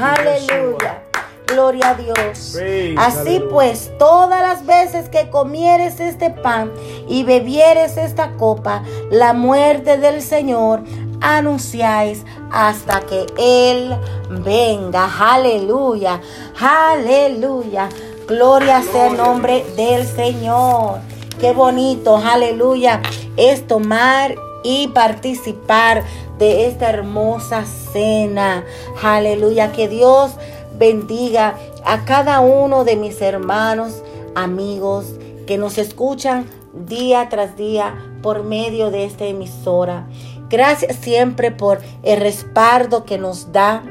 Aleluya. 0.00 1.07
Gloria 1.48 1.90
a 1.90 1.94
Dios. 1.94 2.52
Praise, 2.54 2.94
Así 2.98 3.18
aleluya. 3.36 3.48
pues, 3.50 3.90
todas 3.98 4.40
las 4.42 4.66
veces 4.66 5.08
que 5.08 5.30
comieres 5.30 5.98
este 6.00 6.30
pan 6.30 6.70
y 7.08 7.24
bebieres 7.24 7.96
esta 7.96 8.32
copa, 8.36 8.82
la 9.10 9.32
muerte 9.32 9.98
del 9.98 10.22
Señor 10.22 10.82
anunciáis 11.20 12.24
hasta 12.52 13.00
que 13.00 13.26
Él 13.38 13.96
venga. 14.44 15.08
Aleluya. 15.18 16.20
Aleluya. 16.60 17.88
Gloria 18.26 18.82
sea 18.82 19.08
el 19.08 19.16
nombre 19.16 19.64
del 19.76 20.06
Señor. 20.06 20.98
Qué 21.40 21.52
bonito, 21.52 22.16
aleluya, 22.16 23.00
es 23.36 23.66
tomar 23.66 24.34
y 24.64 24.88
participar 24.88 26.02
de 26.36 26.66
esta 26.66 26.90
hermosa 26.90 27.64
cena. 27.64 28.64
Aleluya, 29.02 29.70
que 29.72 29.88
Dios 29.88 30.32
bendiga 30.78 31.56
a 31.84 32.04
cada 32.04 32.40
uno 32.40 32.84
de 32.84 32.96
mis 32.96 33.20
hermanos, 33.20 34.02
amigos 34.34 35.06
que 35.46 35.58
nos 35.58 35.78
escuchan 35.78 36.46
día 36.72 37.28
tras 37.28 37.56
día 37.56 37.94
por 38.22 38.44
medio 38.44 38.90
de 38.90 39.04
esta 39.04 39.24
emisora. 39.24 40.06
Gracias 40.48 40.96
siempre 40.96 41.50
por 41.50 41.80
el 42.02 42.20
respaldo 42.20 43.04
que 43.04 43.18
nos 43.18 43.52
da. 43.52 43.82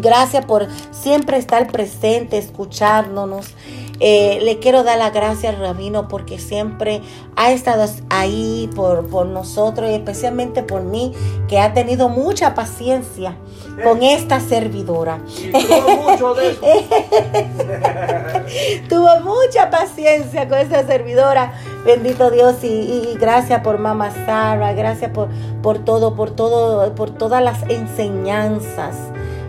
Gracias 0.00 0.44
por 0.44 0.66
siempre 0.90 1.36
estar 1.36 1.70
presente, 1.70 2.38
escuchándonos. 2.38 3.54
Eh, 4.00 4.40
le 4.42 4.58
quiero 4.58 4.82
dar 4.82 4.98
las 4.98 5.14
gracias 5.14 5.54
al 5.54 5.60
rabino 5.60 6.08
porque 6.08 6.38
siempre 6.38 7.00
ha 7.34 7.52
estado 7.52 7.86
ahí 8.10 8.68
por, 8.74 9.06
por 9.08 9.26
nosotros 9.26 9.88
y 9.90 9.94
especialmente 9.94 10.62
por 10.62 10.82
mí, 10.82 11.12
que 11.48 11.58
ha 11.58 11.72
tenido 11.72 12.08
mucha 12.08 12.54
paciencia 12.54 13.36
con 13.82 14.02
esta 14.02 14.40
servidora. 14.40 15.18
Tuvo 15.52 16.10
mucho 16.10 16.34
de 16.34 16.50
eso. 16.50 16.60
Tuvo 18.88 19.20
mucha 19.20 19.70
paciencia 19.70 20.48
con 20.48 20.58
esta 20.58 20.86
servidora. 20.86 21.52
Bendito 21.84 22.30
Dios 22.30 22.56
y 22.62 23.16
gracias 23.20 23.60
por 23.60 23.78
Mamá 23.78 24.10
Sara, 24.10 24.72
gracias 24.72 25.10
por, 25.10 25.28
por 25.62 25.84
todo, 25.84 26.14
por 26.14 26.30
todo, 26.30 26.94
por 26.94 27.10
todas 27.10 27.42
las 27.42 27.62
enseñanzas, 27.68 28.96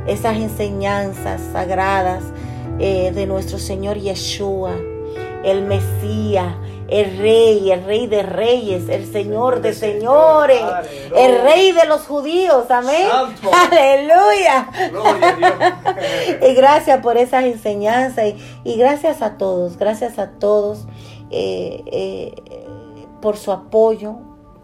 esas 0.05 0.37
enseñanzas 0.37 1.41
sagradas 1.51 2.23
eh, 2.79 3.11
de 3.11 3.25
nuestro 3.25 3.57
Señor 3.57 3.97
Yeshua, 3.97 4.75
el 5.43 5.63
Mesías, 5.63 6.53
el 6.89 7.17
Rey, 7.17 7.71
el 7.71 7.83
Rey 7.83 8.07
de 8.07 8.23
Reyes, 8.23 8.89
el 8.89 9.11
Señor 9.11 9.61
de 9.61 9.73
señores, 9.73 10.61
el 11.15 11.41
Rey 11.41 11.71
de 11.71 11.85
los 11.85 12.01
judíos, 12.01 12.69
amén. 12.69 13.07
Santo. 13.09 13.51
Aleluya. 13.53 14.69
Gloria 14.91 15.29
a 15.29 15.35
Dios. 15.35 15.53
Y 16.49 16.53
gracias 16.53 17.01
por 17.01 17.17
esas 17.17 17.43
enseñanzas 17.45 18.25
y, 18.27 18.37
y 18.63 18.77
gracias 18.77 19.21
a 19.21 19.37
todos, 19.37 19.77
gracias 19.77 20.19
a 20.19 20.31
todos 20.31 20.85
eh, 21.29 21.83
eh, 21.87 22.65
por 23.21 23.37
su 23.37 23.51
apoyo, 23.51 24.15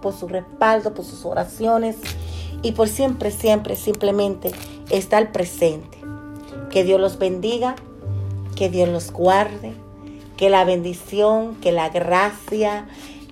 por 0.01 0.13
su 0.13 0.27
respaldo, 0.27 0.93
por 0.93 1.03
sus 1.03 1.25
oraciones 1.25 1.97
y 2.61 2.71
por 2.73 2.87
siempre, 2.87 3.31
siempre, 3.31 3.75
simplemente 3.75 4.51
estar 4.89 5.31
presente. 5.31 5.97
Que 6.69 6.83
Dios 6.83 6.99
los 6.99 7.17
bendiga, 7.19 7.75
que 8.55 8.69
Dios 8.69 8.87
los 8.89 9.11
guarde, 9.11 9.73
que 10.37 10.49
la 10.49 10.65
bendición, 10.65 11.55
que 11.55 11.71
la 11.71 11.89
gracia, 11.89 12.87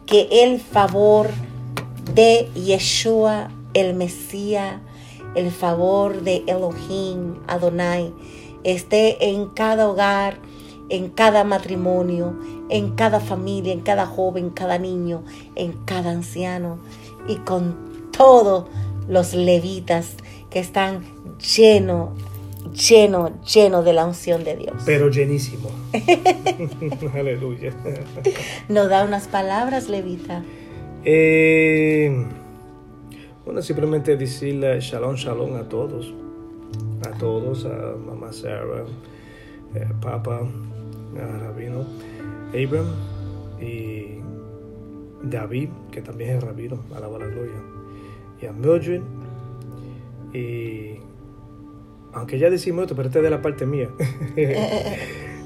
que 0.05 0.27
el 0.43 0.59
favor 0.59 1.29
de 2.13 2.49
Yeshua, 2.55 3.49
el 3.73 3.93
Mesías, 3.93 4.79
el 5.35 5.51
favor 5.51 6.21
de 6.21 6.43
Elohim, 6.47 7.35
Adonai, 7.47 8.13
esté 8.63 9.29
en 9.29 9.47
cada 9.47 9.89
hogar, 9.89 10.37
en 10.89 11.09
cada 11.09 11.43
matrimonio, 11.43 12.37
en 12.69 12.91
cada 12.95 13.19
familia, 13.19 13.71
en 13.71 13.81
cada 13.81 14.05
joven, 14.05 14.49
cada 14.49 14.77
niño, 14.77 15.23
en 15.55 15.71
cada 15.85 16.11
anciano 16.11 16.79
y 17.27 17.37
con 17.37 18.09
todos 18.11 18.65
los 19.07 19.33
levitas 19.33 20.15
que 20.49 20.59
están 20.59 21.03
llenos, 21.39 22.09
llenos, 22.73 23.31
llenos 23.53 23.85
de 23.85 23.93
la 23.93 24.05
unción 24.05 24.43
de 24.43 24.55
Dios. 24.57 24.75
Pero 24.85 25.09
llenísimo. 25.09 25.69
Aleluya. 27.13 27.73
Nos 28.69 28.89
da 28.89 29.05
unas 29.05 29.27
palabras, 29.27 29.89
levita. 29.89 30.43
Eh, 31.03 32.25
bueno, 33.45 33.61
simplemente 33.61 34.17
decirle 34.17 34.79
shalom, 34.79 35.15
shalom 35.15 35.55
a 35.55 35.67
todos. 35.67 36.13
A 37.05 37.17
todos, 37.17 37.65
a 37.65 37.95
mamá 37.97 38.31
Sarah, 38.31 38.85
eh, 39.75 39.87
Papa, 39.99 40.41
a 40.41 41.37
Rabino 41.37 41.85
Abram 42.53 42.85
y 43.59 44.19
David, 45.23 45.69
que 45.91 46.01
también 46.01 46.37
es 46.37 46.43
rabino, 46.43 46.79
alaba 46.95 47.19
la 47.19 47.27
gloria, 47.27 47.61
y 48.41 48.45
a 48.45 48.51
Mildred, 48.51 49.01
y 50.33 50.97
aunque 52.13 52.39
ya 52.39 52.49
decimos 52.49 52.83
esto, 52.83 52.95
pero 52.95 53.07
este 53.07 53.19
es 53.19 53.23
de 53.23 53.29
la 53.29 53.41
parte 53.41 53.65
mía, 53.65 53.89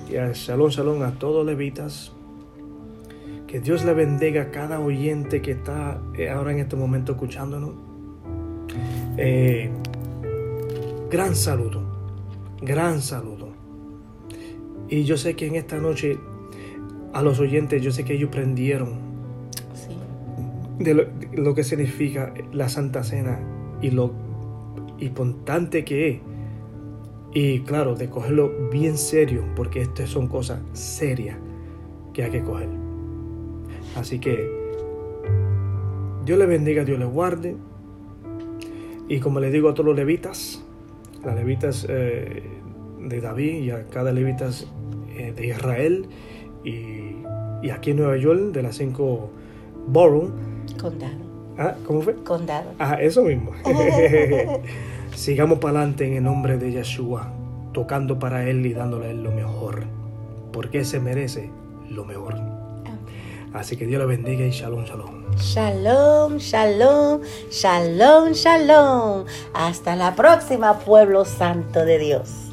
y 0.10 0.14
Shalom, 0.34 0.70
Shalom 0.70 1.02
a 1.04 1.12
todos 1.12 1.46
levitas, 1.46 2.12
que 3.48 3.60
Dios 3.60 3.86
le 3.86 3.94
bendiga 3.94 4.44
a 4.44 4.52
cada 4.52 4.80
oyente 4.80 5.42
que 5.42 5.52
está 5.52 6.02
eh, 6.18 6.30
ahora 6.30 6.52
en 6.52 6.60
este 6.60 6.76
momento 6.76 7.14
escuchándonos. 7.14 7.72
Eh, 9.18 9.70
gran 11.10 11.36
saludo, 11.36 11.82
gran 12.62 13.02
saludo. 13.02 13.50
Y 14.90 15.04
yo 15.04 15.18
sé 15.18 15.36
que 15.36 15.48
en 15.48 15.56
esta 15.56 15.78
noche 15.78 16.18
a 17.14 17.22
los 17.22 17.40
oyentes, 17.40 17.82
yo 17.82 17.92
sé 17.92 18.04
que 18.04 18.14
ellos 18.16 18.30
prendieron 18.30 19.06
Sí. 19.74 19.96
de 20.84 20.94
lo, 20.94 21.06
de 21.06 21.38
lo 21.38 21.56
que 21.56 21.64
significa 21.64 22.34
la 22.52 22.68
Santa 22.68 23.04
Cena 23.04 23.40
y 23.82 23.92
lo 23.92 24.12
importante 25.00 25.86
que 25.86 26.10
es. 26.10 26.18
Y 27.36 27.60
claro, 27.60 27.96
de 27.96 28.10
cogerlo 28.10 28.70
bien 28.72 28.98
serio, 28.98 29.44
porque 29.58 29.82
estas 29.82 30.10
son 30.10 30.28
cosas 30.28 30.62
serias 30.72 31.38
que 32.14 32.24
hay 32.24 32.32
que 32.32 32.42
coger. 32.42 32.70
Así 33.98 34.20
que 34.20 34.50
Dios 36.24 36.40
le 36.40 36.46
bendiga, 36.46 36.86
Dios 36.86 36.98
le 36.98 37.04
guarde. 37.04 37.58
Y 39.10 39.20
como 39.20 39.42
le 39.42 39.52
digo 39.52 39.68
a 39.68 39.74
todos 39.74 39.88
los 39.88 39.98
levitas, 39.98 40.64
las 41.26 41.36
levitas 41.36 41.86
eh, 41.90 42.42
de 43.02 43.20
David 43.20 43.64
y 43.64 43.72
a 43.72 43.86
cada 43.88 44.14
levitas 44.14 44.66
eh, 45.10 45.34
de 45.36 45.48
Israel 45.48 46.08
y, 46.64 47.18
y 47.62 47.70
aquí 47.70 47.92
en 47.92 47.98
Nueva 47.98 48.16
York 48.16 48.54
de 48.54 48.64
las 48.64 48.78
cinco 48.78 49.30
borough. 49.88 50.32
Condado. 50.80 51.18
Ah, 51.58 51.76
¿Cómo 51.86 52.02
fue? 52.02 52.16
Condado. 52.16 52.72
Ah, 52.80 52.96
eso 53.02 53.24
mismo. 53.24 53.52
Sigamos 55.16 55.60
para 55.60 55.80
adelante 55.80 56.06
en 56.06 56.18
el 56.18 56.24
nombre 56.24 56.58
de 56.58 56.74
Yeshua, 56.74 57.32
tocando 57.72 58.20
para 58.20 58.50
Él 58.50 58.66
y 58.66 58.74
dándole 58.74 59.08
a 59.08 59.10
Él 59.12 59.24
lo 59.24 59.32
mejor, 59.32 59.86
porque 60.52 60.80
Él 60.80 60.86
se 60.86 61.00
merece 61.00 61.50
lo 61.90 62.04
mejor. 62.04 62.36
Así 63.54 63.78
que 63.78 63.86
Dios 63.86 64.02
le 64.02 64.06
bendiga 64.06 64.46
y 64.46 64.52
shalom, 64.52 64.84
shalom. 64.84 65.24
Shalom, 65.38 66.38
shalom, 66.38 67.22
shalom, 67.50 68.34
shalom. 68.34 69.26
Hasta 69.54 69.96
la 69.96 70.14
próxima, 70.16 70.80
pueblo 70.80 71.24
santo 71.24 71.86
de 71.86 71.98
Dios. 71.98 72.52